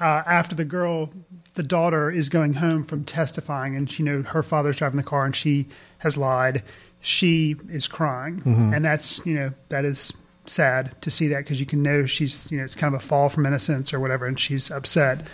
uh, 0.00 0.22
after 0.26 0.54
the 0.54 0.64
girl 0.64 1.10
the 1.54 1.62
daughter 1.62 2.10
is 2.10 2.28
going 2.28 2.54
home 2.54 2.84
from 2.84 3.04
testifying 3.04 3.76
and 3.76 3.98
you 3.98 4.04
know 4.04 4.22
her 4.22 4.42
father's 4.42 4.78
driving 4.78 4.96
the 4.96 5.02
car 5.02 5.24
and 5.24 5.34
she 5.34 5.66
has 5.98 6.16
lied 6.16 6.62
she 7.00 7.56
is 7.70 7.88
crying 7.88 8.40
mm-hmm. 8.40 8.72
and 8.74 8.84
that's 8.84 9.24
you 9.26 9.34
know 9.34 9.52
that 9.68 9.84
is 9.84 10.16
sad 10.46 11.00
to 11.02 11.10
see 11.10 11.28
that 11.28 11.38
because 11.38 11.60
you 11.60 11.66
can 11.66 11.82
know 11.82 12.06
she's 12.06 12.50
you 12.50 12.58
know 12.58 12.64
it's 12.64 12.74
kind 12.74 12.94
of 12.94 13.00
a 13.00 13.04
fall 13.04 13.28
from 13.28 13.46
innocence 13.46 13.92
or 13.92 14.00
whatever 14.00 14.26
and 14.26 14.38
she's 14.38 14.70
upset 14.70 15.26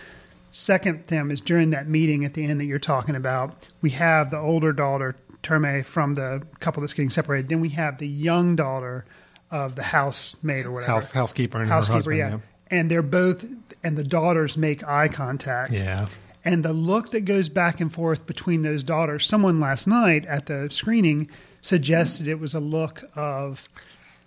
Second 0.57 1.05
thing 1.07 1.31
is 1.31 1.43
during 1.43 1.69
that 1.73 1.87
meeting 1.87 2.25
at 2.25 2.33
the 2.33 2.43
end 2.43 2.61
that 2.61 2.65
you're 2.65 2.79
talking 2.79 3.15
about, 3.15 3.69
we 3.83 3.91
have 3.91 4.31
the 4.31 4.39
older 4.39 4.73
daughter, 4.73 5.15
Termeh, 5.43 5.85
from 5.85 6.15
the 6.15 6.47
couple 6.61 6.81
that's 6.81 6.95
getting 6.95 7.11
separated. 7.11 7.51
Then 7.51 7.61
we 7.61 7.69
have 7.71 7.99
the 7.99 8.09
young 8.09 8.57
daughter 8.57 9.05
of 9.51 9.75
the 9.75 9.83
housemaid 9.83 10.65
or 10.65 10.73
whatever. 10.73 10.93
House 10.93 11.11
housekeeper 11.11 11.59
and 11.59 11.69
her 11.69 11.75
Housekeeper, 11.75 11.97
husband. 11.97 12.19
yeah. 12.19 12.39
And 12.75 12.91
they're 12.91 13.03
both, 13.03 13.45
and 13.87 13.97
the 13.97 14.05
daughters 14.05 14.57
make 14.57 14.83
eye 14.87 15.09
contact. 15.09 15.71
Yeah. 15.73 16.09
And 16.45 16.65
the 16.65 16.73
look 16.73 17.11
that 17.11 17.23
goes 17.25 17.49
back 17.49 17.81
and 17.81 17.93
forth 17.93 18.27
between 18.27 18.63
those 18.63 18.83
daughters, 18.83 19.27
someone 19.27 19.61
last 19.61 19.87
night 19.87 20.27
at 20.27 20.47
the 20.47 20.69
screening 20.71 21.29
suggested 21.61 22.29
it 22.29 22.39
was 22.41 22.55
a 22.55 22.61
look 22.61 23.03
of 23.17 23.65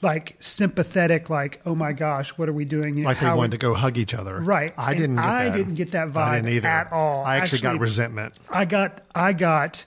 like 0.01 0.35
sympathetic, 0.39 1.29
like, 1.29 1.61
oh 1.65 1.75
my 1.75 1.91
gosh, 1.93 2.37
what 2.37 2.47
are 2.49 2.53
we 2.53 2.63
doing? 2.65 3.03
Like 3.03 3.19
they 3.19 3.27
wanted 3.27 3.51
we- 3.51 3.57
to 3.57 3.57
go 3.57 3.73
hug 3.73 3.97
each 3.97 4.13
other. 4.13 4.39
Right. 4.39 4.73
I 4.77 4.91
And 4.91 4.99
didn't 4.99 5.15
get 5.17 5.25
I 5.25 5.45
that. 5.49 5.57
didn't 5.57 5.75
get 5.75 5.91
that 5.91 6.07
vibe 6.09 6.49
either. 6.49 6.67
at 6.67 6.91
all. 6.91 7.23
I 7.25 7.37
actually, 7.37 7.61
got 7.61 7.79
resentment. 7.79 8.33
I 8.49 8.65
got 8.65 9.01
I 9.13 9.33
got 9.33 9.85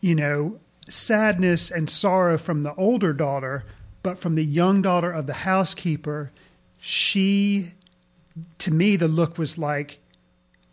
you 0.00 0.14
know 0.14 0.58
sadness 0.88 1.70
and 1.70 1.88
sorrow 1.90 2.38
from 2.38 2.62
the 2.62 2.74
older 2.76 3.12
daughter, 3.12 3.64
but 4.02 4.18
from 4.18 4.34
the 4.36 4.44
young 4.44 4.80
daughter 4.82 5.10
of 5.10 5.26
the 5.26 5.34
housekeeper, 5.34 6.32
she 6.80 7.72
to 8.58 8.70
me 8.72 8.96
the 8.96 9.08
look 9.08 9.38
was 9.38 9.58
like 9.58 9.98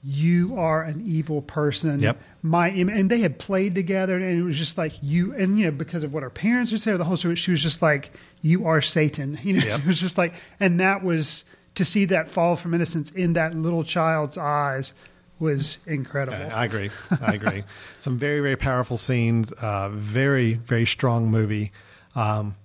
you 0.06 0.58
are 0.58 0.82
an 0.84 1.02
evil 1.06 1.42
person. 1.42 2.00
Yep. 2.00 2.18
My 2.42 2.68
and 2.70 3.10
they 3.10 3.20
had 3.22 3.40
played 3.40 3.74
together, 3.74 4.18
and 4.18 4.38
it 4.38 4.44
was 4.44 4.58
just 4.58 4.78
like 4.78 4.92
you, 5.02 5.34
and 5.34 5.58
you 5.58 5.66
know 5.66 5.72
because 5.72 6.04
of 6.04 6.14
what 6.14 6.24
her 6.24 6.30
parents 6.30 6.72
would 6.74 6.82
say, 6.82 6.94
the 6.98 7.06
whole 7.06 7.16
story. 7.16 7.36
She 7.36 7.52
was 7.52 7.64
just 7.64 7.82
like, 7.82 8.12
"You 8.42 8.68
are 8.68 8.82
Satan." 8.82 9.40
You 9.44 9.54
know, 9.54 9.64
Yep. 9.66 9.80
it 9.80 9.86
was 9.86 10.02
just 10.02 10.18
like, 10.18 10.34
and 10.60 10.80
that 10.82 11.04
was 11.04 11.46
to 11.76 11.86
see 11.86 12.04
that 12.06 12.28
fall 12.28 12.56
from 12.58 12.74
innocence 12.74 13.12
in 13.12 13.34
that 13.34 13.56
little 13.56 13.84
child's 13.86 14.38
eyes 14.38 14.94
was 15.40 15.80
incredible. 15.88 16.38
I 16.54 16.66
agree. 16.66 16.90
I 17.22 17.34
agree. 17.36 17.64
Some 17.98 18.18
very, 18.18 18.40
very 18.42 18.56
powerful 18.58 18.98
scenes. 18.98 19.52
Uh, 19.54 19.90
very, 19.90 20.54
very 20.56 20.86
strong 20.86 21.32
movie. 21.32 21.72
Um, 22.16 22.56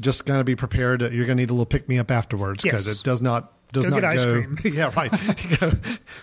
just 0.00 0.24
going 0.24 0.40
to 0.40 0.44
be 0.44 0.56
prepared. 0.56 1.00
You're 1.02 1.10
going 1.26 1.36
to 1.36 1.42
need 1.42 1.50
a 1.50 1.52
little 1.52 1.66
pick 1.66 1.88
me 1.88 1.98
up 1.98 2.10
afterwards 2.10 2.62
because 2.62 2.86
Yes. 2.86 3.00
it 3.00 3.04
does 3.04 3.20
not 3.20 3.52
does 3.76 3.84
Go 3.86 3.90
not 3.90 4.00
get 4.00 4.10
ice 4.10 4.24
go. 4.24 4.32
cream. 4.42 4.58
yeah, 4.74 4.90
right. 4.96 5.10
go. 5.60 5.72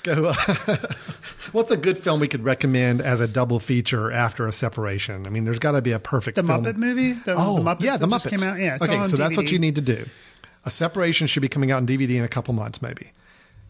go 0.04 0.26
uh, 0.30 0.34
what's 1.52 1.72
a 1.72 1.78
good 1.78 1.98
film 1.98 2.20
we 2.20 2.28
could 2.28 2.44
recommend 2.44 3.02
as 3.02 3.22
a 3.22 3.28
double 3.28 3.60
feature 3.60 4.12
after 4.12 4.48
a 4.48 4.52
separation? 4.52 5.26
I 5.26 5.30
mean, 5.30 5.46
there's 5.46 5.60
got 5.60 5.72
to 5.74 5.82
be 5.82 5.92
a 5.92 6.00
perfect 6.00 6.36
The 6.36 6.44
film. 6.44 6.64
Muppet 6.66 6.76
movie? 6.78 7.14
The, 7.14 7.36
oh, 7.38 7.58
the 7.58 7.62
Muppets 7.64 7.82
yeah, 7.82 7.98
the 7.98 8.08
Muppets 8.08 8.30
came 8.30 8.48
out. 8.50 8.60
Yeah, 8.60 8.76
it's 8.76 8.84
okay, 8.88 9.04
so 9.06 9.16
that's 9.18 9.38
what 9.38 9.52
you 9.52 9.60
need 9.60 9.76
to 9.76 9.82
do. 9.82 10.06
A 10.66 10.72
separation 10.72 11.28
should 11.28 11.42
be 11.42 11.50
coming 11.50 11.72
out 11.72 11.78
on 11.78 11.88
DVD 11.88 12.16
in 12.18 12.24
a 12.24 12.28
couple 12.30 12.54
months, 12.54 12.82
maybe. 12.82 13.12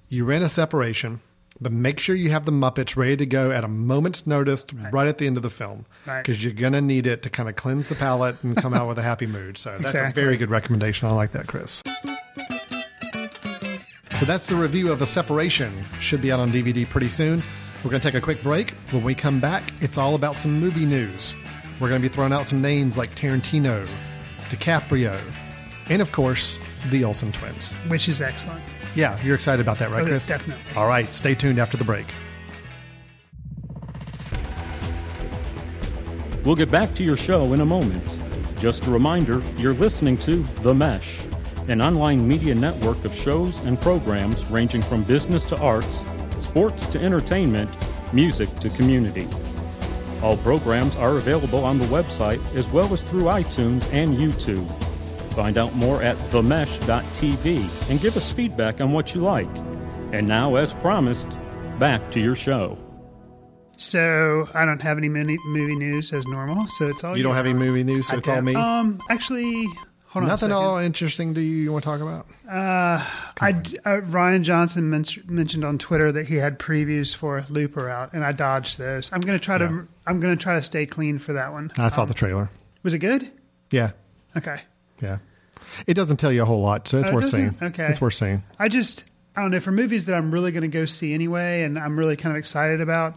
You 0.09 0.25
rent 0.25 0.43
a 0.43 0.49
separation, 0.49 1.21
but 1.59 1.71
make 1.71 1.99
sure 1.99 2.15
you 2.15 2.29
have 2.29 2.45
the 2.45 2.51
Muppets 2.51 2.95
ready 2.95 3.17
to 3.17 3.25
go 3.25 3.49
at 3.51 3.63
a 3.63 3.67
moment's 3.67 4.27
notice, 4.27 4.65
right, 4.91 5.07
at 5.07 5.17
the 5.17 5.25
end 5.27 5.37
of 5.37 5.43
the 5.43 5.49
film, 5.49 5.85
Right. 6.05 6.21
because 6.21 6.43
you're 6.43 6.53
gonna 6.53 6.81
need 6.81 7.07
it 7.07 7.23
to 7.23 7.29
kind 7.31 7.49
of 7.49 7.55
cleanse 7.55 7.89
the 7.89 7.95
palate 7.95 8.41
and 8.43 8.55
come 8.55 8.73
out 8.73 8.87
with 8.87 8.99
a 8.99 9.01
happy 9.03 9.25
mood. 9.25 9.57
So 9.57 9.75
that's 9.79 9.95
a 9.95 10.11
very 10.13 10.37
good 10.37 10.49
recommendation. 10.51 11.07
I 11.07 11.11
like 11.13 11.31
that, 11.31 11.47
Chris. 11.47 11.81
So 14.23 14.27
that's 14.27 14.47
the 14.47 14.55
review 14.55 14.89
of 14.89 15.01
A 15.01 15.05
Separation. 15.05 15.73
Should 15.99 16.21
be 16.21 16.31
out 16.31 16.39
on 16.39 16.49
DVD 16.49 16.87
pretty 16.87 17.09
soon. 17.09 17.43
We're 17.83 17.89
going 17.91 17.99
to 17.99 18.07
take 18.09 18.17
a 18.17 18.21
quick 18.23 18.41
break. 18.41 18.69
When 18.91 19.03
we 19.03 19.13
come 19.13 19.41
back, 19.41 19.69
it's 19.81 19.97
all 19.97 20.15
about 20.15 20.37
some 20.37 20.61
movie 20.61 20.85
news. 20.85 21.35
We're 21.81 21.89
going 21.89 22.01
to 22.01 22.07
be 22.07 22.13
throwing 22.13 22.31
out 22.31 22.47
some 22.47 22.61
names 22.61 22.97
like 22.97 23.13
Tarantino, 23.15 23.85
DiCaprio, 24.47 25.19
and 25.89 26.01
of 26.01 26.13
course, 26.13 26.61
the 26.89 27.03
Olsen 27.03 27.33
twins. 27.33 27.73
which 27.89 28.07
is 28.07 28.21
excellent. 28.21 28.63
Yeah, 28.95 29.21
you're 29.23 29.35
excited 29.35 29.59
about 29.61 29.77
that, 29.79 29.89
right, 29.89 30.03
Oh, 30.03 30.05
Chris? 30.07 30.25
definitely. 30.25 30.63
All 30.77 30.87
right, 30.87 31.11
stay 31.11 31.35
tuned 31.35 31.59
after 31.59 31.75
the 31.75 31.83
break. 31.83 32.05
We'll 36.45 36.55
get 36.55 36.71
back 36.71 36.93
to 36.93 37.03
your 37.03 37.17
show 37.17 37.51
in 37.51 37.59
a 37.59 37.65
moment. 37.65 38.19
Just 38.57 38.87
a 38.87 38.89
reminder 38.89 39.41
you're 39.57 39.73
listening 39.73 40.15
to 40.19 40.37
The 40.61 40.73
Mesh, 40.73 41.19
an 41.67 41.81
online 41.81 42.27
media 42.27 42.53
network 42.55 43.03
of 43.05 43.13
shows 43.13 43.61
and 43.63 43.79
programs 43.79 44.45
ranging 44.47 44.81
from 44.81 45.03
business 45.03 45.45
to 45.45 45.57
arts, 45.61 46.03
sports 46.39 46.85
to 46.87 46.99
entertainment, 47.01 47.69
music 48.13 48.53
to 48.57 48.69
community. 48.69 49.27
All 50.21 50.37
programs 50.37 50.95
are 50.95 51.17
available 51.17 51.63
on 51.65 51.77
the 51.79 51.85
website 51.85 52.39
as 52.55 52.69
well 52.69 52.91
as 52.93 53.03
through 53.03 53.23
iTunes 53.23 53.91
and 53.93 54.15
YouTube. 54.15 54.69
Find 55.33 55.57
out 55.57 55.73
more 55.75 56.01
at 56.03 56.15
themesh.tv 56.29 57.89
and 57.89 57.99
give 57.99 58.15
us 58.15 58.31
feedback 58.31 58.79
on 58.81 58.91
what 58.91 59.15
you 59.15 59.21
like. 59.21 59.49
And 60.11 60.27
now, 60.27 60.55
as 60.55 60.73
promised, 60.75 61.27
back 61.79 62.11
to 62.11 62.19
your 62.19 62.35
show. 62.35 62.77
So 63.77 64.47
I 64.53 64.65
don't 64.65 64.81
have 64.81 64.97
any 64.99 65.09
movie 65.09 65.37
news 65.75 66.13
as 66.13 66.25
normal. 66.27 66.67
So 66.77 66.87
it's 66.87 67.03
all 67.03 67.17
You 67.17 67.23
don't 67.23 67.33
have 67.33 67.47
any 67.47 67.57
movie 67.57 67.83
news, 67.83 68.07
so 68.07 68.15
I 68.15 68.19
it's 68.19 68.27
all 68.29 68.35
don't- 68.35 68.45
me. 68.45 68.55
Um, 68.55 68.99
actually, 69.09 69.65
hold. 70.13 70.25
Nothing 70.25 70.51
at 70.51 70.55
all 70.55 70.77
interesting 70.77 71.33
do 71.33 71.41
you 71.41 71.57
you 71.63 71.71
want 71.71 71.83
to 71.83 71.89
talk 71.89 72.01
about? 72.01 72.25
I 73.41 73.51
d- 73.51 73.77
uh, 73.85 74.01
Rian 74.01 74.43
Johnson 74.43 74.89
men- 74.89 75.05
mentioned 75.27 75.65
on 75.65 75.77
Twitter 75.77 76.11
that 76.11 76.27
he 76.27 76.35
had 76.35 76.59
previews 76.59 77.15
for 77.15 77.43
Looper 77.49 77.89
out, 77.89 78.13
and 78.13 78.23
I 78.23 78.31
dodged 78.31 78.77
those. 78.77 79.11
I'm 79.11 79.21
going 79.21 79.37
to 79.37 79.43
try 79.43 79.55
Yeah. 79.57 79.67
to. 79.67 79.87
I'm 80.07 80.19
going 80.19 80.35
to 80.37 80.41
try 80.41 80.55
to 80.55 80.61
stay 80.61 80.85
clean 80.85 81.19
for 81.19 81.33
that 81.33 81.51
one. 81.51 81.71
I 81.77 81.89
saw 81.89 82.03
Um, 82.03 82.07
the 82.07 82.13
trailer. 82.13 82.49
Was 82.83 82.93
it 82.93 82.99
good? 82.99 83.29
Yeah, 83.71 83.91
Okay. 84.37 84.57
yeah. 85.01 85.17
It 85.87 85.93
doesn't 85.93 86.17
tell 86.17 86.31
you 86.31 86.41
a 86.41 86.45
whole 86.45 86.61
lot, 86.61 86.87
so 86.87 86.99
it's 86.99 87.07
Oh, 87.07 87.11
it 87.11 87.15
worth 87.15 87.29
seeing. 87.29 87.55
Okay. 87.61 87.85
It's 87.87 88.01
worth 88.01 88.13
seeing. 88.15 88.43
I 88.59 88.67
just 88.67 89.05
I 89.35 89.41
don't 89.41 89.51
know 89.51 89.59
for 89.59 89.71
movies 89.71 90.05
that 90.05 90.15
I'm 90.15 90.31
really 90.31 90.51
going 90.51 90.61
to 90.61 90.67
go 90.67 90.85
see 90.85 91.13
anyway, 91.13 91.63
and 91.63 91.79
I'm 91.79 91.97
really 91.97 92.15
kind 92.17 92.35
of 92.35 92.39
excited 92.39 92.81
about. 92.81 93.15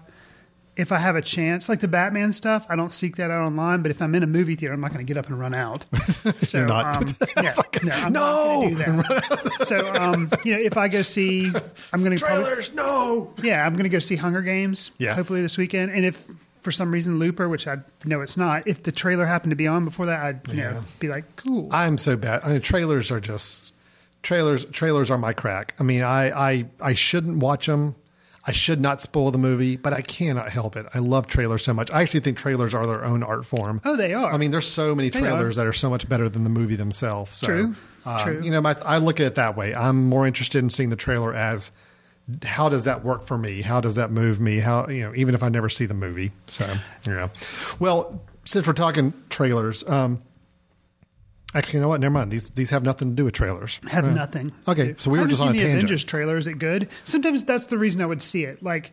If 0.76 0.92
I 0.92 0.98
have 0.98 1.16
a 1.16 1.22
chance, 1.22 1.70
like 1.70 1.80
the 1.80 1.88
Batman 1.88 2.32
stuff, 2.34 2.66
I 2.68 2.76
don't 2.76 2.92
seek 2.92 3.16
that 3.16 3.30
out 3.30 3.46
online. 3.46 3.80
But 3.80 3.90
if 3.90 4.02
I'm 4.02 4.14
in 4.14 4.22
a 4.22 4.26
movie 4.26 4.56
theater, 4.56 4.74
I'm 4.74 4.80
not 4.82 4.92
going 4.92 5.00
to 5.04 5.06
get 5.06 5.16
up 5.16 5.28
and 5.28 5.38
run 5.40 5.54
out. 5.54 5.86
So, 6.42 6.58
You're 6.58 6.66
not. 6.66 6.96
Um, 6.96 7.16
yeah, 7.42 7.54
no, 7.82 7.92
I'm 7.94 8.12
No! 8.12 8.68
not 8.68 8.68
do 8.68 8.74
that. 8.76 9.64
so, 9.66 9.94
um, 9.94 10.30
you 10.44 10.52
know, 10.52 10.60
if 10.60 10.76
I 10.76 10.88
go 10.88 11.02
see, 11.02 11.46
I'm 11.92 12.00
going 12.04 12.16
to 12.16 12.18
Trailers, 12.22 12.74
no. 12.74 13.32
yeah, 13.42 13.64
I'm 13.66 13.72
going 13.72 13.84
to 13.84 13.88
go 13.88 13.98
see 13.98 14.16
Hunger 14.16 14.42
Games. 14.42 14.92
Yeah. 14.98 15.14
hopefully 15.14 15.40
this 15.40 15.56
weekend. 15.56 15.92
And 15.92 16.04
if 16.04 16.26
for 16.60 16.70
some 16.70 16.90
reason 16.92 17.18
Looper, 17.18 17.48
which 17.48 17.66
I 17.66 17.78
know 18.04 18.20
it's 18.20 18.36
not, 18.36 18.66
if 18.68 18.82
the 18.82 18.92
trailer 18.92 19.24
happened 19.24 19.50
to 19.52 19.56
be 19.56 19.66
on 19.66 19.84
before 19.84 20.06
that, 20.06 20.20
I'd 20.22 20.48
you 20.52 20.58
Yeah. 20.58 20.70
know 20.72 20.84
be 21.00 21.08
like, 21.08 21.36
cool. 21.36 21.68
I'm 21.72 21.96
so 21.96 22.16
bad. 22.16 22.42
I 22.44 22.48
mean, 22.50 22.60
trailers 22.60 23.10
are 23.10 23.20
just 23.20 23.72
trailers. 24.22 24.64
Trailers 24.66 25.10
are 25.10 25.18
my 25.18 25.32
crack. 25.32 25.74
I 25.78 25.84
mean, 25.84 26.02
I 26.02 26.30
I 26.50 26.66
I 26.80 26.94
shouldn't 26.94 27.38
watch 27.38 27.66
them. 27.66 27.94
I 28.46 28.52
should 28.52 28.80
not 28.80 29.00
spoil 29.00 29.32
the 29.32 29.38
movie, 29.38 29.76
but 29.76 29.92
I 29.92 30.02
cannot 30.02 30.50
help 30.50 30.76
it. 30.76 30.86
I 30.94 31.00
love 31.00 31.26
trailers 31.26 31.64
so 31.64 31.74
much. 31.74 31.90
I 31.90 32.02
actually 32.02 32.20
think 32.20 32.38
trailers 32.38 32.74
are 32.74 32.86
their 32.86 33.04
own 33.04 33.24
art 33.24 33.44
form. 33.44 33.80
Oh, 33.84 33.96
they 33.96 34.14
are. 34.14 34.32
I 34.32 34.36
mean, 34.36 34.52
there's 34.52 34.68
so 34.68 34.94
many 34.94 35.10
trailers 35.10 35.58
are. 35.58 35.62
that 35.62 35.66
are 35.66 35.72
so 35.72 35.90
much 35.90 36.08
better 36.08 36.28
than 36.28 36.44
the 36.44 36.50
movie 36.50 36.76
themselves. 36.76 37.36
So, 37.36 37.46
True. 37.46 37.74
um, 38.04 38.20
True. 38.20 38.40
You 38.42 38.52
know, 38.52 38.60
my, 38.60 38.76
I 38.84 38.98
look 38.98 39.18
at 39.18 39.26
it 39.26 39.34
that 39.34 39.56
way. 39.56 39.74
I'm 39.74 40.08
more 40.08 40.26
interested 40.26 40.60
in 40.60 40.70
seeing 40.70 40.90
the 40.90 40.96
trailer 40.96 41.34
as 41.34 41.72
how 42.44 42.68
does 42.68 42.84
that 42.84 43.04
work 43.04 43.24
for 43.24 43.38
me? 43.38 43.62
How 43.62 43.80
does 43.80 43.96
that 43.96 44.10
move 44.10 44.40
me? 44.40 44.58
How 44.58 44.88
you 44.88 45.02
know, 45.02 45.12
even 45.14 45.34
if 45.34 45.42
I 45.42 45.48
never 45.48 45.68
see 45.68 45.86
the 45.86 45.94
movie. 45.94 46.32
So 46.44 46.72
yeah. 47.06 47.28
Well, 47.80 48.22
since 48.44 48.66
we're 48.66 48.72
talking 48.72 49.12
trailers, 49.28 49.86
um, 49.88 50.20
actually, 51.54 51.78
you 51.78 51.80
know 51.82 51.88
what? 51.88 52.00
Never 52.00 52.12
mind. 52.12 52.30
These 52.30 52.50
these 52.50 52.70
have 52.70 52.82
nothing 52.82 53.08
to 53.10 53.14
do 53.14 53.24
with 53.24 53.34
trailers. 53.34 53.78
Have 53.90 54.04
Uh, 54.04 54.10
nothing. 54.12 54.52
Okay, 54.68 54.94
so 54.98 55.10
we 55.10 55.18
I 55.18 55.22
were 55.22 55.28
just 55.28 55.40
on 55.42 55.48
a 55.48 55.52
the 55.52 55.58
tangent. 55.58 55.74
Avengers 55.78 56.04
trailer. 56.04 56.36
Is 56.36 56.46
it 56.46 56.54
good? 56.58 56.88
Sometimes 57.04 57.44
that's 57.44 57.66
the 57.66 57.78
reason 57.78 58.02
I 58.02 58.06
would 58.06 58.22
see 58.22 58.44
it. 58.44 58.62
Like 58.62 58.90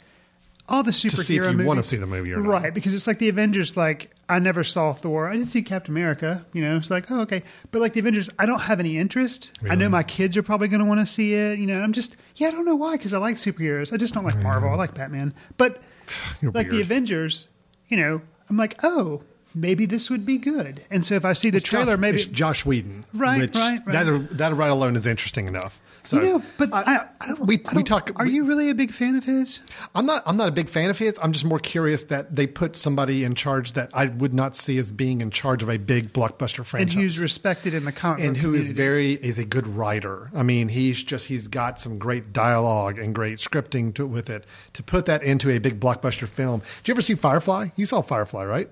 all 0.69 0.81
the 0.81 0.91
superhero 0.91 1.09
to 1.09 1.23
see 1.23 1.35
if 1.35 1.43
you 1.43 1.51
movies, 1.51 1.67
wanna 1.67 1.83
see 1.83 1.97
the 1.97 2.07
movie 2.07 2.31
or 2.31 2.37
not. 2.37 2.49
right? 2.49 2.73
Because 2.73 2.93
it's 2.93 3.05
like 3.05 3.19
the 3.19 3.27
Avengers. 3.27 3.75
Like 3.75 4.11
I 4.29 4.39
never 4.39 4.63
saw 4.63 4.93
Thor. 4.93 5.27
I 5.29 5.33
didn't 5.33 5.49
see 5.49 5.61
Captain 5.61 5.93
America. 5.93 6.45
You 6.53 6.61
know, 6.63 6.77
it's 6.77 6.89
like 6.89 7.11
oh 7.11 7.21
okay, 7.21 7.43
but 7.71 7.81
like 7.81 7.93
the 7.93 7.99
Avengers, 7.99 8.29
I 8.39 8.45
don't 8.45 8.61
have 8.61 8.79
any 8.79 8.97
interest. 8.97 9.51
I 9.69 9.75
know 9.75 9.89
my 9.89 10.03
kids 10.03 10.37
are 10.37 10.43
probably 10.43 10.69
going 10.69 10.79
to 10.79 10.85
want 10.85 11.01
to 11.01 11.05
see 11.05 11.33
it. 11.33 11.59
You 11.59 11.65
know, 11.65 11.81
I'm 11.81 11.91
just 11.91 12.15
yeah, 12.37 12.47
I 12.47 12.51
don't 12.51 12.65
know 12.65 12.75
why 12.75 12.93
because 12.95 13.13
I 13.13 13.17
like 13.17 13.35
superheroes. 13.35 13.91
I 13.91 13.97
just 13.97 14.13
don't 14.13 14.23
like 14.23 14.37
Marvel. 14.37 14.69
I 14.69 14.75
like 14.75 14.93
Batman, 14.95 15.33
but 15.57 15.81
You're 16.41 16.51
like 16.51 16.69
the. 16.69 16.79
Avengers, 16.81 17.49
you 17.89 17.97
know, 17.97 18.21
I'm 18.49 18.55
like 18.57 18.79
oh. 18.83 19.21
Maybe 19.55 19.85
this 19.85 20.09
would 20.09 20.25
be 20.25 20.37
good, 20.39 20.81
and 20.89 21.05
so 21.05 21.13
if 21.15 21.25
I 21.25 21.33
see 21.33 21.49
the 21.51 21.57
It's 21.57 21.69
trailer, 21.69 21.93
Josh, 21.93 21.99
maybe 21.99 22.25
Joss 22.25 22.65
Whedon, 22.65 23.03
Right, 23.13 23.41
which 23.41 23.55
right, 23.55 23.79
right. 23.85 24.05
That 24.05 24.37
that 24.37 24.53
right 24.55 24.71
alone 24.71 24.95
is 24.95 25.05
interesting 25.05 25.47
enough. 25.47 25.79
So 26.01 26.19
you 26.19 26.25
know. 26.25 26.43
But 26.57 26.73
uh, 26.73 26.83
I, 26.85 27.05
I, 27.21 27.33
we 27.35 27.59
I 27.65 27.75
we 27.75 27.83
don't- 27.83 27.85
talk. 27.85 28.11
Are 28.19 28.25
we- 28.25 28.31
you 28.33 28.45
really 28.45 28.69
a 28.71 28.75
big 28.75 28.91
fan 28.91 29.15
of 29.15 29.23
his? 29.23 29.59
I'm 29.93 30.05
not. 30.07 30.23
I'm 30.25 30.37
not 30.37 30.49
a 30.49 30.51
big 30.51 30.69
fan 30.69 30.89
of 30.89 30.97
his. 30.97 31.17
I'm 31.21 31.31
just 31.33 31.45
more 31.45 31.59
curious 31.59 32.05
that 32.05 32.35
they 32.35 32.47
put 32.47 32.75
somebody 32.75 33.23
in 33.23 33.35
charge 33.35 33.73
that 33.73 33.91
I 33.93 34.07
would 34.07 34.33
not 34.33 34.55
see 34.55 34.77
as 34.79 34.91
being 34.91 35.21
in 35.21 35.29
charge 35.29 35.61
of 35.63 35.69
a 35.69 35.77
big 35.77 36.11
blockbuster 36.13 36.65
franchise, 36.65 36.95
and 36.95 37.03
who's 37.03 37.19
respected 37.19 37.73
in 37.75 37.85
the 37.85 37.91
comic 37.91 38.23
and 38.25 38.35
who 38.35 38.53
is 38.55 38.69
community. 38.69 38.73
very 38.73 39.11
is 39.13 39.37
a 39.37 39.45
good 39.45 39.67
writer. 39.67 40.29
I 40.35 40.41
mean, 40.43 40.67
he's 40.67 41.03
just 41.03 41.27
he's 41.27 41.47
got 41.47 41.79
some 41.79 41.99
great 41.99 42.33
dialogue 42.33 42.97
and 42.97 43.13
great 43.13 43.37
scripting 43.37 43.93
to, 43.95 44.05
with 44.07 44.29
it. 44.29 44.45
To 44.73 44.83
put 44.83 45.05
that 45.05 45.21
into 45.23 45.49
a 45.51 45.59
big 45.59 45.79
blockbuster 45.79 46.27
film. 46.27 46.61
Did 46.79 46.87
you 46.87 46.93
ever 46.95 47.01
see 47.01 47.15
Firefly? 47.15 47.69
You 47.75 47.85
saw 47.85 48.01
Firefly, 48.01 48.43
right? 48.45 48.69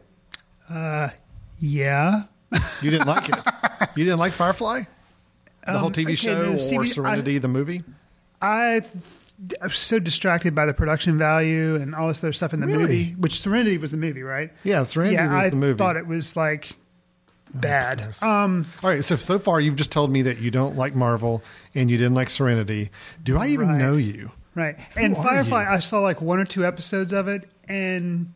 Yeah. 1.60 2.24
You 2.82 2.92
didn't 2.92 3.08
like 3.08 3.30
it. 3.30 3.36
you 3.96 4.04
didn't 4.04 4.20
like 4.20 4.34
Firefly, 4.34 4.84
the 5.66 5.72
whole 5.78 5.88
Um, 5.88 5.94
TV 5.94 6.04
okay, 6.04 6.16
show 6.16 6.42
no, 6.44 6.54
or 6.54 6.58
see, 6.60 6.78
I- 6.78 6.84
Serenity, 6.86 7.38
the 7.38 7.48
movie. 7.48 7.84
I 8.42 8.82
I 9.62 9.66
was 9.68 9.78
so 9.78 9.98
distracted 10.00 10.54
by 10.54 10.66
the 10.66 10.74
production 10.74 11.18
value 11.18 11.76
and 11.76 11.96
all 11.96 12.08
this 12.08 12.20
other 12.24 12.34
stuff 12.34 12.54
in 12.54 12.60
the 12.60 12.68
Really? 12.68 12.80
movie, 12.82 13.16
which 13.18 13.40
Serenity 13.40 13.78
was 13.78 13.92
the 13.92 13.98
movie, 13.98 14.22
right? 14.24 14.52
Yeah, 14.64 14.84
Serenity 14.84 15.16
yeah, 15.16 15.34
was 15.36 15.46
I 15.46 15.50
the 15.50 15.56
movie. 15.56 15.74
I 15.76 15.78
thought 15.86 15.96
it 15.98 16.06
was 16.08 16.36
like 16.36 16.74
bad. 17.54 17.98
goodness. 18.00 18.22
um, 18.24 18.66
All 18.84 18.90
right, 18.90 19.04
so 19.04 19.16
so 19.16 19.40
far 19.40 19.60
you've 19.60 19.76
just 19.78 19.92
told 19.92 20.12
me 20.12 20.22
that 20.24 20.40
you 20.40 20.52
don't 20.52 20.76
like 20.78 20.96
Marvel 20.96 21.42
and 21.74 21.90
you 21.90 21.98
didn't 21.98 22.14
like 22.16 22.30
Serenity. 22.30 22.92
Do 23.24 23.38
I 23.38 23.48
even 23.48 23.70
Right. 23.70 23.78
know 23.78 23.96
you? 23.96 24.32
right. 24.56 24.78
And 24.96 25.16
Firefly, 25.16 25.64
you? 25.64 25.70
I 25.70 25.80
saw 25.80 26.00
like 26.02 26.22
one 26.22 26.40
or 26.40 26.46
two 26.46 26.66
episodes 26.66 27.14
of 27.14 27.28
it, 27.28 27.48
and 27.68 28.34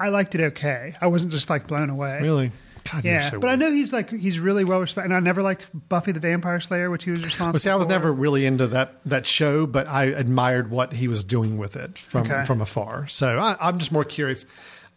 I 0.00 0.08
liked 0.08 0.34
it 0.34 0.40
okay. 0.40 0.94
I 1.00 1.06
wasn't 1.08 1.30
just 1.32 1.48
like 1.50 1.66
blown 1.68 1.90
away. 1.90 2.18
Really? 2.22 2.50
God, 2.90 3.04
Yeah, 3.04 3.20
so 3.20 3.38
but 3.38 3.50
I 3.50 3.56
know 3.56 3.70
he's 3.70 3.92
like 3.92 4.08
he's 4.10 4.40
really 4.40 4.64
well 4.64 4.80
respected. 4.80 5.10
And 5.10 5.14
I 5.14 5.20
never 5.20 5.42
liked 5.42 5.68
Buffy 5.90 6.12
the 6.12 6.20
Vampire 6.20 6.58
Slayer, 6.60 6.90
which 6.90 7.04
he 7.04 7.10
was 7.10 7.20
responsible. 7.22 7.52
Well, 7.52 7.60
see, 7.60 7.68
I 7.70 7.74
was 7.76 7.86
for. 7.86 7.92
never 7.92 8.10
really 8.10 8.46
into 8.46 8.66
that 8.68 8.94
that 9.04 9.26
show, 9.26 9.66
but 9.66 9.86
I 9.86 10.04
admired 10.04 10.70
what 10.70 10.94
he 10.94 11.06
was 11.06 11.22
doing 11.22 11.58
with 11.58 11.76
it 11.76 11.98
from 11.98 12.22
Okay. 12.22 12.44
from 12.46 12.62
afar. 12.62 13.06
So 13.08 13.38
I, 13.38 13.56
I'm 13.60 13.78
just 13.78 13.92
more 13.92 14.04
curious. 14.04 14.46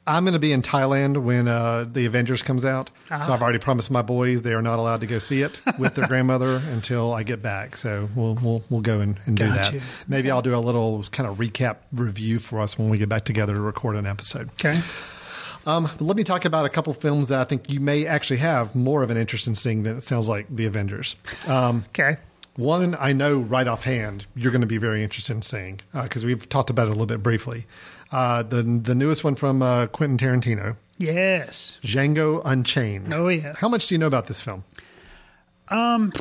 I'm 0.06 0.24
going 0.26 0.34
to 0.34 0.40
be 0.40 0.52
in 0.52 0.62
Thailand 0.62 1.22
when 1.24 1.48
uh, 1.48 1.86
the 1.90 2.06
Avengers 2.06 2.42
comes 2.42 2.66
out. 2.66 2.90
Ah. 3.10 3.22
So 3.22 3.32
I've 3.34 3.42
already 3.42 3.60
promised 3.60 3.90
my 3.90 4.02
boys 4.02 4.42
they 4.42 4.54
are 4.54 4.62
not 4.62 4.78
allowed 4.80 5.00
to 5.02 5.08
go 5.08 5.18
see 5.18 5.42
it 5.42 5.62
with 5.80 5.96
their 5.96 6.08
grandmother 6.10 6.62
until 6.72 7.14
I 7.14 7.24
get 7.24 7.42
back. 7.42 7.78
So 7.78 8.10
we'll 8.16 8.36
we'll 8.42 8.64
we'll 8.70 8.82
go 8.82 9.00
and, 9.00 9.18
and 9.26 9.38
do 9.38 9.48
that. 9.48 9.72
you. 9.74 9.82
Maybe 10.08 10.30
I'll 10.30 10.42
do 10.42 10.56
a 10.56 10.60
little 10.60 11.04
kind 11.12 11.30
of 11.30 11.38
recap 11.38 11.78
review 11.94 12.40
for 12.40 12.60
us 12.60 12.78
when 12.78 12.90
we 12.90 12.98
get 12.98 13.08
back 13.08 13.24
together 13.24 13.56
to 13.56 13.62
record 13.62 13.96
an 13.96 14.06
episode. 14.06 14.50
Okay. 14.54 14.78
Um, 15.66 15.84
but 15.86 16.02
let 16.02 16.18
me 16.18 16.26
talk 16.26 16.44
about 16.44 16.66
a 16.66 16.70
couple 16.70 16.94
films 16.94 17.30
that 17.30 17.40
I 17.40 17.46
think 17.46 17.72
you 17.72 17.80
may 17.80 18.06
actually 18.06 18.40
have 18.40 18.76
more 18.76 19.02
of 19.04 19.10
an 19.10 19.16
interest 19.16 19.48
in 19.48 19.56
seeing 19.56 19.84
than 19.84 19.96
it 19.96 20.02
sounds 20.02 20.28
like 20.28 20.46
the 20.54 20.66
Avengers. 20.66 21.16
Um, 21.48 21.86
Okay. 21.90 22.18
one 22.58 22.96
I 23.00 23.14
know 23.14 23.38
right 23.40 23.66
offhand 23.66 24.26
you're 24.36 24.52
going 24.52 24.60
to 24.62 24.68
be 24.68 24.78
very 24.78 25.02
interested 25.04 25.32
in 25.34 25.42
seeing 25.42 25.80
because 26.04 26.26
we've 26.26 26.50
talked 26.50 26.70
about 26.70 26.88
it 26.88 26.90
a 26.90 26.92
little 26.92 27.06
bit 27.06 27.24
briefly. 27.24 27.66
Uh, 28.14 28.44
the 28.44 28.62
the 28.64 28.94
newest 28.96 29.24
one 29.24 29.34
from 29.36 29.62
uh, 29.64 29.88
Quentin 29.88 30.18
Tarantino, 30.18 30.78
Yes. 31.00 31.80
Django 31.84 32.42
Unchained. 32.46 33.14
Oh, 33.14 33.28
yeah. 33.28 33.54
How 33.58 33.68
much 33.68 33.88
do 33.88 33.96
you 33.96 34.00
know 34.00 34.06
about 34.08 34.28
this 34.28 34.40
film? 34.40 34.64
Um, 35.70 36.14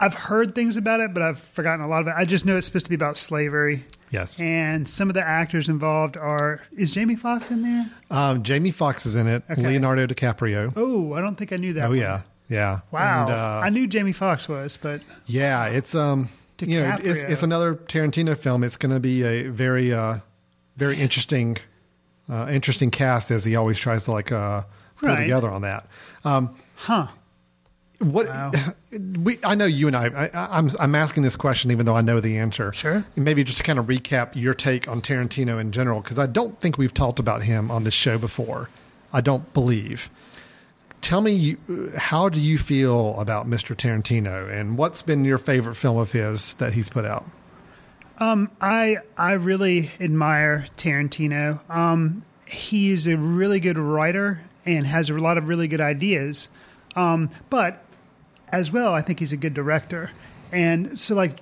I've 0.00 0.14
heard 0.14 0.54
things 0.54 0.76
about 0.76 1.00
it, 1.00 1.12
but 1.12 1.22
I've 1.22 1.38
forgotten 1.38 1.84
a 1.84 1.88
lot 1.88 2.00
of 2.02 2.08
it. 2.08 2.14
I 2.16 2.24
just 2.24 2.46
know 2.46 2.56
it's 2.56 2.66
supposed 2.66 2.86
to 2.86 2.90
be 2.90 2.94
about 2.94 3.18
slavery. 3.18 3.84
Yes. 4.10 4.40
And 4.40 4.88
some 4.88 5.08
of 5.10 5.14
the 5.14 5.26
actors 5.26 5.68
involved 5.68 6.16
are 6.16 6.62
is 6.76 6.92
Jamie 6.94 7.16
Foxx 7.16 7.50
in 7.50 7.62
there? 7.62 7.90
Um, 8.10 8.42
Jamie 8.42 8.70
Foxx 8.70 9.04
is 9.04 9.14
in 9.16 9.26
it. 9.26 9.42
Okay. 9.50 9.60
Leonardo 9.62 10.06
DiCaprio. 10.06 10.72
Oh, 10.76 11.12
I 11.12 11.20
don't 11.20 11.36
think 11.36 11.52
I 11.52 11.56
knew 11.56 11.72
that. 11.74 11.84
Oh 11.84 11.88
one. 11.88 11.98
yeah, 11.98 12.22
yeah. 12.48 12.80
Wow. 12.92 13.22
And, 13.24 13.30
uh, 13.32 13.60
I 13.64 13.68
knew 13.70 13.86
Jamie 13.86 14.12
Foxx 14.12 14.48
was, 14.48 14.78
but 14.80 15.02
Yeah, 15.26 15.66
it's 15.66 15.94
um, 15.94 16.28
you 16.60 16.80
know, 16.80 16.96
it's 17.02 17.22
it's 17.24 17.42
another 17.42 17.74
Tarantino 17.74 18.36
film. 18.38 18.62
It's 18.64 18.76
going 18.76 18.94
to 18.94 19.00
be 19.00 19.24
a 19.24 19.48
very 19.48 19.92
uh, 19.92 20.18
very 20.76 20.96
interesting, 20.98 21.56
uh, 22.28 22.48
interesting 22.50 22.90
cast 22.90 23.30
as 23.30 23.44
he 23.44 23.56
always 23.56 23.78
tries 23.78 24.04
to 24.04 24.12
like 24.12 24.32
uh, 24.32 24.62
put 24.96 25.08
Right. 25.08 25.20
together 25.22 25.50
on 25.50 25.62
that. 25.62 25.86
Um, 26.24 26.54
huh. 26.76 27.06
what 28.00 28.28
Wow. 28.28 28.50
we 29.22 29.38
I 29.44 29.54
know 29.54 29.64
you 29.66 29.86
and 29.86 29.96
I, 29.96 30.06
I 30.34 30.58
I'm 30.58 30.68
I'm 30.78 30.94
asking 30.94 31.22
this 31.22 31.36
question 31.36 31.70
even 31.70 31.86
though 31.86 31.96
I 31.96 32.00
know 32.02 32.20
the 32.20 32.36
answer. 32.38 32.72
Sure. 32.72 33.04
And 33.14 33.24
maybe 33.24 33.42
just 33.44 33.58
to 33.58 33.64
kind 33.64 33.78
of 33.78 33.86
recap 33.86 34.32
your 34.34 34.54
take 34.54 34.86
on 34.88 35.00
Tarantino 35.00 35.60
in 35.60 35.72
general 35.72 36.00
because 36.00 36.18
I 36.18 36.26
don't 36.26 36.60
think 36.60 36.76
we've 36.78 36.92
talked 36.94 37.18
about 37.18 37.42
him 37.42 37.70
on 37.70 37.84
this 37.84 37.94
show 37.94 38.18
before. 38.18 38.68
I 39.12 39.20
don't 39.22 39.52
believe. 39.54 40.10
Tell 41.02 41.20
me, 41.20 41.32
you, 41.32 41.92
how 41.96 42.28
do 42.28 42.40
you 42.40 42.58
feel 42.58 43.18
about 43.20 43.48
Mr. 43.48 43.76
Tarantino, 43.76 44.50
and 44.50 44.76
what's 44.76 45.02
been 45.02 45.24
your 45.24 45.38
favorite 45.38 45.76
film 45.76 45.98
of 45.98 46.10
his 46.10 46.54
that 46.56 46.72
he's 46.72 46.88
put 46.88 47.04
out? 47.04 47.24
I 48.18 48.98
I 49.16 49.32
really 49.32 49.90
admire 50.00 50.66
Tarantino. 50.76 51.68
Um, 51.70 52.24
he 52.46 52.92
is 52.92 53.06
a 53.06 53.16
really 53.16 53.60
good 53.60 53.78
writer 53.78 54.40
and 54.64 54.86
has 54.86 55.10
a 55.10 55.14
lot 55.14 55.38
of 55.38 55.48
really 55.48 55.68
good 55.68 55.80
ideas. 55.80 56.48
Um, 56.94 57.30
but 57.50 57.84
as 58.50 58.72
well, 58.72 58.94
I 58.94 59.02
think 59.02 59.18
he's 59.18 59.32
a 59.32 59.36
good 59.36 59.54
director. 59.54 60.10
And 60.52 60.98
so, 60.98 61.14
like 61.14 61.40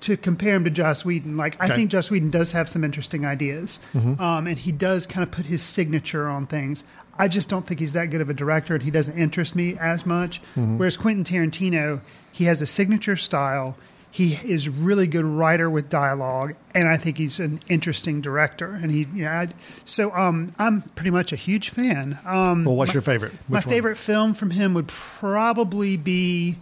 to 0.00 0.16
compare 0.16 0.54
him 0.54 0.64
to 0.64 0.70
Joss 0.70 1.04
Whedon, 1.04 1.36
like 1.36 1.62
I 1.62 1.66
think 1.76 1.90
Joss 1.90 2.10
Whedon 2.10 2.30
does 2.30 2.52
have 2.52 2.68
some 2.68 2.84
interesting 2.84 3.26
ideas, 3.26 3.78
um, 4.20 4.46
and 4.46 4.58
he 4.58 4.72
does 4.72 5.06
kind 5.06 5.22
of 5.22 5.30
put 5.30 5.46
his 5.46 5.62
signature 5.62 6.28
on 6.28 6.46
things. 6.46 6.84
I 7.18 7.28
just 7.28 7.48
don't 7.48 7.66
think 7.66 7.80
he's 7.80 7.92
that 7.94 8.10
good 8.10 8.20
of 8.20 8.28
a 8.30 8.34
director, 8.34 8.74
and 8.74 8.82
he 8.82 8.90
doesn't 8.90 9.16
interest 9.18 9.54
me 9.56 9.76
as 9.78 10.04
much. 10.06 10.40
Whereas 10.54 10.96
Quentin 10.96 11.24
Tarantino, 11.24 12.00
he 12.32 12.44
has 12.44 12.60
a 12.62 12.66
signature 12.66 13.16
style. 13.16 13.76
He 14.16 14.32
is 14.50 14.66
really 14.66 15.06
good 15.06 15.26
writer 15.26 15.68
with 15.68 15.90
dialogue, 15.90 16.54
and 16.74 16.88
I 16.88 16.96
think 16.96 17.18
he's 17.18 17.38
an 17.38 17.60
interesting 17.68 18.22
director. 18.22 18.70
And 18.70 18.90
he, 18.90 19.00
you 19.14 19.24
know, 19.24 19.30
I, 19.30 19.48
so 19.84 20.10
um, 20.14 20.54
I'm 20.58 20.80
pretty 20.94 21.10
much 21.10 21.34
a 21.34 21.36
huge 21.36 21.68
fan. 21.68 22.18
Um, 22.24 22.64
Well, 22.64 22.76
what's 22.76 22.94
your 22.94 23.02
favorite? 23.02 23.32
my 23.46 23.58
one? 23.58 23.62
favorite 23.62 23.98
film 23.98 24.32
from 24.32 24.52
him 24.52 24.72
would 24.72 24.88
probably 24.88 25.98
be 25.98 26.56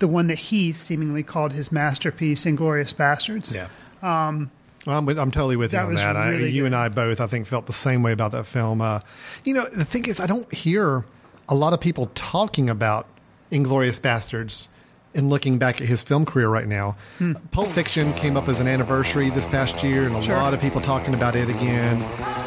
the 0.00 0.08
one 0.08 0.26
that 0.26 0.38
he 0.38 0.72
seemingly 0.72 1.22
called 1.22 1.52
his 1.52 1.70
masterpiece, 1.70 2.44
Inglorious 2.44 2.92
Bastards. 2.92 3.52
Yeah. 3.52 3.68
Um, 4.02 4.50
I'm, 4.84 5.06
with, 5.06 5.16
I'm 5.16 5.30
totally 5.30 5.54
with 5.54 5.72
you 5.72 5.78
That 5.78 5.84
on 5.86 5.94
that. 5.94 6.16
I, 6.16 6.32
you 6.32 6.62
good. 6.62 6.66
and 6.66 6.74
I 6.74 6.88
both, 6.88 7.20
I 7.20 7.28
think, 7.28 7.46
felt 7.46 7.66
the 7.66 7.72
same 7.72 8.02
way 8.02 8.10
about 8.10 8.32
that 8.32 8.46
film. 8.46 8.80
Uh, 8.80 8.98
you 9.44 9.54
know, 9.54 9.66
the 9.66 9.84
thing 9.84 10.06
is, 10.06 10.18
I 10.18 10.26
don't 10.26 10.52
hear 10.52 11.04
a 11.48 11.54
lot 11.54 11.72
of 11.72 11.80
people 11.80 12.10
talking 12.16 12.68
about 12.68 13.06
Inglorious 13.52 14.00
Bastards 14.00 14.66
and 15.16 15.30
looking 15.30 15.58
back 15.58 15.80
at 15.80 15.86
his 15.86 16.02
film 16.02 16.24
career 16.24 16.48
right 16.48 16.68
now. 16.68 16.96
Hmm. 17.18 17.32
Pulp 17.50 17.72
Fiction 17.72 18.12
came 18.14 18.36
up 18.36 18.48
as 18.48 18.60
an 18.60 18.68
anniversary 18.68 19.30
this 19.30 19.46
past 19.46 19.82
year, 19.82 20.06
and 20.06 20.14
a 20.14 20.22
Sure. 20.22 20.36
lot 20.36 20.54
of 20.54 20.60
people 20.60 20.80
talking 20.80 21.14
about 21.14 21.34
it 21.34 21.48
again. 21.48 22.02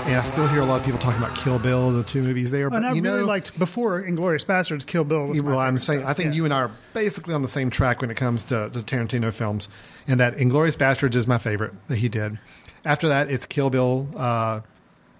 And 0.06 0.16
I 0.16 0.24
still 0.24 0.48
hear 0.48 0.62
a 0.62 0.66
lot 0.66 0.80
of 0.80 0.86
people 0.86 1.00
talking 1.00 1.22
about 1.22 1.36
Kill 1.36 1.60
Bill, 1.60 1.92
the 1.92 2.04
two 2.04 2.22
movies 2.24 2.52
there. 2.52 2.70
But 2.70 2.78
And 2.78 2.86
I 2.88 2.94
you 2.94 3.02
really 3.02 3.20
know, 3.22 3.26
liked 3.26 3.58
before 3.60 4.00
Inglorious 4.02 4.44
Bastards, 4.44 4.86
Kill 4.86 5.04
Bill. 5.04 5.28
Was 5.28 5.42
well, 5.42 5.60
I'm 5.60 5.78
saying 5.78 6.00
stuff. 6.02 6.10
I 6.10 6.14
think 6.14 6.28
Yeah. 6.34 6.38
you 6.38 6.46
and 6.46 6.54
I 6.54 6.62
are 6.62 6.72
basically 6.94 7.34
on 7.34 7.42
the 7.42 7.48
same 7.48 7.70
track 7.70 8.02
when 8.02 8.10
it 8.10 8.16
comes 8.18 8.46
to 8.46 8.70
the 8.72 8.82
Tarantino 8.82 9.34
films, 9.34 9.68
and 10.08 10.20
that 10.20 10.38
Inglorious 10.40 10.76
Bastards 10.76 11.16
is 11.16 11.28
my 11.28 11.38
favorite 11.38 11.74
that 11.90 11.98
he 11.98 12.08
did. 12.10 12.40
After 12.86 13.08
that, 13.10 13.30
it's 13.30 13.46
Kill 13.46 13.70
Bill. 13.70 14.08
Uh, 14.16 14.62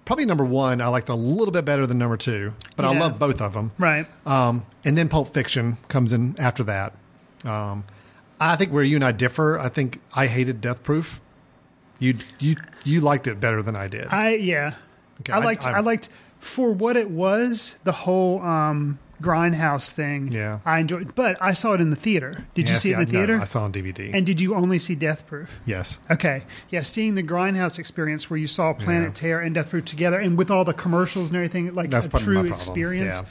probably 0.06 0.26
number 0.26 0.46
one. 0.46 0.82
I 0.82 0.88
liked 0.88 1.10
a 1.10 1.16
little 1.16 1.52
bit 1.52 1.66
better 1.66 1.86
than 1.86 1.98
number 1.98 2.18
two, 2.18 2.54
but 2.76 2.86
I 2.86 2.98
love 2.98 3.20
both 3.20 3.42
of 3.42 3.54
them. 3.54 3.72
right. 3.78 4.08
Um, 4.26 4.66
and 4.86 4.98
then 4.98 5.08
Pulp 5.10 5.34
Fiction 5.34 5.78
comes 5.88 6.12
in 6.14 6.36
after 6.40 6.64
that. 6.64 6.94
Um, 7.46 7.84
I 8.40 8.56
think 8.56 8.72
where 8.72 8.84
you 8.84 8.96
and 8.96 9.04
I 9.06 9.12
differ, 9.12 9.60
I 9.60 9.70
think 9.70 10.02
I 10.16 10.28
hated 10.28 10.62
Death 10.62 10.84
Proof. 10.84 11.22
You 12.00 12.16
you 12.40 12.56
you 12.86 13.02
liked 13.02 13.28
it 13.28 13.40
better 13.40 13.62
than 13.62 13.76
I 13.76 13.88
did. 13.88 14.08
I 14.08 14.36
yeah. 14.36 14.76
Okay, 15.22 15.34
I 15.34 15.38
I- 15.40 15.44
liked 15.44 15.66
I, 15.66 15.72
I- 15.72 15.80
liked 15.82 16.10
for 16.40 16.72
what 16.72 16.96
it 16.96 17.10
was 17.12 17.78
the 17.84 17.92
whole 17.92 18.42
um, 18.42 18.98
grindhouse 19.22 19.90
thing. 19.92 20.32
Yeah. 20.32 20.60
I 20.66 20.80
enjoyed, 20.80 21.14
but 21.14 21.36
I 21.42 21.52
saw 21.52 21.74
it 21.74 21.82
in 21.82 21.90
the 21.90 21.98
theater. 21.98 22.46
Did 22.56 22.70
you 22.70 22.76
Yeah, 22.76 22.80
see 22.80 22.90
it 22.92 22.94
in 22.94 23.00
I- 23.02 23.04
the 23.04 23.12
no, 23.12 23.20
theater? 23.20 23.40
I 23.42 23.44
saw 23.44 23.60
it 23.60 23.64
on 23.66 23.72
DVD. 23.74 24.12
and 24.14 24.26
did 24.26 24.40
you 24.40 24.56
only 24.56 24.80
see 24.80 24.96
Death 24.96 25.28
Proof? 25.28 25.60
yes. 25.66 26.00
Okay. 26.10 26.46
Yeah, 26.70 26.80
seeing 26.84 27.16
the 27.16 27.24
Grindhouse 27.24 27.78
experience 27.78 28.30
where 28.30 28.38
you 28.40 28.48
saw 28.48 28.72
Planet 28.72 29.10
Yeah. 29.10 29.10
Terror 29.12 29.42
and 29.42 29.54
Death 29.54 29.70
Proof 29.72 29.84
together 29.84 30.18
and 30.18 30.38
with 30.38 30.50
all 30.50 30.64
the 30.64 30.74
commercials 30.74 31.28
and 31.28 31.36
everything, 31.36 31.76
like 31.76 31.90
That's 31.90 32.06
a 32.06 32.10
true 32.10 32.44
experience. 32.54 33.18
Yeah. 33.18 33.28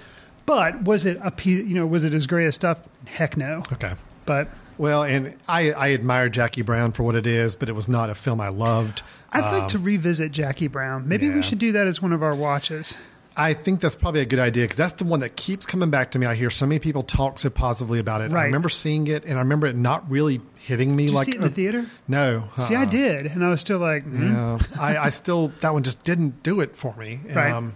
But 0.48 0.82
was 0.84 1.04
it 1.04 1.18
a 1.22 1.30
pe- 1.30 1.50
you 1.50 1.74
know, 1.74 1.86
was 1.86 2.04
it 2.04 2.14
as 2.14 2.26
great 2.26 2.46
as 2.46 2.54
stuff? 2.54 2.80
Heck 3.06 3.36
no. 3.36 3.62
Okay. 3.72 3.92
But 4.24 4.48
Well, 4.78 5.02
and 5.04 5.34
I, 5.46 5.72
I 5.72 5.92
admire 5.92 6.28
Jackie 6.30 6.62
Brown 6.62 6.92
for 6.92 7.02
what 7.02 7.14
it 7.16 7.26
is, 7.26 7.54
but 7.54 7.68
it 7.68 7.72
was 7.74 7.86
not 7.86 8.08
a 8.08 8.14
film 8.14 8.40
I 8.40 8.48
loved. 8.48 9.02
I'd 9.30 9.40
like 9.40 9.62
Um, 9.62 9.68
to 9.68 9.78
revisit 9.78 10.32
Jackie 10.32 10.68
Brown. 10.68 11.06
Maybe 11.06 11.26
yeah. 11.26 11.34
we 11.34 11.42
should 11.42 11.58
do 11.58 11.72
that 11.72 11.86
as 11.86 12.00
one 12.00 12.12
of 12.14 12.22
our 12.22 12.34
watches. 12.34 12.96
I 13.36 13.52
think 13.54 13.80
that's 13.80 13.94
probably 13.94 14.20
a 14.22 14.26
good 14.26 14.38
idea 14.40 14.64
because 14.64 14.78
that's 14.78 14.94
the 14.94 15.04
one 15.04 15.20
that 15.20 15.36
keeps 15.36 15.64
coming 15.66 15.90
back 15.90 16.10
to 16.12 16.18
me. 16.18 16.26
I 16.26 16.34
hear 16.34 16.50
so 16.50 16.66
many 16.66 16.78
people 16.80 17.02
talk 17.04 17.38
so 17.38 17.50
positively 17.50 18.00
about 18.00 18.20
it. 18.22 18.30
Right. 18.32 18.40
I 18.42 18.44
remember 18.46 18.68
seeing 18.70 19.06
it, 19.06 19.24
and 19.26 19.34
I 19.36 19.42
remember 19.42 19.66
it 19.68 19.76
not 19.76 20.10
really 20.10 20.40
hitting 20.56 20.96
me 20.96 21.04
Did 21.04 21.10
you 21.10 21.16
like 21.16 21.24
see 21.26 21.32
it 21.32 21.36
in 21.36 21.42
the 21.42 21.50
theater? 21.50 21.86
No, 22.08 22.48
See, 22.58 22.74
I 22.74 22.82
uh-uh. 22.82 22.90
did, 22.90 23.26
and 23.26 23.44
I 23.44 23.48
was 23.50 23.60
still 23.60 23.78
like, 23.78 24.02
hmm. 24.02 24.32
Yeah, 24.32 24.58
I, 24.80 24.96
I 24.96 25.08
still 25.10 25.52
that 25.60 25.72
one 25.74 25.82
just 25.84 26.02
didn't 26.04 26.42
do 26.42 26.60
it 26.62 26.74
for 26.74 26.94
me. 26.96 27.20
Um, 27.28 27.34
Right. 27.36 27.72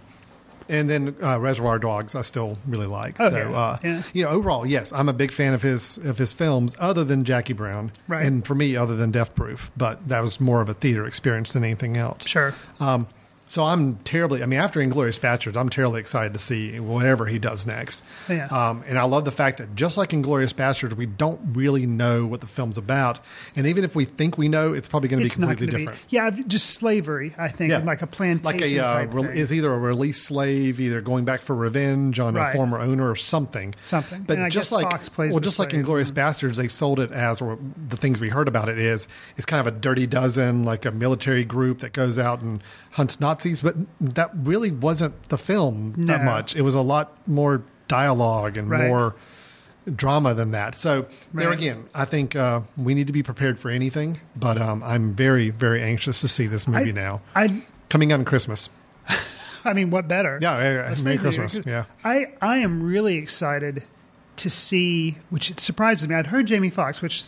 And 0.73 0.89
then 0.89 1.15
uh, 1.23 1.39
Reservoir 1.39 1.79
Dogs, 1.79 2.15
I 2.15 2.21
still 2.21 2.57
really 2.67 2.87
like. 2.87 3.15
Oh, 3.19 3.29
so, 3.29 3.37
yeah. 3.37 3.57
uh, 3.57 3.77
Yeah. 3.83 4.03
you 4.13 4.23
know, 4.23 4.29
overall, 4.29 4.65
yes, 4.65 4.91
I'm 4.91 5.07
a 5.07 5.13
big 5.13 5.31
fan 5.31 5.53
of 5.53 5.61
his 5.61 5.97
of 5.99 6.17
his 6.17 6.33
films, 6.33 6.75
other 6.79 7.03
than 7.03 7.23
Jackie 7.23 7.53
Brown, 7.53 7.91
Right. 8.07 8.25
and 8.25 8.45
for 8.45 8.55
me, 8.55 8.75
other 8.75 8.95
than 8.95 9.11
Death 9.11 9.35
Proof. 9.35 9.71
But 9.77 10.07
that 10.07 10.21
was 10.21 10.41
more 10.41 10.61
of 10.61 10.69
a 10.69 10.73
theater 10.73 11.05
experience 11.05 11.53
than 11.53 11.63
anything 11.63 11.95
else. 11.97 12.27
sure. 12.27 12.53
Um, 12.79 13.07
so 13.53 13.63
I'm 13.63 13.97
terribly. 13.97 14.41
I 14.41 14.47
mean, 14.47 14.59
after 14.59 14.81
Inglorious 14.81 15.19
Bastards, 15.19 15.55
I'm 15.55 15.69
terribly 15.69 15.99
excited 15.99 16.33
to 16.33 16.39
see 16.39 16.79
whatever 16.79 17.27
he 17.27 17.37
does 17.37 17.67
next. 17.67 18.03
Yeah. 18.27 18.47
Um, 18.47 18.83
and 18.87 18.97
I 18.97 19.03
love 19.03 19.25
the 19.25 19.31
fact 19.31 19.59
that 19.59 19.75
just 19.75 19.95
like 19.95 20.11
Inglorious 20.11 20.53
Bastards, 20.53 20.95
we 20.95 21.05
don't 21.05 21.39
really 21.53 21.85
know 21.85 22.25
what 22.25 22.41
the 22.41 22.47
film's 22.47 22.79
about, 22.79 23.19
and 23.55 23.67
even 23.67 23.83
if 23.83 23.95
we 23.95 24.05
think 24.05 24.39
we 24.39 24.47
know, 24.47 24.73
it's 24.73 24.87
probably 24.87 25.07
going 25.07 25.19
to 25.21 25.25
be 25.25 25.29
completely 25.29 25.67
different. 25.67 25.99
be. 26.09 26.15
Yeah, 26.15 26.31
just 26.31 26.71
slavery. 26.71 27.35
I 27.37 27.47
think, 27.47 27.71
and 27.71 27.85
like 27.85 28.01
a 28.01 28.07
plantation 28.07 28.43
like 28.43 28.61
a 28.63 28.79
uh, 28.79 29.05
re- 29.05 29.37
is 29.37 29.53
either 29.53 29.71
a 29.71 29.77
released 29.77 30.23
slave, 30.23 30.79
either 30.79 31.01
going 31.01 31.23
back 31.23 31.43
for 31.43 31.55
revenge 31.55 32.19
on 32.19 32.33
Right. 32.33 32.49
a 32.49 32.57
former 32.57 32.79
owner 32.79 33.07
or 33.07 33.15
something. 33.15 33.75
Something. 33.83 34.23
But 34.23 34.49
just 34.49 34.71
like 34.71 34.91
well, 35.15 35.39
just 35.39 35.59
like. 35.59 35.73
Inglorious 35.73 36.09
Bastards, 36.09 36.57
they 36.57 36.67
sold 36.67 36.99
it 36.99 37.11
as 37.11 37.39
or 37.39 37.59
the 37.87 37.97
things 37.97 38.19
we 38.19 38.29
heard 38.29 38.47
about 38.47 38.67
it 38.67 38.79
is 38.79 39.07
it's 39.37 39.45
kind 39.45 39.59
of 39.59 39.67
a 39.67 39.77
dirty 39.77 40.07
dozen, 40.07 40.63
like 40.63 40.85
a 40.85 40.91
military 40.91 41.43
group 41.43 41.79
that 41.79 41.93
goes 41.93 42.17
out 42.17 42.41
and 42.41 42.63
hunts 42.93 43.19
Nazis. 43.19 43.42
But 43.61 43.75
that 44.01 44.31
really 44.33 44.71
wasn't 44.71 45.23
the 45.29 45.37
film 45.37 45.93
that 46.05 46.23
much. 46.23 46.55
It 46.55 46.61
was 46.61 46.75
a 46.75 46.81
lot 46.81 47.11
more 47.27 47.61
dialogue 47.87 48.57
and 48.57 48.69
Right. 48.69 48.87
more 48.87 49.15
drama 49.95 50.33
than 50.33 50.51
that. 50.51 50.75
So 50.75 51.05
there 51.33 51.51
again, 51.51 51.85
I 51.93 52.05
think 52.05 52.35
uh, 52.35 52.61
we 52.77 52.93
need 52.93 53.07
to 53.07 53.13
be 53.13 53.21
prepared 53.23 53.59
for 53.59 53.69
anything. 53.69 54.19
But 54.35 54.57
um, 54.61 54.81
I'm 54.83 55.13
very, 55.13 55.49
very 55.49 55.81
anxious 55.83 56.21
to 56.21 56.27
see 56.27 56.47
this 56.47 56.67
movie 56.67 56.89
I- 56.91 56.93
now 56.93 57.21
I, 57.35 57.63
coming 57.89 58.11
out 58.13 58.19
on 58.19 58.25
Christmas. 58.25 58.69
I 59.65 59.73
mean, 59.73 59.89
what 59.91 60.07
better? 60.07 60.39
Yeah, 60.41 60.57
yeah, 60.59 60.89
yeah. 60.89 61.03
Merry 61.03 61.17
Christmas. 61.17 61.59
Yeah. 61.65 61.85
I, 62.03 62.33
I 62.41 62.57
am 62.57 62.83
really 62.83 63.15
excited 63.15 63.83
to 64.37 64.49
see, 64.49 65.17
which 65.29 65.51
it 65.51 65.59
surprises 65.59 66.07
me. 66.07 66.15
I'd 66.15 66.27
heard 66.27 66.47
Jamie 66.47 66.69
Foxx, 66.69 67.01
which 67.01 67.27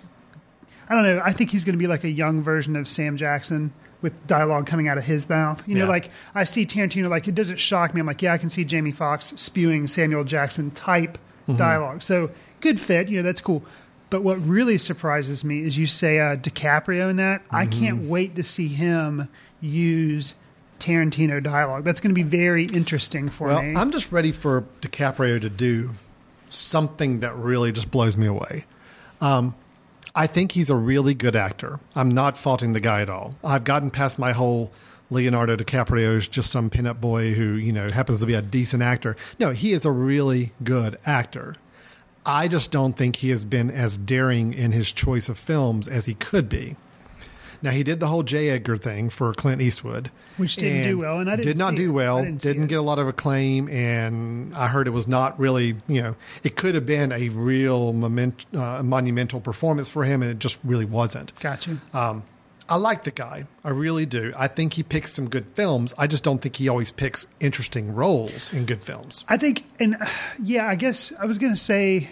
I 0.89 0.95
don't 0.95 1.03
know. 1.03 1.22
I 1.24 1.32
think 1.34 1.51
he's 1.51 1.63
going 1.66 1.74
to 1.74 1.80
be 1.80 1.88
like 1.88 2.03
a 2.03 2.09
young 2.09 2.41
version 2.41 2.76
of 2.76 2.88
Sam 2.88 3.16
Jackson 3.18 3.72
with 4.01 4.25
dialogue 4.27 4.67
coming 4.67 4.87
out 4.87 4.97
of 4.97 5.03
his 5.05 5.27
mouth. 5.29 5.67
You 5.67 5.75
know, 5.75 5.85
Yeah. 5.85 5.89
like 5.89 6.09
I 6.35 6.43
see 6.43 6.65
Tarantino, 6.65 7.09
like 7.09 7.27
it 7.27 7.35
doesn't 7.35 7.59
shock 7.59 7.93
me. 7.93 7.99
I'm 8.01 8.07
like, 8.07 8.21
yeah, 8.21 8.33
I 8.33 8.37
can 8.37 8.49
see 8.49 8.63
Jamie 8.63 8.91
Foxx 8.91 9.33
spewing 9.37 9.87
Samuel 9.87 10.23
Jackson 10.23 10.69
type 10.71 11.17
Mm-hmm. 11.47 11.57
dialogue. 11.57 12.01
So 12.01 12.31
good 12.61 12.79
fit. 12.79 13.07
You 13.09 13.17
know, 13.17 13.23
that's 13.23 13.41
cool. 13.41 13.63
But 14.09 14.23
what 14.23 14.37
really 14.47 14.77
surprises 14.79 15.43
me 15.43 15.61
is 15.61 15.77
you 15.77 15.85
say 15.87 16.19
uh, 16.19 16.35
DiCaprio 16.37 17.09
in 17.09 17.17
that. 17.17 17.43
I 17.51 17.65
Mm-hmm. 17.67 17.79
can't 17.79 17.97
wait 18.03 18.35
to 18.35 18.41
see 18.43 18.67
him 18.67 19.29
use 19.61 20.33
Tarantino 20.79 21.41
dialogue. 21.41 21.83
That's 21.83 22.01
going 22.01 22.09
to 22.11 22.15
be 22.15 22.23
very 22.23 22.65
interesting 22.65 23.29
for 23.29 23.47
Well, 23.47 23.61
me. 23.61 23.75
I'm 23.75 23.91
just 23.91 24.11
ready 24.11 24.31
for 24.31 24.63
DiCaprio 24.81 25.39
to 25.41 25.49
do 25.49 25.91
something 26.47 27.19
that 27.19 27.35
really 27.35 27.71
just 27.71 27.91
blows 27.91 28.17
me 28.17 28.27
away. 28.27 28.65
Um, 29.21 29.55
I 30.16 30.28
think 30.28 30.53
he's 30.53 30.70
a 30.70 30.76
really 30.76 31.13
good 31.13 31.36
actor. 31.36 31.80
I'm 31.93 32.09
not 32.09 32.38
faulting 32.38 32.72
the 32.72 32.80
guy 32.80 33.01
at 33.01 33.09
all. 33.09 33.36
I've 33.43 33.66
gotten 33.66 33.91
past 33.91 34.18
my 34.18 34.32
whole 34.32 34.72
Leonardo 35.09 35.57
DiCaprio 35.57 36.16
is 36.16 36.28
just 36.28 36.51
some 36.51 36.70
pinup 36.70 37.01
boy 37.01 37.34
who, 37.34 37.55
you 37.55 37.74
know, 37.74 37.86
happens 37.93 38.22
to 38.22 38.26
be 38.26 38.34
a 38.34 38.41
decent 38.41 38.82
actor. 38.82 39.16
No, 39.39 39.51
he 39.51 39.74
is 39.74 39.86
a 39.86 39.91
really 39.91 40.53
good 40.63 40.97
actor. 41.05 41.57
I 42.26 42.47
just 42.47 42.72
don't 42.72 42.97
think 42.97 43.18
he 43.18 43.30
has 43.30 43.45
been 43.45 43.70
as 43.70 43.97
daring 43.97 44.53
in 44.53 44.72
his 44.72 44.91
choice 44.91 45.30
of 45.30 45.38
films 45.38 45.88
as 45.88 46.05
he 46.05 46.16
could 46.16 46.49
be. 46.49 46.76
Now 47.66 47.72
he 47.72 47.84
did 47.84 47.99
the 47.99 48.05
whole 48.07 48.22
J. 48.22 48.49
Edgar 48.49 48.78
thing 48.78 49.09
for 49.09 49.34
Clint 49.34 49.59
Eastwood, 49.59 50.11
Which 50.38 50.55
didn't 50.55 50.84
do 50.88 50.99
well, 50.99 51.20
and 51.20 51.30
I 51.30 51.36
didn't 51.36 51.47
did 51.47 51.57
not 51.57 51.74
do 51.76 51.89
it. 51.89 51.93
well. 51.93 52.20
I 52.20 52.26
didn't 52.26 52.41
Didn't 52.41 52.68
get 52.68 52.76
a 52.78 52.84
lot 52.84 52.99
of 52.99 53.07
acclaim, 53.07 53.68
and 53.70 54.55
I 54.55 54.68
heard 54.68 54.86
it 54.86 54.91
was 54.91 55.07
not 55.07 55.39
really. 55.39 55.76
You 55.88 56.01
know, 56.03 56.16
it 56.43 56.55
could 56.55 56.76
have 56.76 56.86
been 56.86 57.11
a 57.11 57.30
real 57.30 57.91
moment, 57.91 58.45
uh, 58.55 58.84
monumental 58.84 59.41
performance 59.41 59.89
for 59.89 60.03
him, 60.03 60.22
and 60.22 60.30
it 60.30 60.38
just 60.38 60.59
really 60.63 60.86
wasn't. 60.86 61.34
Got 61.39 61.66
you. 61.66 61.82
Um, 61.91 62.22
I 62.70 62.78
like 62.78 63.03
the 63.03 63.11
guy. 63.11 63.45
I 63.63 63.70
really 63.70 64.05
do. 64.05 64.32
I 64.38 64.47
think 64.47 64.74
he 64.74 64.84
picks 64.84 65.13
some 65.13 65.28
good 65.28 65.45
films. 65.55 65.93
I 65.97 66.05
just 66.07 66.24
don't 66.24 66.41
think 66.41 66.55
he 66.55 66.70
always 66.70 66.91
picks 66.91 67.26
interesting 67.39 67.93
roles 67.95 68.53
in 68.53 68.66
good 68.66 68.82
films. 68.84 69.26
I 69.28 69.38
think, 69.38 69.63
and 69.80 69.95
uh, 69.99 70.05
yeah, 70.39 70.68
I 70.68 70.76
guess 70.76 71.11
I 71.20 71.26
was 71.26 71.39
going 71.39 71.53
to 71.53 71.59
say 71.59 72.09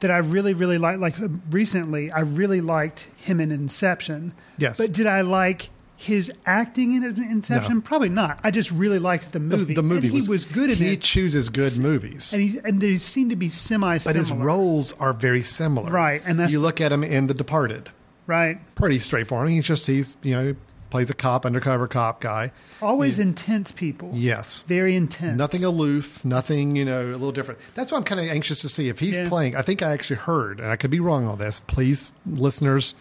that 0.00 0.10
I 0.10 0.18
really, 0.18 0.54
really 0.54 0.78
like, 0.78 0.98
like 0.98 1.20
uh, 1.20 1.28
recently, 1.50 2.10
I 2.12 2.20
really 2.20 2.60
liked 2.60 3.08
him 3.16 3.40
in 3.40 3.50
Inception. 3.50 4.32
Yes. 4.58 4.78
But 4.78 4.92
did 4.92 5.06
I 5.06 5.22
like 5.22 5.70
his 5.96 6.30
acting 6.46 6.94
in 6.94 7.02
Inception? 7.04 7.74
No. 7.76 7.80
Probably 7.80 8.08
not. 8.08 8.40
I 8.44 8.50
just 8.52 8.70
really 8.70 9.00
liked 9.00 9.32
the 9.32 9.40
The, 9.40 9.56
movie. 9.56 9.74
the 9.74 9.82
movie 9.82 10.06
And 10.06 10.12
he 10.12 10.16
was, 10.16 10.28
was, 10.28 10.46
good 10.46 10.70
in 10.70 10.76
He 10.76 10.92
it. 10.92 11.00
chooses 11.00 11.48
good 11.48 11.76
movies. 11.78 12.32
and, 12.32 12.42
he, 12.42 12.60
and 12.64 12.80
they 12.80 12.98
seem 12.98 13.30
to 13.30 13.36
be 13.36 13.48
semi 13.48 13.98
similar. 13.98 14.14
but 14.14 14.18
his 14.18 14.30
roles 14.32 14.92
are 14.94 15.12
very 15.12 15.42
similar. 15.42 15.90
Right, 15.90 16.22
and 16.24 16.38
that's- 16.38 16.52
you 16.52 16.60
look 16.60 16.80
at 16.80 16.92
him 16.92 17.02
in 17.02 17.26
The 17.26 17.34
Departed. 17.34 17.90
Right. 18.28 18.60
Pretty 18.74 18.98
straightforward. 19.00 19.48
He's 19.48 19.66
just 19.66 19.86
he's 19.86 20.16
you 20.22 20.34
know 20.36 20.56
plays 20.90 21.10
a 21.10 21.14
cop, 21.14 21.44
undercover 21.44 21.86
cop 21.86 22.20
guy. 22.20 22.52
Always 22.80 23.18
intense 23.18 23.72
people. 23.72 24.10
Yes, 24.14 24.62
Very 24.62 24.94
intense. 24.96 25.38
nothing 25.38 25.64
aloof, 25.64 26.24
nothing 26.24 26.76
you 26.76 26.84
know 26.84 27.06
a 27.06 27.12
little 27.12 27.32
different. 27.32 27.60
That's 27.74 27.92
what 27.92 27.98
I'm 27.98 28.04
kind 28.04 28.20
of 28.20 28.26
anxious 28.28 28.60
to 28.62 28.68
see 28.68 28.88
if 28.88 28.98
he's 28.98 29.16
Yeah. 29.16 29.28
playing. 29.28 29.56
I 29.56 29.62
think 29.62 29.82
I 29.82 29.92
actually 29.92 30.16
heard, 30.16 30.60
and 30.60 30.70
I 30.70 30.76
could 30.76 30.90
be 30.90 31.00
wrong 31.00 31.26
on 31.26 31.38
this. 31.38 31.60
Please, 31.66 32.10
listeners, 32.26 32.94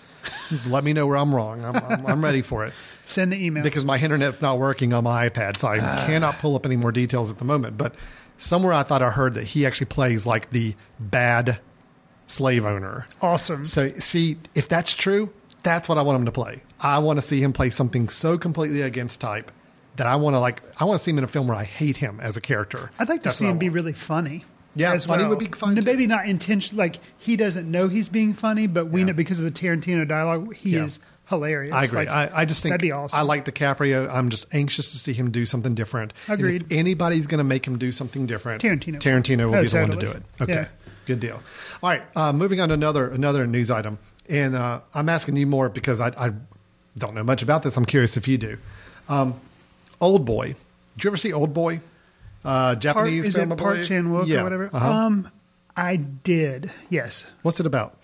let 0.67 0.83
me 0.83 0.93
know 0.93 1.07
where 1.07 1.17
I'm 1.17 1.33
wrong. 1.33 1.63
I'm, 1.63 1.75
I'm, 1.75 2.05
I'm 2.05 2.23
ready 2.23 2.41
for 2.41 2.65
it 2.65 2.73
Send 3.05 3.31
the 3.31 3.37
email. 3.43 3.63
because 3.63 3.85
my 3.85 3.97
internet's 3.97 4.41
not 4.41 4.59
working 4.59 4.93
on 4.93 5.03
my 5.03 5.29
iPad, 5.29 5.57
so 5.57 5.67
I 5.67 5.79
ah. 5.79 6.03
cannot 6.05 6.39
pull 6.39 6.55
up 6.55 6.65
any 6.65 6.75
more 6.75 6.91
details 6.91 7.31
at 7.31 7.37
the 7.37 7.45
moment. 7.45 7.77
But 7.77 7.95
somewhere 8.37 8.73
I 8.73 8.83
thought 8.83 9.01
I 9.01 9.11
heard 9.11 9.33
that 9.35 9.43
he 9.45 9.65
actually 9.65 9.87
plays 9.87 10.25
like 10.25 10.49
the 10.49 10.75
bad 10.99 11.59
slave 12.25 12.65
owner. 12.65 13.07
awesome. 13.21 13.63
So, 13.63 13.91
see, 13.97 14.37
if 14.53 14.67
that's 14.67 14.93
true, 14.93 15.31
that's 15.63 15.87
what 15.87 15.97
I 15.97 16.01
want 16.01 16.19
him 16.19 16.25
to 16.25 16.31
play. 16.31 16.61
I 16.79 16.99
want 16.99 17.17
to 17.19 17.21
see 17.21 17.41
him 17.41 17.53
play 17.53 17.69
something 17.69 18.09
so 18.09 18.37
completely 18.37 18.81
against 18.81 19.21
type 19.21 19.51
that 19.95 20.07
I 20.07 20.15
want 20.15 20.35
to 20.35 20.39
like. 20.39 20.61
I 20.79 20.85
want 20.85 20.97
to 20.99 21.03
see 21.03 21.11
him 21.11 21.17
in 21.17 21.23
a 21.23 21.27
film 21.27 21.47
where 21.47 21.57
I 21.57 21.63
hate 21.63 21.97
him 21.97 22.19
as 22.21 22.37
a 22.37 22.41
character. 22.41 22.91
I'd 22.99 23.09
like 23.09 23.21
to 23.21 23.25
That's 23.25 23.37
see 23.37 23.45
him 23.47 23.57
be 23.57 23.69
really 23.69 23.93
funny. 23.93 24.45
Yeah, 24.75 24.93
as 24.93 25.07
funny 25.07 25.23
well. 25.23 25.29
would 25.31 25.39
be 25.39 25.45
fun, 25.47 25.73
No. 25.73 25.81
Maybe 25.81 26.05
not 26.05 26.27
intentional. 26.27 26.77
Like 26.77 26.99
he 27.17 27.35
doesn't 27.35 27.69
know 27.69 27.87
he's 27.87 28.09
being 28.09 28.33
funny, 28.35 28.67
but 28.67 28.87
we 28.89 28.99
Yeah. 29.01 29.07
know 29.07 29.13
because 29.13 29.39
of 29.39 29.45
the 29.45 29.51
Tarantino 29.51 30.07
dialogue, 30.07 30.53
he 30.53 30.71
Yeah. 30.75 30.83
is 30.85 30.99
hilarious. 31.29 31.73
I 31.73 31.83
agree. 31.85 32.05
Like, 32.05 32.09
I, 32.09 32.29
I 32.41 32.45
just 32.45 32.61
think 32.61 32.73
that'd 32.73 32.81
be 32.81 32.91
awesome. 32.91 33.17
I 33.19 33.23
like 33.23 33.43
DiCaprio. 33.45 34.07
I'm 34.13 34.29
just 34.29 34.53
anxious 34.53 34.91
to 34.91 34.97
see 34.99 35.13
him 35.13 35.31
do 35.31 35.45
something 35.45 35.73
different. 35.73 36.13
And 36.27 36.39
Agreed. 36.39 36.61
if 36.69 36.71
anybody's 36.71 37.25
going 37.25 37.39
to 37.39 37.43
make 37.43 37.65
him 37.65 37.79
do 37.79 37.91
something 37.91 38.27
different, 38.27 38.61
Tarantino. 38.61 38.99
Tarantino 38.99 39.45
will 39.47 39.55
Oh, 39.55 39.61
be 39.63 39.67
the 39.67 39.79
one 39.79 39.89
to 39.89 39.95
do 39.97 40.11
it. 40.11 40.23
Okay, 40.41 40.53
Yeah. 40.53 40.67
good 41.07 41.19
deal. 41.21 41.41
All 41.81 41.89
right, 41.89 42.03
uh, 42.15 42.31
moving 42.31 42.61
on 42.61 42.67
to 42.69 42.75
another 42.75 43.09
another 43.09 43.47
news 43.47 43.71
item, 43.71 43.97
and 44.29 44.55
uh, 44.55 44.81
I'm 44.93 45.09
asking 45.09 45.37
you 45.37 45.47
more 45.47 45.69
because 45.69 45.99
I, 45.99 46.09
I 46.17 46.31
don't 46.97 47.15
know 47.15 47.23
much 47.23 47.41
about 47.43 47.63
this. 47.63 47.77
I'm 47.77 47.85
curious 47.85 48.17
if 48.17 48.27
you 48.27 48.37
do. 48.37 48.57
Um, 49.09 49.39
Old 50.01 50.25
Boy. 50.25 50.55
Did 50.95 51.03
you 51.03 51.09
ever 51.09 51.17
see 51.17 51.33
Old 51.33 51.53
Boy? 51.53 51.81
Uh, 52.43 52.49
Part, 52.49 52.79
Japanese 52.79 53.27
is 53.27 53.35
film, 53.35 53.51
it 53.51 53.57
Park? 53.57 53.83
Chan 53.83 54.05
Wook 54.05 54.27
yeah. 54.27 54.41
or 54.41 54.43
whatever? 54.43 54.69
Uh-huh. 54.73 54.89
Um, 54.91 55.31
I 55.75 55.97
did. 55.97 56.71
Yes. 56.89 57.29
What's 57.41 57.59
it 57.59 57.65
about? 57.65 57.97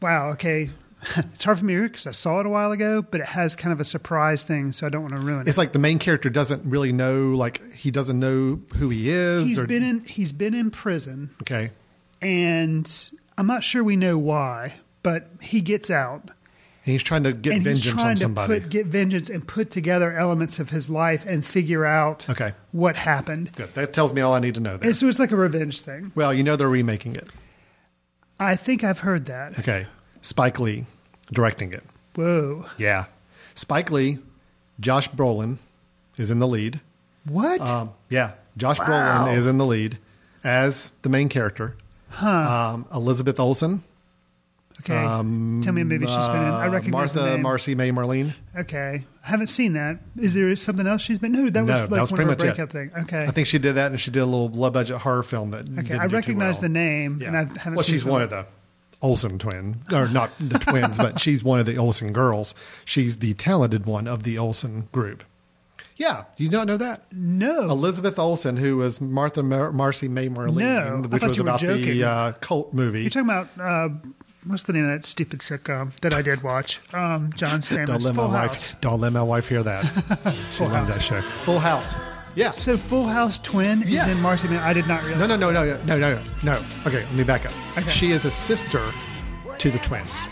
Wow. 0.00 0.30
Okay. 0.30 0.70
it's 1.16 1.44
hard 1.44 1.58
for 1.58 1.64
me 1.64 1.78
because 1.80 2.06
I 2.06 2.10
saw 2.10 2.40
it 2.40 2.46
a 2.46 2.48
while 2.48 2.72
ago, 2.72 3.02
but 3.02 3.20
it 3.20 3.26
has 3.26 3.54
kind 3.54 3.72
of 3.72 3.80
a 3.80 3.84
surprise 3.84 4.44
thing, 4.44 4.72
so 4.72 4.86
I 4.86 4.90
don't 4.90 5.02
want 5.02 5.14
to 5.14 5.20
ruin 5.20 5.42
it. 5.42 5.48
It's 5.48 5.58
like 5.58 5.72
the 5.72 5.78
main 5.78 5.98
character 5.98 6.28
doesn't 6.28 6.68
really 6.68 6.92
know, 6.92 7.30
like 7.30 7.72
he 7.72 7.90
doesn't 7.90 8.18
know 8.18 8.60
who 8.76 8.88
he 8.88 9.10
is. 9.10 9.44
He's 9.44 9.60
or- 9.60 9.66
been 9.66 9.82
in. 9.82 10.04
He's 10.04 10.32
been 10.32 10.54
in 10.54 10.70
prison, 10.70 11.30
okay. 11.42 11.70
and 12.20 13.10
I'm 13.36 13.46
not 13.46 13.62
sure 13.62 13.84
we 13.84 13.96
know 13.96 14.18
why, 14.18 14.74
but 15.04 15.28
he 15.40 15.60
gets 15.60 15.90
out. 15.90 16.30
He's 16.88 17.02
trying 17.02 17.22
to 17.24 17.32
get 17.32 17.54
and 17.54 17.66
he's 17.66 17.80
vengeance 17.80 18.00
trying 18.02 18.10
on 18.10 18.14
to 18.16 18.20
somebody. 18.22 18.60
put 18.60 18.70
get 18.70 18.86
vengeance 18.86 19.28
and 19.30 19.46
put 19.46 19.70
together 19.70 20.16
elements 20.16 20.58
of 20.58 20.70
his 20.70 20.88
life 20.90 21.24
and 21.26 21.44
figure 21.44 21.84
out 21.84 22.28
Okay. 22.30 22.52
what 22.72 22.96
happened. 22.96 23.52
Good. 23.56 23.74
That 23.74 23.92
tells 23.92 24.12
me 24.12 24.20
all 24.20 24.34
I 24.34 24.40
need 24.40 24.54
to 24.54 24.60
know. 24.60 24.76
There. 24.76 24.88
And 24.88 24.96
so 24.96 25.08
it's 25.08 25.18
like 25.18 25.30
a 25.32 25.36
revenge 25.36 25.80
thing. 25.80 26.12
well, 26.14 26.32
you 26.34 26.42
know 26.42 26.56
they're 26.56 26.68
remaking 26.68 27.14
it. 27.16 27.28
I 28.40 28.54
think 28.56 28.84
I've 28.84 29.00
heard 29.00 29.24
that. 29.26 29.58
Okay. 29.58 29.86
Spike 30.20 30.58
Lee 30.60 30.86
directing 31.32 31.72
it. 31.72 31.82
Whoa. 32.14 32.66
Yeah. 32.76 33.06
Spike 33.54 33.90
Lee, 33.90 34.18
Josh 34.80 35.08
Brolin 35.10 35.58
is 36.16 36.30
in 36.30 36.38
the 36.38 36.46
lead. 36.48 36.80
What? 37.24 37.60
Um, 37.60 37.90
yeah, 38.08 38.32
Josh 38.56 38.78
Wow. 38.78 38.86
Brolin 39.26 39.36
is 39.36 39.46
in 39.46 39.58
the 39.58 39.66
lead 39.66 39.98
as 40.44 40.90
the 41.02 41.08
main 41.08 41.28
character. 41.28 41.74
huh. 42.10 42.28
Um, 42.74 42.86
Elizabeth 42.94 43.38
Olsen, 43.40 43.82
okay. 44.80 44.92
Tell 45.62 45.72
me 45.72 45.84
maybe 45.84 46.06
she's 46.06 46.16
been 46.28 46.36
in. 46.36 46.42
I 46.52 46.66
uh, 46.66 46.70
recognize 46.70 47.14
Martha, 47.14 47.18
the 47.20 47.26
name. 47.36 47.42
Marcy, 47.42 47.74
May, 47.74 47.90
Marlene. 47.90 48.32
okay. 48.58 49.04
I 49.24 49.28
haven't 49.28 49.48
seen 49.48 49.74
that. 49.74 49.98
Is 50.18 50.34
there 50.34 50.54
something 50.56 50.86
else 50.86 51.02
she's 51.02 51.18
been? 51.18 51.32
No, 51.32 51.48
that 51.50 51.60
was 51.60 51.68
No, 51.68 51.74
like 51.80 51.90
that 51.90 52.00
was 52.00 52.10
one 52.12 52.16
pretty 52.16 52.30
of 52.32 52.38
much 52.38 52.42
her 52.42 52.48
it. 52.62 52.70
breakout 52.70 52.70
thing. 52.94 53.02
Okay. 53.04 53.24
I 53.26 53.30
think 53.30 53.46
she 53.46 53.58
did 53.58 53.74
that, 53.74 53.90
and 53.90 54.00
she 54.00 54.10
did 54.10 54.20
a 54.20 54.26
little 54.26 54.48
low 54.48 54.70
budget 54.70 54.98
horror 54.98 55.22
film 55.22 55.50
that. 55.50 55.62
okay. 55.68 55.82
didn't 55.82 56.00
I 56.00 56.04
do 56.04 56.08
too 56.10 56.16
recognize 56.16 56.54
well. 56.56 56.62
the 56.62 56.68
name, 56.70 57.22
and 57.24 57.36
I 57.36 57.40
haven't 57.40 57.74
well, 57.76 57.78
seen 57.80 57.94
she's 57.94 58.02
some 58.04 58.12
one 58.12 58.22
of 58.22 58.32
of 58.32 58.46
the 58.46 58.50
Olsen 59.06 59.38
twin, 59.38 59.82
or 59.92 60.08
not 60.08 60.30
the 60.40 60.58
twins, 60.60 60.96
but 60.98 61.20
she's 61.20 61.44
one 61.44 61.60
of 61.60 61.66
the 61.66 61.76
Olsen 61.76 62.12
girls. 62.12 62.54
She's 62.84 63.18
the 63.18 63.34
talented 63.34 63.86
one 63.86 64.06
of 64.08 64.22
the 64.22 64.38
Olsen 64.38 64.88
group. 64.92 65.24
Yeah, 65.96 66.24
you 66.36 66.48
don't 66.48 66.66
know 66.68 66.76
that? 66.76 67.12
No. 67.12 67.62
Elizabeth 67.64 68.18
Olsen, 68.20 68.56
who 68.56 68.76
was 68.76 69.00
Martha 69.00 69.42
Mar- 69.42 69.72
Marcy 69.72 70.08
May 70.08 70.28
Marlene, 70.28 70.56
No, 70.56 70.96
I 71.04 71.06
which 71.08 71.20
thought 71.22 71.28
was 71.28 71.36
you 71.36 71.42
were 71.42 71.48
about 71.50 71.60
joking. 71.60 71.84
the 71.86 72.04
uh, 72.04 72.32
cult 72.40 72.72
movie. 72.72 73.00
You're 73.02 73.10
talking 73.10 73.28
about 73.28 73.48
uh, 73.60 73.88
what's 74.46 74.62
the 74.64 74.72
name 74.72 74.84
of 74.84 74.90
that 74.90 75.04
stupid 75.04 75.40
sitcom 75.40 75.94
that 76.00 76.14
I 76.14 76.22
did 76.22 76.42
watch? 76.42 76.80
Um, 76.94 77.32
John 77.34 77.60
Stamos. 77.60 77.86
don't 77.86 78.02
let 78.02 78.14
Full 78.14 78.28
my 78.28 78.38
House. 78.46 78.72
wife. 78.72 78.80
Don't 78.80 79.00
let 79.00 79.12
my 79.12 79.22
wife 79.22 79.48
hear 79.48 79.62
that. 79.62 79.82
she 80.50 80.58
Full 80.58 80.68
loves 80.68 80.88
House. 80.88 80.96
that 80.96 81.00
show. 81.02 81.20
Full 81.44 81.58
House. 81.58 81.96
Yeah. 82.34 82.52
So 82.52 82.76
Full 82.76 83.06
House 83.06 83.38
twin 83.38 83.82
Yes. 83.86 84.08
is 84.08 84.16
in 84.18 84.22
Marcy. 84.22 84.48
Man, 84.48 84.62
I 84.62 84.72
did 84.72 84.86
not 84.86 85.02
realize. 85.02 85.20
No, 85.20 85.26
no, 85.26 85.50
no, 85.50 85.50
no, 85.52 85.76
no, 85.84 85.98
no, 85.98 86.14
no, 86.14 86.22
no. 86.44 86.64
Okay, 86.86 87.02
let 87.02 87.14
me 87.14 87.24
back 87.24 87.46
up. 87.46 87.52
Okay. 87.76 87.88
She 87.90 88.10
is 88.12 88.24
a 88.24 88.30
sister 88.30 88.82
to 89.58 89.70
the 89.70 89.78
twins. 89.78 90.26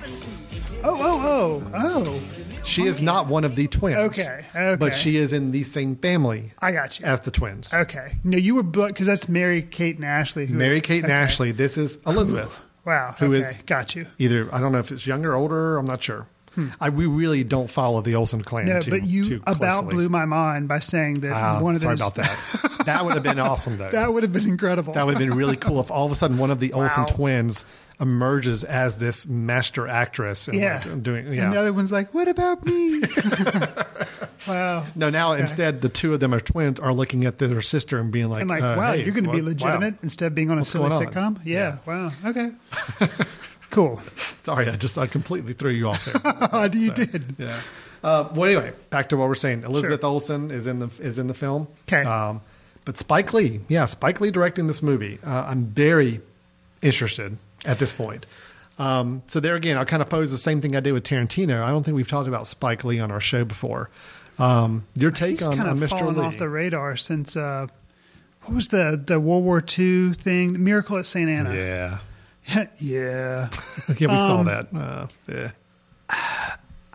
Oh, 0.85 0.97
oh, 1.01 1.71
oh, 1.73 1.73
oh. 1.75 2.21
She 2.65 2.83
is 2.85 3.01
not 3.01 3.29
one 3.29 3.45
of 3.45 3.55
the 3.57 3.67
twins. 3.69 3.97
Okay, 4.19 4.41
okay. 4.55 4.77
But 4.79 4.93
she 4.95 5.17
is 5.17 5.33
in 5.33 5.51
the 5.53 5.63
same 5.63 5.97
family 5.97 6.53
I 6.61 6.73
got 6.73 6.99
you. 6.99 7.07
as 7.07 7.21
the 7.21 7.31
twins. 7.31 7.73
Okay. 7.73 8.09
No, 8.25 8.37
you 8.39 8.57
were 8.57 8.63
because 8.65 9.07
that's 9.07 9.29
Mary 9.29 9.63
Kate 9.63 9.97
and 9.97 10.05
Ashley. 10.05 10.47
Who 10.47 10.55
Mary 10.55 10.81
Kate 10.81 10.97
and 11.05 11.07
okay. 11.07 11.13
Ashley. 11.15 11.53
This 11.53 11.77
is 11.77 11.99
Elizabeth. 12.07 12.61
Wow. 12.87 13.15
who 13.19 13.35
okay. 13.35 13.41
is- 13.41 13.57
got 13.67 13.95
you. 13.95 14.07
Either 14.19 14.49
I 14.55 14.61
don't 14.61 14.73
know 14.73 14.79
if 14.79 14.91
it's 14.93 15.07
younger, 15.07 15.33
or 15.33 15.37
older. 15.37 15.77
I'm 15.77 15.85
not 15.87 16.03
sure. 16.03 16.27
I 16.81 16.89
we 16.89 17.05
really 17.05 17.45
don't 17.45 17.69
follow 17.69 18.01
the 18.01 18.15
Olsen 18.15 18.41
clan. 18.43 18.65
Hmm. 18.67 18.73
No, 18.73 18.81
too, 18.81 18.91
but 18.91 19.07
you 19.07 19.43
about 19.47 19.91
blew 19.91 20.09
my 20.09 20.25
mind 20.25 20.69
by 20.69 20.79
saying 20.79 21.15
that 21.21 21.33
Ah, 21.33 21.61
one 21.61 21.75
of 21.75 21.83
sorry 21.83 21.97
those. 21.97 22.07
about 22.09 22.15
that. 22.15 22.77
that 22.87 23.05
would 23.05 23.13
have 23.13 23.23
been 23.23 23.39
awesome 23.39 23.77
though. 23.77 23.91
That 23.91 24.11
would 24.15 24.23
have 24.23 24.33
been 24.33 24.49
incredible. 24.49 24.95
That 24.95 25.05
would 25.05 25.19
have 25.19 25.19
been 25.19 25.37
really 25.37 25.57
cool 25.57 25.81
if 25.81 25.91
all 25.91 26.07
of 26.07 26.13
a 26.13 26.15
sudden 26.15 26.39
one 26.39 26.51
of 26.51 26.59
the 26.59 26.73
Olsen 26.73 27.03
Wow. 27.03 27.07
twins 27.09 27.67
emerges 28.01 28.65
as 28.65 28.99
this 28.99 29.27
master 29.27 29.87
actress 29.87 30.49
and 30.49 30.59
yeah. 30.59 30.83
like, 30.87 31.03
doing 31.03 31.27
And 31.27 31.53
the 31.53 31.61
other 31.61 31.75
one's 31.75 31.93
like, 31.93 32.15
"What 32.15 32.27
about 32.27 32.65
me?" 32.65 33.03
wow. 34.47 34.85
No, 34.97 35.11
now 35.11 35.33
instead 35.33 35.81
the 35.83 35.89
two 35.89 36.15
of 36.15 36.21
them 36.21 36.35
are 36.35 36.41
twins 36.41 36.81
are 36.81 36.93
looking 36.93 37.25
at 37.25 37.39
their 37.39 37.61
sister 37.63 37.99
and 37.99 38.11
being 38.11 38.29
like, 38.29 38.43
I'm 38.43 38.49
like, 38.49 38.63
uh, 38.63 38.75
wow, 38.79 38.93
hey, 38.93 39.05
you're 39.05 39.15
going 39.15 39.25
to 39.25 39.33
be 39.33 39.43
legitimate 39.43 39.95
wow. 39.95 39.99
instead 40.03 40.27
of 40.27 40.35
being 40.35 40.51
on 40.51 40.59
a 40.59 40.61
What's 40.61 40.71
silly 40.71 40.93
on? 40.93 41.07
sitcom. 41.07 41.41
Yeah. 41.45 41.79
Wow. 41.87 42.11
Okay. 42.25 42.51
cool. 43.71 44.01
Sorry, 44.43 44.69
I 44.69 44.77
just 44.77 44.99
I 44.99 45.07
completely 45.07 45.53
threw 45.53 45.71
you 45.71 45.89
off 45.89 46.05
there. 46.05 46.71
You 46.75 46.93
did. 46.93 47.37
yeah. 47.39 47.61
Uh, 48.03 48.29
well, 48.35 48.45
anyway, 48.51 48.73
back 48.91 49.09
to 49.09 49.17
what 49.17 49.29
we're 49.29 49.35
saying. 49.35 49.65
Elizabeth 49.65 50.01
Sure. 50.01 50.11
Olsen 50.11 50.51
is 50.51 50.67
in 50.67 50.79
the 50.79 50.91
is 51.01 51.19
in 51.19 51.27
the 51.27 51.35
film. 51.35 51.67
'Kay. 51.87 52.05
Um, 52.05 52.41
but 52.85 52.97
Spike 52.99 53.33
Lee, 53.35 53.61
yeah, 53.69 53.87
Spike 53.87 54.21
Lee 54.21 54.31
directing 54.31 54.69
this 54.69 54.83
movie. 54.83 55.19
Uh, 55.25 55.47
I'm 55.49 55.67
very 55.67 56.21
interested 56.83 57.37
at 57.65 57.79
this 57.81 57.93
point. 57.93 58.25
Um, 58.79 59.23
so 59.27 59.41
there 59.41 59.57
again, 59.57 59.77
I'll 59.77 59.85
kind 59.87 60.03
of 60.03 60.09
pose 60.09 60.31
the 60.31 60.37
same 60.37 60.61
thing 60.61 60.77
I 60.77 60.81
did 60.81 60.93
with 60.93 61.05
Tarantino. 61.05 61.63
I 61.63 61.71
don't 61.71 61.83
think 61.83 61.97
we've 61.97 62.07
talked 62.07 62.29
about 62.29 62.47
Spike 62.47 62.85
Lee 62.85 63.01
on 63.01 63.11
our 63.11 63.21
show 63.21 63.45
before. 63.45 63.91
Um, 64.39 64.85
your 64.95 65.11
take 65.11 65.39
He's 65.39 65.47
on, 65.49 65.57
kind 65.57 65.69
on 65.71 65.83
of 65.83 65.89
Mr. 65.89 65.99
fallen 65.99 66.17
Lee? 66.17 66.23
off 66.25 66.37
the 66.37 66.49
radar 66.49 66.97
since 66.97 67.37
uh, 67.37 67.67
what 68.43 68.55
was 68.55 68.69
the 68.69 69.03
the 69.05 69.19
World 69.19 69.45
War 69.45 69.59
II 69.79 70.13
thing? 70.15 70.53
The 70.53 70.59
Miracle 70.59 70.99
at 70.99 71.07
St. 71.07 71.31
Anna. 71.31 71.55
yeah, 71.55 71.99
yeah. 72.79 73.49
yeah, 73.99 74.11
we 74.13 74.17
saw 74.19 74.41
Um, 74.41 74.45
that. 74.47 74.69
Uh, 74.75 75.07
yeah, 75.29 75.51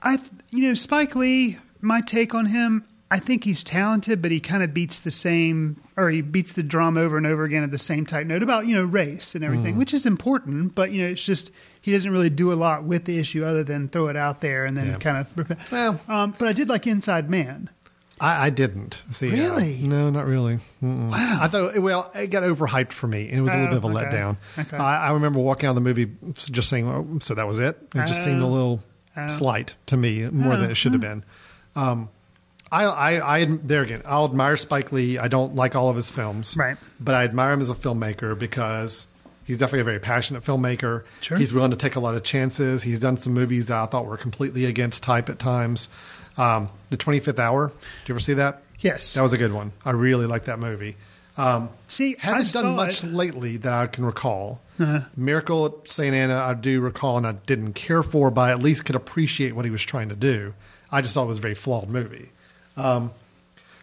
I, 0.04 0.18
you 0.52 0.68
know, 0.68 0.74
Spike 0.74 1.16
Lee. 1.16 1.58
My 1.82 2.02
take 2.02 2.36
on 2.36 2.46
him. 2.48 2.86
I 3.10 3.20
think 3.20 3.44
he's 3.44 3.62
talented, 3.64 4.22
but 4.22 4.32
he 4.32 4.40
kind 4.40 4.64
of 4.64 4.74
beats 4.74 5.02
the 5.02 5.12
same, 5.12 5.82
or 5.98 6.10
he 6.10 6.22
beats 6.22 6.54
the 6.54 6.64
drum 6.64 6.96
over 6.98 7.18
and 7.18 7.28
over 7.28 7.44
again 7.44 7.62
at 7.64 7.70
the 7.72 7.78
same 7.80 8.06
type 8.06 8.26
note 8.26 8.42
about 8.44 8.68
you 8.68 8.76
know 8.76 8.86
race 8.86 9.36
and 9.36 9.44
Mm. 9.44 9.48
everything, 9.48 9.78
which 9.78 9.94
is 9.94 10.06
important. 10.06 10.76
But 10.76 10.92
you 10.92 11.02
know, 11.02 11.10
it's 11.10 11.26
just 11.26 11.52
he 11.82 11.92
doesn't 11.92 12.12
really 12.12 12.30
do 12.30 12.52
a 12.52 12.56
lot 12.56 12.84
with 12.84 13.06
the 13.06 13.18
issue 13.20 13.44
other 13.44 13.64
than 13.64 13.90
throw 13.90 14.08
it 14.08 14.16
out 14.16 14.42
there 14.42 14.66
and 14.66 14.78
then 14.78 14.88
Yeah. 14.88 14.96
kind 14.96 15.18
of. 15.18 15.72
Well- 15.72 16.00
um, 16.08 16.34
but 16.38 16.48
I 16.48 16.54
did 16.54 16.70
like 16.70 16.86
Inside 16.88 17.30
Man. 17.30 17.70
I, 18.20 18.46
I 18.46 18.50
didn't 18.52 19.02
see. 19.10 19.30
uh, 19.30 19.32
Really? 19.32 19.80
no, 19.82 20.12
not 20.12 20.28
really. 20.28 20.60
Mm-mm. 20.84 21.12
I 21.12 21.48
thought. 21.48 21.80
Well, 21.80 22.12
it 22.14 22.28
got 22.28 22.44
overhyped 22.44 22.92
for 22.94 23.08
me. 23.08 23.28
It 23.32 23.42
was 23.42 23.52
a 23.52 23.58
little 23.58 23.66
Oh, 23.66 23.70
bit 23.70 23.78
of 23.78 23.84
a 23.96 23.98
okay. 23.98 24.16
letdown. 24.16 24.38
Okay. 24.60 24.78
I, 24.78 25.08
I 25.08 25.12
remember 25.14 25.40
walking 25.40 25.66
out 25.66 25.72
of 25.72 25.76
the 25.76 25.82
movie 25.82 26.12
just 26.36 26.70
saying, 26.70 26.88
oh, 26.88 27.18
"So 27.20 27.34
that 27.34 27.48
was 27.48 27.58
it." 27.58 27.80
It 27.96 28.06
just 28.08 28.24
seemed 28.24 28.42
a 28.42 28.46
Oh. 28.46 28.50
little 28.50 28.84
Oh. 29.18 29.28
slight 29.28 29.74
to 29.88 29.98
me, 29.98 30.30
more 30.30 30.56
than 30.56 30.68
Oh. 30.68 30.72
it 30.72 30.76
should 30.76 30.92
have 30.92 31.02
been. 31.02 31.24
Um, 31.76 32.10
I, 32.72 32.86
I, 32.86 33.38
I, 33.40 33.46
there 33.46 33.82
again, 33.82 34.02
I'll 34.06 34.26
admire 34.26 34.56
Spike 34.56 34.92
Lee. 34.94 35.18
I 35.18 35.28
don't 35.28 35.56
like 35.56 35.76
all 35.76 35.90
of 35.90 35.96
his 35.96 36.10
films, 36.12 36.56
Right. 36.56 36.78
But 37.00 37.16
I 37.16 37.24
admire 37.26 37.52
him 37.54 37.60
as 37.62 37.70
a 37.72 37.76
filmmaker 37.76 38.38
because 38.38 39.08
he's 39.52 39.58
definitely 39.58 39.82
a 39.82 39.84
very 39.84 40.00
passionate 40.00 40.44
filmmaker. 40.44 41.04
Sure. 41.20 41.38
He's 41.38 41.52
willing 41.52 41.72
to 41.72 41.78
take 41.78 41.98
a 41.98 42.00
lot 42.00 42.16
of 42.16 42.24
chances. 42.24 42.84
He's 42.84 43.02
done 43.02 43.18
some 43.18 43.34
movies 43.34 43.68
that 43.68 43.78
I 43.78 43.86
thought 43.86 44.06
were 44.06 44.16
completely 44.16 44.64
against 44.64 45.04
type 45.04 45.30
at 45.30 45.40
times. 45.40 45.90
Um, 46.38 46.70
the 46.90 46.96
Twenty 46.96 47.20
Fifth 47.20 47.38
Hour. 47.38 47.68
Did 47.68 48.08
you 48.10 48.14
ever 48.14 48.22
see 48.22 48.36
that? 48.36 48.62
Yes. 48.80 49.14
That 49.16 49.24
was 49.24 49.34
a 49.34 49.38
good 49.38 49.52
one. 49.52 49.74
I 49.84 49.92
really 49.92 50.26
like 50.26 50.46
that 50.46 50.58
movie. 50.58 50.96
Um, 51.36 51.70
See, 51.90 52.16
hasn't 52.18 52.64
done 52.64 52.78
much 52.78 53.04
it. 53.04 53.12
lately 53.12 53.58
that 53.58 53.74
I 53.74 53.88
can 53.88 54.06
recall. 54.06 54.62
Uh-huh. 54.80 55.02
Miracle 55.18 55.66
at 55.66 55.88
St. 55.90 56.16
Anna, 56.16 56.36
I 56.38 56.54
do 56.54 56.80
recall, 56.80 57.18
and 57.18 57.28
I 57.28 57.34
didn't 57.34 57.74
care 57.74 58.04
for, 58.04 58.32
but 58.32 58.42
I 58.42 58.52
at 58.52 58.64
least 58.64 58.86
could 58.86 58.96
appreciate 58.96 59.54
what 59.54 59.66
he 59.66 59.72
was 59.72 59.84
trying 59.84 60.08
to 60.10 60.16
do. 60.16 60.54
I 60.90 61.02
just 61.02 61.14
thought 61.14 61.24
it 61.24 61.28
was 61.28 61.40
a 61.40 61.42
very 61.42 61.56
flawed 61.56 61.90
movie. 61.90 62.32
Um, 62.78 63.12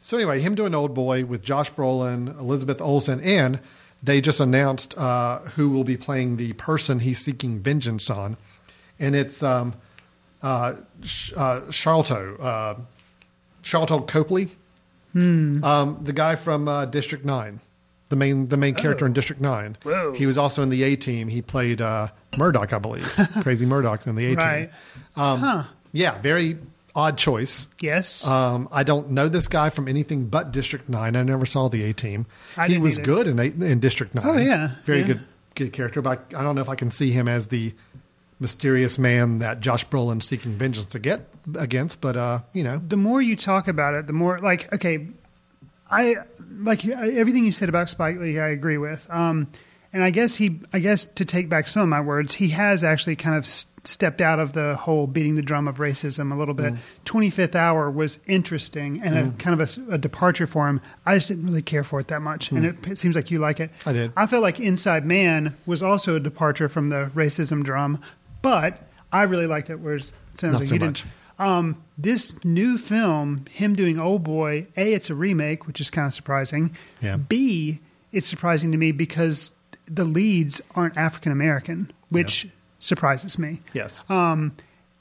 so 0.01 0.16
anyway, 0.16 0.41
him 0.41 0.55
doing 0.55 0.75
Old 0.75 0.95
Boy 0.95 1.27
with 1.27 1.43
Josh 1.43 1.71
Brolin, 1.73 2.39
Elizabeth 2.41 2.81
Olsen, 2.81 3.21
and 3.21 3.61
they 4.03 4.21
just 4.21 4.41
announced 4.41 4.97
uh, 4.99 5.41
who 5.41 5.71
will 5.71 5.85
be 5.85 5.97
playing 5.97 6.37
the 6.37 6.53
person 6.55 7.01
he's 7.01 7.19
seeking 7.19 7.59
vengeance 7.61 8.09
on, 8.11 8.37
and 8.99 9.15
it's 9.17 9.43
um, 9.43 9.75
uh, 10.43 10.75
Sh- 11.03 11.33
uh, 11.37 11.61
Sharlto, 11.63 12.37
uh, 12.41 12.75
Copley, 14.07 14.49
um, 15.15 15.99
the 16.03 16.13
guy 16.13 16.37
from 16.37 16.69
uh, 16.69 16.85
District 16.87 17.25
Nine, 17.25 17.61
the 18.09 18.17
main 18.17 18.49
the 18.49 18.57
main 18.57 18.75
character 18.75 19.05
in 19.07 19.13
District 19.13 19.41
Nine. 19.41 19.77
Whoa. 19.83 20.13
He 20.13 20.27
was 20.27 20.39
also 20.39 20.63
in 20.63 20.69
the 20.71 20.83
A 20.85 20.97
Team. 20.97 21.29
He 21.29 21.43
played 21.43 21.81
uh, 21.81 22.09
Murdock, 22.37 22.73
I 22.73 22.79
believe, 22.79 23.13
Crazy 23.43 23.67
Murdock 23.67 24.07
in 24.07 24.15
the 24.15 24.27
A 24.27 24.29
Team. 24.29 24.37
Right. 24.37 24.71
Um, 25.17 25.67
Yeah, 25.93 26.19
very 26.21 26.59
odd 26.99 27.17
choice. 27.17 27.67
Yes. 27.81 28.27
Um, 28.27 28.69
I 28.73 28.83
don't 28.83 29.11
know 29.11 29.29
this 29.29 29.47
guy 29.47 29.71
from 29.71 29.87
anything 29.87 30.27
but 30.27 30.51
District 30.51 30.89
Nine. 30.89 31.15
I 31.15 31.23
never 31.23 31.47
saw 31.47 31.69
the 31.69 31.85
A 31.85 31.93
Team. 31.93 32.27
He 32.67 32.77
was 32.79 32.99
either. 32.99 33.07
good 33.07 33.27
in, 33.29 33.39
A- 33.39 33.71
in 33.73 33.79
District 33.79 34.15
Nine. 34.15 34.25
Oh, 34.27 34.37
yeah. 34.37 34.71
very 34.85 35.01
Yeah. 35.01 35.07
good, 35.07 35.25
good 35.55 35.73
character. 35.73 36.03
But 36.03 36.27
I, 36.35 36.41
I 36.41 36.43
don't 36.43 36.57
know 36.57 36.61
if 36.61 36.69
I 36.69 36.75
can 36.75 36.91
see 36.91 37.11
him 37.13 37.29
as 37.29 37.49
the 37.49 37.73
mysterious 38.41 38.99
man 38.99 39.39
that 39.39 39.61
Josh 39.61 39.87
Brolin's 39.87 40.27
seeking 40.27 40.53
vengeance 40.53 40.89
to 40.89 40.99
get 40.99 41.29
against. 41.57 42.01
But 42.01 42.17
uh, 42.17 42.41
you 42.53 42.65
know, 42.65 42.79
the 42.79 42.97
more 42.97 43.23
you 43.23 43.37
talk 43.37 43.69
about 43.69 43.95
it, 43.95 44.07
the 44.09 44.13
more 44.13 44.39
like 44.39 44.73
okay, 44.75 45.07
I 45.91 46.17
like 46.61 46.85
everything 46.87 47.45
you 47.45 47.53
said 47.53 47.69
about 47.69 47.91
Spike 47.91 48.19
Lee. 48.19 48.39
I 48.41 48.49
agree 48.49 48.79
with. 48.79 49.07
Um, 49.11 49.47
and 49.93 50.05
I 50.05 50.11
guess 50.11 50.36
he, 50.36 50.61
I 50.72 50.78
guess 50.80 51.05
to 51.05 51.24
take 51.24 51.49
back 51.49 51.68
some 51.68 51.82
of 51.82 51.89
my 51.89 52.01
words, 52.01 52.34
he 52.34 52.49
has 52.49 52.84
actually 52.84 53.16
kind 53.16 53.36
of 53.36 53.47
stepped 53.47 54.20
out 54.20 54.39
of 54.39 54.53
the 54.53 54.76
whole 54.76 55.07
beating 55.07 55.34
the 55.34 55.43
drum 55.43 55.66
of 55.66 55.78
racism 55.78 56.30
a 56.32 56.34
little 56.34 56.55
bit. 56.55 56.74
Mm. 56.74 56.78
Twenty 57.05 57.30
Fifth 57.30 57.57
Hour 57.57 57.91
was 57.91 58.18
interesting 58.26 59.01
and 59.03 59.16
a 59.16 59.22
mm. 59.22 59.39
kind 59.39 59.59
of 59.59 59.91
a 59.91 59.99
departure 59.99 60.47
for 60.47 60.68
him. 60.68 60.80
I 61.07 61.14
just 61.14 61.28
didn't 61.28 61.47
really 61.47 61.62
care 61.62 61.84
for 61.84 62.01
it 62.01 62.09
that 62.09 62.20
much, 62.20 62.51
and 62.51 62.64
mm. 62.64 62.86
it, 62.86 62.93
it 62.93 62.99
seems 62.99 63.16
like 63.16 63.30
you 63.30 63.39
like 63.39 63.61
it. 63.61 63.70
I 63.86 63.93
did. 63.93 64.12
I 64.16 64.26
felt 64.26 64.43
like 64.43 64.61
Inside 64.61 65.07
Man 65.07 65.57
was 65.64 65.82
also 65.82 66.16
a 66.16 66.20
departure 66.20 66.68
from 66.68 66.91
the 66.91 67.11
racism 67.14 67.64
drum, 67.64 68.01
but 68.43 68.82
I 69.12 69.22
really 69.22 69.47
liked 69.47 69.70
it. 69.70 69.80
Whereas 69.80 70.12
it 70.34 70.41
sounds 70.41 70.53
Not 70.53 70.61
like 70.61 70.68
so 70.68 70.74
you 70.74 70.80
much. 70.80 71.03
didn't. 71.03 71.14
Um, 71.39 71.82
this 71.97 72.45
new 72.45 72.78
film, 72.78 73.47
him 73.51 73.76
doing 73.76 74.01
Old 74.01 74.24
Boy, 74.24 74.66
A, 74.76 74.93
it's 74.93 75.09
a 75.09 75.14
remake, 75.14 75.66
which 75.66 75.80
is 75.80 75.89
kind 75.89 76.07
of 76.07 76.12
surprising. 76.12 76.76
Yeah. 77.01 77.16
B, 77.16 77.80
it's 78.12 78.26
surprising 78.26 78.72
to 78.72 78.78
me 78.78 78.91
because 78.93 79.53
the 79.89 80.05
leads 80.05 80.61
aren't 80.74 80.97
African 80.97 81.32
American, 81.32 81.91
which 82.11 82.47
surprises 82.78 83.39
me. 83.39 83.61
yes, 83.72 84.03
Um, 84.09 84.53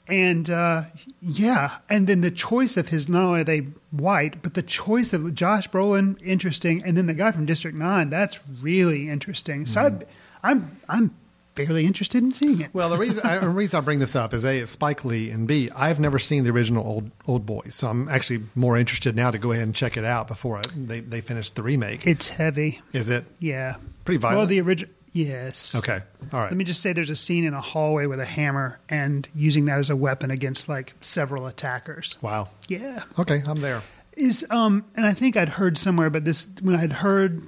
And 0.08 0.48
uh, 0.48 0.84
yeah, 1.20 1.78
and 1.90 2.06
then 2.06 2.22
the 2.22 2.30
choice 2.30 2.76
of 2.78 2.88
his 2.88 3.08
not 3.10 3.22
only 3.24 3.40
are 3.42 3.44
they 3.44 3.66
white, 3.90 4.40
but 4.42 4.54
the 4.54 4.62
choice 4.62 5.12
of 5.12 5.34
Josh 5.34 5.68
Brolin 5.68 6.16
interesting, 6.24 6.82
and 6.84 6.96
then 6.96 7.06
the 7.06 7.14
guy 7.14 7.30
from 7.30 7.44
District 7.46 7.76
Nine 7.76 8.08
that's 8.10 8.38
really 8.62 9.08
interesting. 9.10 9.66
So 9.66 9.80
Mm-hmm. 9.82 10.02
I, 10.42 10.50
I'm 10.50 10.76
I'm 10.88 11.14
fairly 11.56 11.84
interested 11.84 12.22
in 12.22 12.30
seeing 12.32 12.60
it. 12.62 12.70
Well, 12.72 12.88
the 12.88 12.96
reason 12.96 13.26
I, 13.26 13.38
the 13.38 13.48
reason 13.48 13.76
I 13.76 13.80
bring 13.80 13.98
this 13.98 14.14
up 14.16 14.32
is 14.32 14.44
a 14.46 14.58
it's 14.60 14.70
Spike 14.70 15.04
Lee 15.04 15.28
and 15.30 15.46
b 15.46 15.68
I've 15.76 16.00
never 16.00 16.18
seen 16.18 16.44
the 16.44 16.52
original 16.52 16.86
old 16.86 17.10
Old 17.26 17.44
Boys, 17.44 17.74
so 17.74 17.88
I'm 17.88 18.08
actually 18.08 18.44
more 18.54 18.78
interested 18.78 19.14
now 19.14 19.30
to 19.30 19.38
go 19.38 19.52
ahead 19.52 19.64
and 19.64 19.74
check 19.74 19.96
it 19.98 20.04
out 20.06 20.26
before 20.28 20.56
I, 20.58 20.62
they 20.74 21.00
they 21.00 21.20
finish 21.20 21.50
the 21.50 21.62
remake. 21.62 22.06
It's 22.06 22.28
heavy. 22.30 22.80
Is 22.92 23.08
it 23.10 23.24
Yeah, 23.40 23.74
Pretty 24.08 24.20
violent. 24.20 24.38
Well, 24.38 24.46
the 24.46 24.60
original. 24.62 24.90
Yes. 25.12 25.74
okay? 25.76 26.00
All 26.32 26.40
right. 26.40 26.48
Let 26.50 26.56
me 26.56 26.64
just 26.64 26.80
say 26.80 26.94
there's 26.94 27.10
a 27.10 27.16
scene 27.16 27.44
in 27.44 27.52
a 27.52 27.60
hallway 27.60 28.06
with 28.06 28.20
a 28.20 28.24
hammer 28.24 28.80
and 28.88 29.28
using 29.34 29.66
that 29.66 29.78
as 29.78 29.90
a 29.90 29.96
weapon 29.96 30.30
against 30.30 30.66
like 30.66 30.94
several 31.00 31.46
attackers. 31.46 32.16
wow. 32.22 32.48
Yeah. 32.68 33.02
Okay, 33.18 33.42
I'm 33.46 33.60
there. 33.60 33.82
Is 34.16 34.46
um 34.48 34.86
and 34.96 35.04
I 35.04 35.12
think 35.12 35.36
I'd 35.36 35.50
heard 35.50 35.76
somewhere 35.76 36.08
but 36.08 36.24
this 36.24 36.46
when 36.62 36.74
I'd 36.74 36.90
heard 36.94 37.46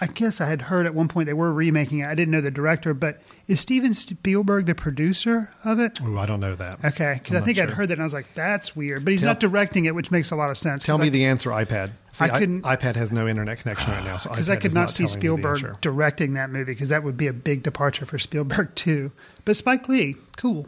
I 0.00 0.06
guess 0.08 0.40
I 0.40 0.46
had 0.46 0.62
heard 0.62 0.84
at 0.84 0.94
one 0.94 1.08
point 1.08 1.26
they 1.26 1.32
were 1.32 1.52
remaking 1.52 2.00
it. 2.00 2.06
I 2.06 2.14
didn't 2.14 2.30
know 2.32 2.42
the 2.42 2.50
director, 2.50 2.92
but 2.92 3.20
is 3.48 3.60
Steven 3.60 3.94
Spielberg 3.94 4.66
the 4.66 4.74
producer 4.74 5.50
of 5.64 5.80
it? 5.80 5.98
Oh, 6.02 6.18
I 6.18 6.26
don't 6.26 6.40
know 6.40 6.54
that. 6.54 6.84
Okay, 6.84 7.14
because 7.14 7.32
I 7.34 7.38
not 7.38 7.44
think 7.46 7.58
I'd 7.58 7.70
heard 7.70 7.88
that 7.88 7.94
and 7.94 8.02
I 8.02 8.04
was 8.04 8.12
like, 8.12 8.34
that's 8.34 8.76
weird. 8.76 9.04
But 9.04 9.12
he's 9.12 9.22
Tell- 9.22 9.30
not 9.30 9.40
directing 9.40 9.86
it, 9.86 9.94
which 9.94 10.10
makes 10.10 10.30
a 10.30 10.36
lot 10.36 10.50
of 10.50 10.58
sense. 10.58 10.84
Tell 10.84 10.98
me 10.98 11.06
I- 11.06 11.10
the 11.10 11.24
answer, 11.24 11.50
iPad. 11.50 11.92
See, 12.12 12.24
I 12.24 12.38
couldn't- 12.38 12.62
iPad 12.62 12.96
has 12.96 13.10
no 13.12 13.26
internet 13.26 13.60
connection 13.60 13.90
right 13.92 14.04
now, 14.04 14.16
so 14.18 14.30
because 14.32 14.50
I 14.50 14.56
could 14.56 14.66
is 14.66 14.74
not 14.74 14.90
see 14.90 15.06
telling 15.06 15.20
me 15.20 15.42
the 15.42 15.48
answer. 15.48 15.56
Spielberg 15.58 15.80
directing 15.80 16.34
that 16.34 16.50
movie 16.50 16.72
because 16.72 16.90
that 16.90 17.02
would 17.02 17.16
be 17.16 17.26
a 17.26 17.32
big 17.32 17.62
departure 17.62 18.04
for 18.04 18.18
Spielberg 18.18 18.74
too. 18.74 19.12
But 19.46 19.56
Spike 19.56 19.88
Lee, 19.88 20.16
cool. 20.36 20.66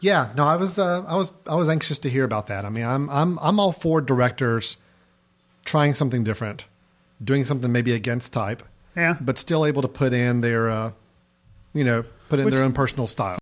Yeah, 0.00 0.32
no, 0.36 0.44
I 0.44 0.56
was, 0.56 0.78
uh, 0.78 1.04
I 1.06 1.16
was, 1.16 1.32
I 1.46 1.54
was 1.54 1.68
anxious 1.68 1.98
to 2.00 2.10
hear 2.10 2.24
about 2.24 2.46
that. 2.48 2.64
I 2.64 2.70
mean, 2.70 2.84
I'm, 2.84 3.08
I'm, 3.10 3.38
I'm 3.40 3.60
all 3.60 3.72
for 3.72 4.00
directors 4.00 4.76
trying 5.64 5.94
something 5.94 6.24
different, 6.24 6.64
doing 7.22 7.44
something 7.44 7.70
maybe 7.70 7.92
against 7.92 8.32
type, 8.32 8.62
Yeah. 8.96 9.16
but 9.20 9.38
still 9.38 9.66
able 9.66 9.82
to 9.82 9.88
put 9.88 10.12
in 10.12 10.40
their, 10.40 10.70
uh, 10.70 10.92
you 11.74 11.84
know, 11.84 12.04
put 12.28 12.38
in 12.38 12.44
Which- 12.46 12.54
their 12.54 12.64
own 12.64 12.72
personal 12.72 13.06
style. 13.06 13.38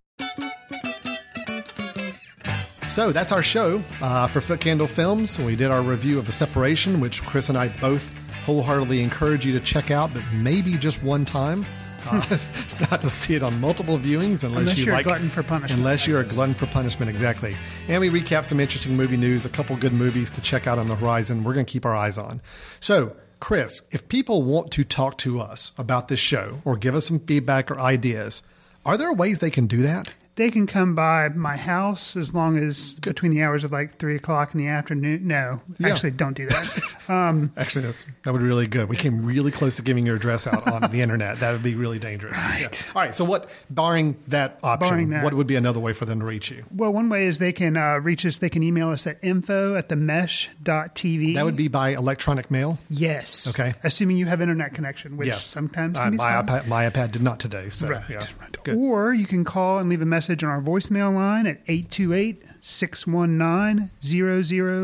So 2.87 3.11
that's 3.11 3.31
our 3.31 3.43
show 3.43 3.83
uh, 4.01 4.27
for 4.27 4.41
Foot 4.41 4.59
Candle 4.61 4.87
Films. 4.87 5.37
We 5.39 5.55
did 5.55 5.69
our 5.69 5.81
review 5.83 6.17
of 6.17 6.25
The 6.25 6.31
Separation, 6.31 6.99
which 6.99 7.21
Chris 7.23 7.47
and 7.49 7.57
I 7.57 7.67
both 7.79 8.11
wholeheartedly 8.45 9.03
encourage 9.03 9.45
you 9.45 9.53
to 9.53 9.59
check 9.63 9.91
out, 9.91 10.11
but 10.13 10.23
maybe 10.33 10.75
just 10.75 11.03
one 11.03 11.23
time. 11.23 11.65
Uh, 12.09 12.13
not 12.91 13.01
to 13.01 13.09
see 13.09 13.35
it 13.35 13.43
on 13.43 13.59
multiple 13.59 13.99
viewings 13.99 14.43
unless, 14.43 14.61
Unless 14.61 14.79
you 14.79 14.85
you're 14.85 14.93
a 14.95 14.97
like 14.97 15.05
glutton 15.05 15.29
for 15.29 15.43
punishment. 15.43 15.79
Unless 15.79 16.07
you're 16.07 16.21
a 16.21 16.25
glutton 16.25 16.55
for 16.55 16.65
punishment, 16.65 17.09
exactly. 17.11 17.55
And 17.87 18.01
we 18.01 18.09
recap 18.09 18.45
some 18.45 18.59
interesting 18.59 18.95
movie 18.95 19.17
news, 19.17 19.45
a 19.45 19.49
couple 19.49 19.75
good 19.75 19.93
movies 19.93 20.31
to 20.31 20.41
check 20.41 20.65
out 20.65 20.79
on 20.79 20.87
the 20.87 20.95
horizon. 20.95 21.43
We're 21.43 21.53
going 21.53 21.65
to 21.65 21.71
keep 21.71 21.85
our 21.85 21.95
eyes 21.95 22.17
on. 22.17 22.41
So, 22.79 23.15
Chris, 23.39 23.83
if 23.91 24.07
people 24.09 24.43
want 24.43 24.69
to 24.71 24.83
talk 24.83 25.17
to 25.19 25.39
us 25.39 25.71
about 25.77 26.07
this 26.07 26.19
show 26.19 26.61
or 26.65 26.75
give 26.75 26.95
us 26.95 27.07
some 27.07 27.19
feedback 27.19 27.71
or 27.71 27.79
ideas, 27.79 28.43
are 28.85 28.97
there 28.97 29.13
ways 29.13 29.39
they 29.39 29.49
can 29.49 29.65
do 29.65 29.81
that? 29.81 30.13
They 30.39 30.49
can 30.51 30.67
come 30.67 30.95
by 30.95 31.27
my 31.27 31.57
house 31.57 32.15
as 32.15 32.33
long 32.33 32.57
as 32.57 32.97
between 33.01 33.31
the 33.33 33.43
hours 33.43 33.65
of 33.65 33.73
like 33.73 33.97
three 33.97 34.15
o'clock 34.15 34.53
in 34.53 34.57
the 34.57 34.67
afternoon. 34.67 35.27
No, 35.27 35.61
Yeah. 35.79 35.89
actually, 35.89 36.11
don't 36.11 36.33
do 36.33 36.47
that. 36.47 36.95
Actually, 37.57 37.85
that's, 37.85 38.05
that 38.23 38.31
would 38.31 38.41
be 38.41 38.47
really 38.47 38.67
good. 38.67 38.87
We 38.87 38.95
came 38.95 39.25
really 39.25 39.49
close 39.51 39.75
to 39.77 39.81
giving 39.81 40.05
your 40.05 40.15
address 40.15 40.45
out 40.47 40.65
on 40.71 40.91
the 40.91 41.01
internet. 41.01 41.39
That 41.39 41.51
would 41.53 41.63
be 41.63 41.73
really 41.75 41.97
dangerous. 41.99 42.37
Right. 42.37 42.87
All 42.95 43.01
right. 43.01 43.15
So, 43.15 43.25
what, 43.25 43.49
barring 43.69 44.15
that 44.27 44.59
option, 44.63 44.89
Barring 44.89 45.09
that. 45.09 45.23
what 45.23 45.33
would 45.33 45.47
be 45.47 45.55
another 45.55 45.79
way 45.79 45.91
for 45.93 46.05
them 46.05 46.19
to 46.19 46.25
reach 46.25 46.51
you? 46.51 46.63
well, 46.73 46.93
one 46.93 47.09
way 47.09 47.25
is 47.25 47.39
they 47.39 47.51
can 47.51 47.75
uh, 47.75 47.97
reach 47.97 48.25
us. 48.27 48.37
They 48.37 48.49
can 48.49 48.61
email 48.63 48.89
us 48.91 49.07
at 49.07 49.17
info 49.23 49.75
at 49.75 49.89
the 49.89 49.95
mesh.tv. 49.95 51.33
That 51.35 51.45
would 51.45 51.57
be 51.57 51.67
by 51.67 51.89
electronic 51.89 52.49
mail. 52.51 52.77
yes. 52.89 53.47
Okay. 53.49 53.73
Assuming 53.83 54.17
you 54.17 54.27
have 54.27 54.39
internet 54.39 54.73
connection, 54.75 55.17
which 55.17 55.27
yes. 55.29 55.43
sometimes 55.43 55.97
Uh, 55.97 56.11
be 56.11 56.17
my 56.17 56.31
iPad, 56.43 56.67
my 56.67 56.87
iPad 56.89 57.11
did 57.11 57.23
not 57.23 57.39
today. 57.39 57.69
So, 57.69 57.87
Right. 57.87 58.03
yeah. 58.09 58.17
right. 58.39 58.55
Good. 58.63 58.77
Or 58.77 59.13
you 59.13 59.25
can 59.25 59.43
call 59.43 59.79
and 59.79 59.89
leave 59.89 60.01
a 60.01 60.05
message 60.05 60.28
on 60.43 60.49
our 60.49 60.61
voicemail 60.61 61.13
line 61.13 61.45
at 61.47 61.59
828 61.67 62.43
619 62.61 63.91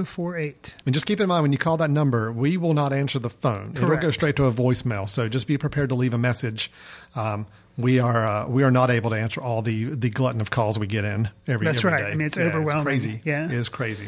0048. 0.05 0.75
And 0.85 0.93
just 0.93 1.05
keep 1.05 1.19
in 1.19 1.27
mind 1.27 1.43
when 1.43 1.51
you 1.51 1.57
call 1.57 1.77
that 1.77 1.89
number, 1.89 2.31
we 2.31 2.57
will 2.57 2.73
not 2.73 2.93
answer 2.93 3.19
the 3.19 3.29
phone. 3.29 3.73
Correct. 3.73 3.79
It'll 3.79 3.97
go 3.97 4.11
straight 4.11 4.35
to 4.37 4.45
a 4.45 4.51
voicemail. 4.51 5.07
So 5.07 5.29
just 5.29 5.47
be 5.47 5.57
prepared 5.57 5.89
to 5.89 5.95
leave 5.95 6.13
a 6.13 6.17
message. 6.17 6.71
Um, 7.15 7.47
we 7.77 7.99
are 7.99 8.25
uh, 8.25 8.47
we 8.47 8.63
are 8.63 8.71
not 8.71 8.89
able 8.89 9.09
to 9.09 9.17
answer 9.17 9.41
all 9.41 9.61
the 9.61 9.85
the 9.95 10.09
glutton 10.09 10.39
of 10.41 10.49
calls 10.49 10.79
we 10.79 10.87
get 10.87 11.03
in 11.03 11.29
every. 11.47 11.65
That's 11.65 11.79
every 11.79 11.91
right. 11.91 12.01
day. 12.03 12.11
I 12.11 12.15
mean, 12.15 12.27
it's 12.27 12.37
Yeah, 12.37 12.43
overwhelming. 12.45 12.83
crazy. 12.85 13.21
Yeah. 13.25 13.45
it 13.45 13.51
is 13.51 13.67
crazy. 13.69 14.07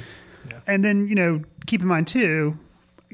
Yeah. 0.49 0.59
And 0.65 0.85
then, 0.85 1.07
you 1.09 1.15
know, 1.15 1.41
keep 1.65 1.81
in 1.81 1.88
mind 1.88 2.07
too, 2.07 2.57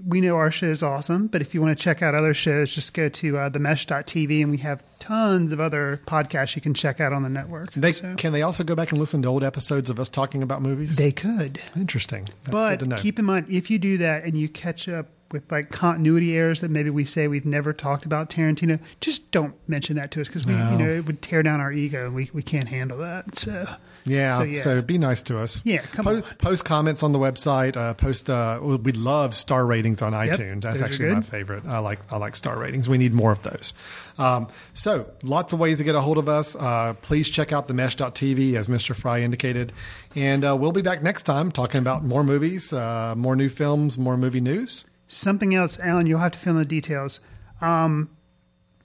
we 0.06 0.22
know 0.22 0.38
our 0.38 0.50
show 0.52 0.68
is 0.68 0.82
awesome, 0.82 1.28
but 1.28 1.42
if 1.42 1.54
you 1.54 1.62
want 1.62 1.78
to 1.78 1.84
check 1.84 2.02
out 2.02 2.16
other 2.16 2.34
shows, 2.34 2.74
just 2.74 2.94
go 2.94 3.10
to 3.10 3.38
uh, 3.38 3.50
themesh.tv 3.50 4.42
and 4.42 4.50
we 4.52 4.58
have 4.58 4.84
tons 5.00 5.52
of 5.54 5.60
other 5.62 6.02
podcasts 6.08 6.56
you 6.56 6.62
can 6.62 6.74
check 6.74 7.00
out 7.00 7.14
on 7.14 7.24
the 7.24 7.30
network. 7.30 7.72
They 7.74 7.92
So- 7.94 8.16
can 8.16 8.34
they 8.34 8.42
also 8.42 8.64
go 8.64 8.76
back 8.76 8.90
and 8.92 9.00
listen 9.00 9.22
to 9.22 9.28
old 9.28 9.44
episodes 9.44 9.90
of 9.90 10.00
us 10.00 10.10
talking 10.10 10.42
about 10.42 10.62
movies. 10.62 10.96
they 10.98 11.12
could. 11.12 11.60
Interesting. 11.76 12.28
That's 12.46 12.50
good 12.52 12.80
to 12.80 12.86
know. 12.86 12.96
But 12.96 13.02
keep 13.04 13.20
in 13.20 13.26
mind, 13.26 13.48
if 13.50 13.70
you 13.70 13.78
do 13.80 13.98
that 14.00 14.24
and 14.24 14.36
you 14.38 14.50
catch 14.50 14.90
up 14.90 15.08
with 15.32 15.52
like 15.52 15.70
continuity 15.72 16.38
errors 16.38 16.62
that 16.62 16.70
maybe 16.70 16.90
we 16.92 17.06
say 17.06 17.28
we've 17.28 17.46
never 17.46 17.74
talked 17.74 18.06
about 18.06 18.30
Tarantino, 18.30 18.80
just 19.02 19.32
don't 19.32 19.56
mention 19.68 19.96
that 19.96 20.12
to 20.12 20.22
us 20.22 20.28
because 20.28 20.46
we, 20.46 20.54
No. 20.54 20.72
you 20.72 20.78
know, 20.78 20.90
it 20.92 21.06
would 21.06 21.22
tear 21.22 21.42
down 21.44 21.60
our 21.60 21.72
ego 21.72 22.06
and 22.06 22.14
we, 22.16 22.30
we 22.34 22.42
can't 22.44 22.68
handle 22.68 23.00
that. 23.00 23.36
So, 23.38 23.66
Yeah, 24.06 24.38
So, 24.38 24.54
so, 24.56 24.82
be 24.82 24.98
nice 24.98 25.22
to 25.24 25.40
us. 25.40 25.62
Yeah, 25.64 25.80
come 25.82 26.06
Po- 26.06 26.16
on. 26.16 26.22
Post 26.38 26.66
comments 26.66 27.04
on 27.04 27.12
the 27.14 27.20
website. 27.20 27.78
Uh, 27.78 27.94
post. 27.94 28.30
Uh, 28.30 28.60
we 28.62 28.92
love 28.92 29.34
star 29.34 29.66
ratings 29.66 30.02
on 30.02 30.12
iTunes. 30.14 30.62
That's 30.62 30.82
actually 30.82 31.14
my 31.14 31.22
favorite. 31.22 31.66
I 31.66 31.80
like 31.80 32.00
I 32.12 32.18
like 32.18 32.36
star 32.36 32.58
ratings. 32.60 32.90
We 32.90 32.98
need 32.98 33.14
more 33.14 33.32
of 33.32 33.44
those. 33.44 33.74
Um, 34.18 34.48
so 34.74 35.10
lots 35.24 35.54
of 35.54 35.60
ways 35.60 35.78
to 35.78 35.84
get 35.84 35.96
a 35.96 36.02
hold 36.02 36.18
of 36.18 36.28
us. 36.28 36.56
Uh, 36.56 36.94
please 37.02 37.30
check 37.30 37.54
out 37.54 37.68
the 37.68 37.74
mesh.tv 37.74 38.56
as 38.56 38.70
Mr. 38.70 38.96
Fry 38.96 39.22
indicated, 39.22 39.72
and 40.16 40.44
uh, 40.44 40.56
we'll 40.60 40.72
be 40.72 40.82
back 40.82 41.02
next 41.02 41.24
time 41.24 41.52
talking 41.52 41.80
about 41.80 42.04
more 42.04 42.24
movies, 42.24 42.74
uh, 42.74 43.14
more 43.18 43.36
new 43.36 43.50
films, 43.50 43.98
more 43.98 44.18
movie 44.18 44.42
news. 44.42 44.86
something 45.08 45.56
else, 45.56 45.80
Alan, 45.80 46.08
you'll 46.08 46.20
have 46.20 46.34
to 46.34 46.40
fill 46.40 46.54
in 46.54 46.60
the 46.60 46.66
details. 46.66 47.20
Um, 47.62 48.10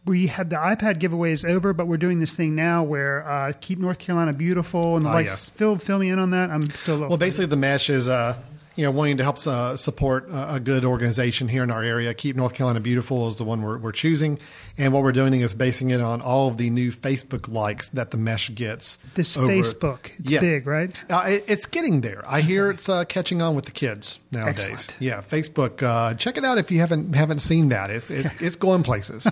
we 0.09 0.27
had 0.27 0.51
the 0.51 0.57
iPad 0.57 0.99
giveaway 0.99 1.33
is 1.33 1.45
over, 1.45 1.73
but 1.73 1.87
we're 1.87 1.97
doing 1.99 2.19
this 2.21 2.35
thing 2.35 2.55
now 2.55 2.83
where 2.83 3.29
uh, 3.29 3.53
keep 3.61 3.79
North 3.79 3.99
Carolina 3.99 4.33
beautiful 4.33 4.97
and 4.97 5.05
the 5.05 5.11
Ah, 5.11 5.15
lights. 5.15 5.31
yes. 5.31 5.49
Fill 5.51 5.77
fill 5.79 5.99
me 5.99 6.09
in 6.11 6.19
on 6.19 6.31
that. 6.31 6.51
I'm 6.51 6.63
still 6.71 6.95
a 6.95 6.97
little 6.97 7.09
Well, 7.11 7.19
basically, 7.19 7.47
the 7.47 7.57
mesh 7.57 7.91
is 7.91 8.09
uh, 8.09 8.37
you 8.79 8.85
know 8.85 8.93
wanting 8.93 9.17
to 9.17 9.25
help 9.25 9.45
uh, 9.47 9.77
support 9.77 10.31
a, 10.31 10.55
a 10.55 10.61
good 10.61 10.85
organization 10.85 11.49
here 11.49 11.65
in 11.65 11.71
our 11.71 11.83
area. 11.83 12.15
Keep 12.15 12.37
North 12.37 12.55
Carolina 12.55 12.79
Beautiful 12.79 13.27
is 13.27 13.35
the 13.37 13.43
one 13.45 13.61
we're, 13.61 13.77
we're 13.77 13.91
choosing, 13.93 14.39
and 14.79 14.93
what 14.93 15.03
we're 15.03 15.11
doing 15.13 15.35
is 15.41 15.55
basing 15.57 15.91
it 15.91 16.01
on 16.01 16.21
all 16.21 16.47
of 16.47 16.57
the 16.59 16.71
new 16.71 16.93
Facebook 16.93 17.53
likes 17.53 17.89
that 17.91 18.13
the 18.13 18.17
mesh 18.17 18.55
gets. 18.55 18.99
this 19.15 19.37
over- 19.37 19.49
Facebook. 19.53 20.13
It's 20.21 20.31
Yeah. 20.31 20.41
big, 20.41 20.67
right? 20.69 20.91
Uh, 21.11 21.25
it, 21.27 21.45
it's 21.49 21.67
getting 21.67 22.03
there. 22.03 22.23
I 22.27 22.41
hear 22.41 22.71
it's 22.71 22.89
uh, 22.89 23.05
catching 23.05 23.43
on 23.43 23.57
with 23.57 23.65
the 23.67 23.73
kids 23.73 24.21
nowadays. 24.31 24.69
Excellent. 24.69 24.95
Yeah, 25.01 25.23
Facebook. 25.23 25.83
Uh, 25.83 26.15
check 26.15 26.37
it 26.39 26.45
out 26.45 26.57
if 26.59 26.71
you 26.71 26.79
haven't 26.79 27.15
haven't 27.17 27.41
seen 27.41 27.71
that. 27.71 27.91
It's 27.91 28.11
it's, 28.11 28.31
it's 28.41 28.57
going 28.57 28.85
places. 28.85 29.27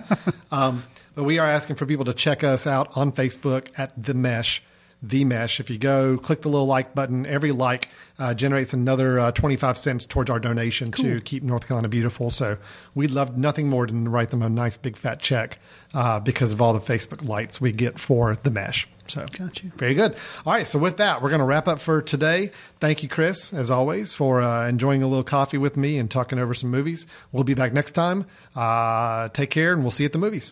um, 0.51 0.83
but 1.15 1.23
we 1.23 1.39
are 1.39 1.47
asking 1.47 1.77
for 1.77 1.85
people 1.85 2.03
to 2.05 2.13
check 2.13 2.43
us 2.43 2.67
out 2.67 2.95
on 2.97 3.13
Facebook 3.13 3.69
at 3.77 3.93
the 3.99 4.13
Mesh. 4.13 4.61
The 5.01 5.25
Mesh. 5.25 5.59
If 5.59 5.69
you 5.69 5.77
go 5.77 6.17
click 6.17 6.41
the 6.41 6.49
little 6.49 6.65
like 6.65 6.95
button, 6.95 7.25
every 7.25 7.51
like 7.51 7.89
uh, 8.17 8.33
generates 8.33 8.73
another 8.73 9.19
uh, 9.19 9.31
twenty 9.31 9.55
five 9.55 9.77
cents 9.77 10.05
towards 10.05 10.29
our 10.31 10.39
donation 10.39 10.91
to 10.93 11.21
keep 11.21 11.43
North 11.43 11.67
Carolina 11.67 11.87
beautiful. 11.87 12.29
So 12.31 12.57
we'd 12.95 13.11
love 13.11 13.37
nothing 13.37 13.69
more 13.69 13.85
than 13.85 14.05
to 14.05 14.09
write 14.09 14.31
them 14.31 14.41
a 14.41 14.49
nice 14.49 14.75
big 14.75 14.97
fat 14.97 15.19
check 15.19 15.59
uh, 15.93 16.19
because 16.19 16.51
of 16.51 16.61
all 16.61 16.73
the 16.73 16.79
Facebook 16.79 17.27
lights 17.27 17.61
we 17.61 17.71
get 17.71 17.99
for 17.99 18.35
the 18.35 18.49
Mesh. 18.49 18.87
So 19.05 19.25
Got 19.37 19.63
you. 19.63 19.71
very 19.77 19.93
good. 19.93 20.17
All 20.45 20.51
right. 20.53 20.67
So 20.67 20.79
with 20.79 20.97
that, 20.97 21.21
we're 21.21 21.29
going 21.29 21.39
to 21.39 21.45
wrap 21.45 21.67
up 21.69 21.79
for 21.79 22.01
today. 22.01 22.51
Thank 22.81 23.03
you, 23.03 23.07
Chris, 23.09 23.53
as 23.53 23.71
always, 23.71 24.13
for 24.13 24.41
uh, 24.41 24.67
enjoying 24.67 25.01
a 25.01 25.07
little 25.07 25.23
coffee 25.23 25.57
with 25.57 25.77
me 25.77 25.97
and 25.97 26.11
talking 26.11 26.39
over 26.39 26.53
some 26.53 26.71
movies. 26.71 27.07
We'll 27.31 27.45
be 27.45 27.53
back 27.53 27.71
next 27.71 27.93
time. 27.93 28.25
Uh, 28.53 29.29
take 29.29 29.49
care, 29.51 29.71
and 29.71 29.83
we'll 29.83 29.91
see 29.91 30.03
you 30.03 30.07
at 30.07 30.11
the 30.11 30.19
movies. 30.19 30.51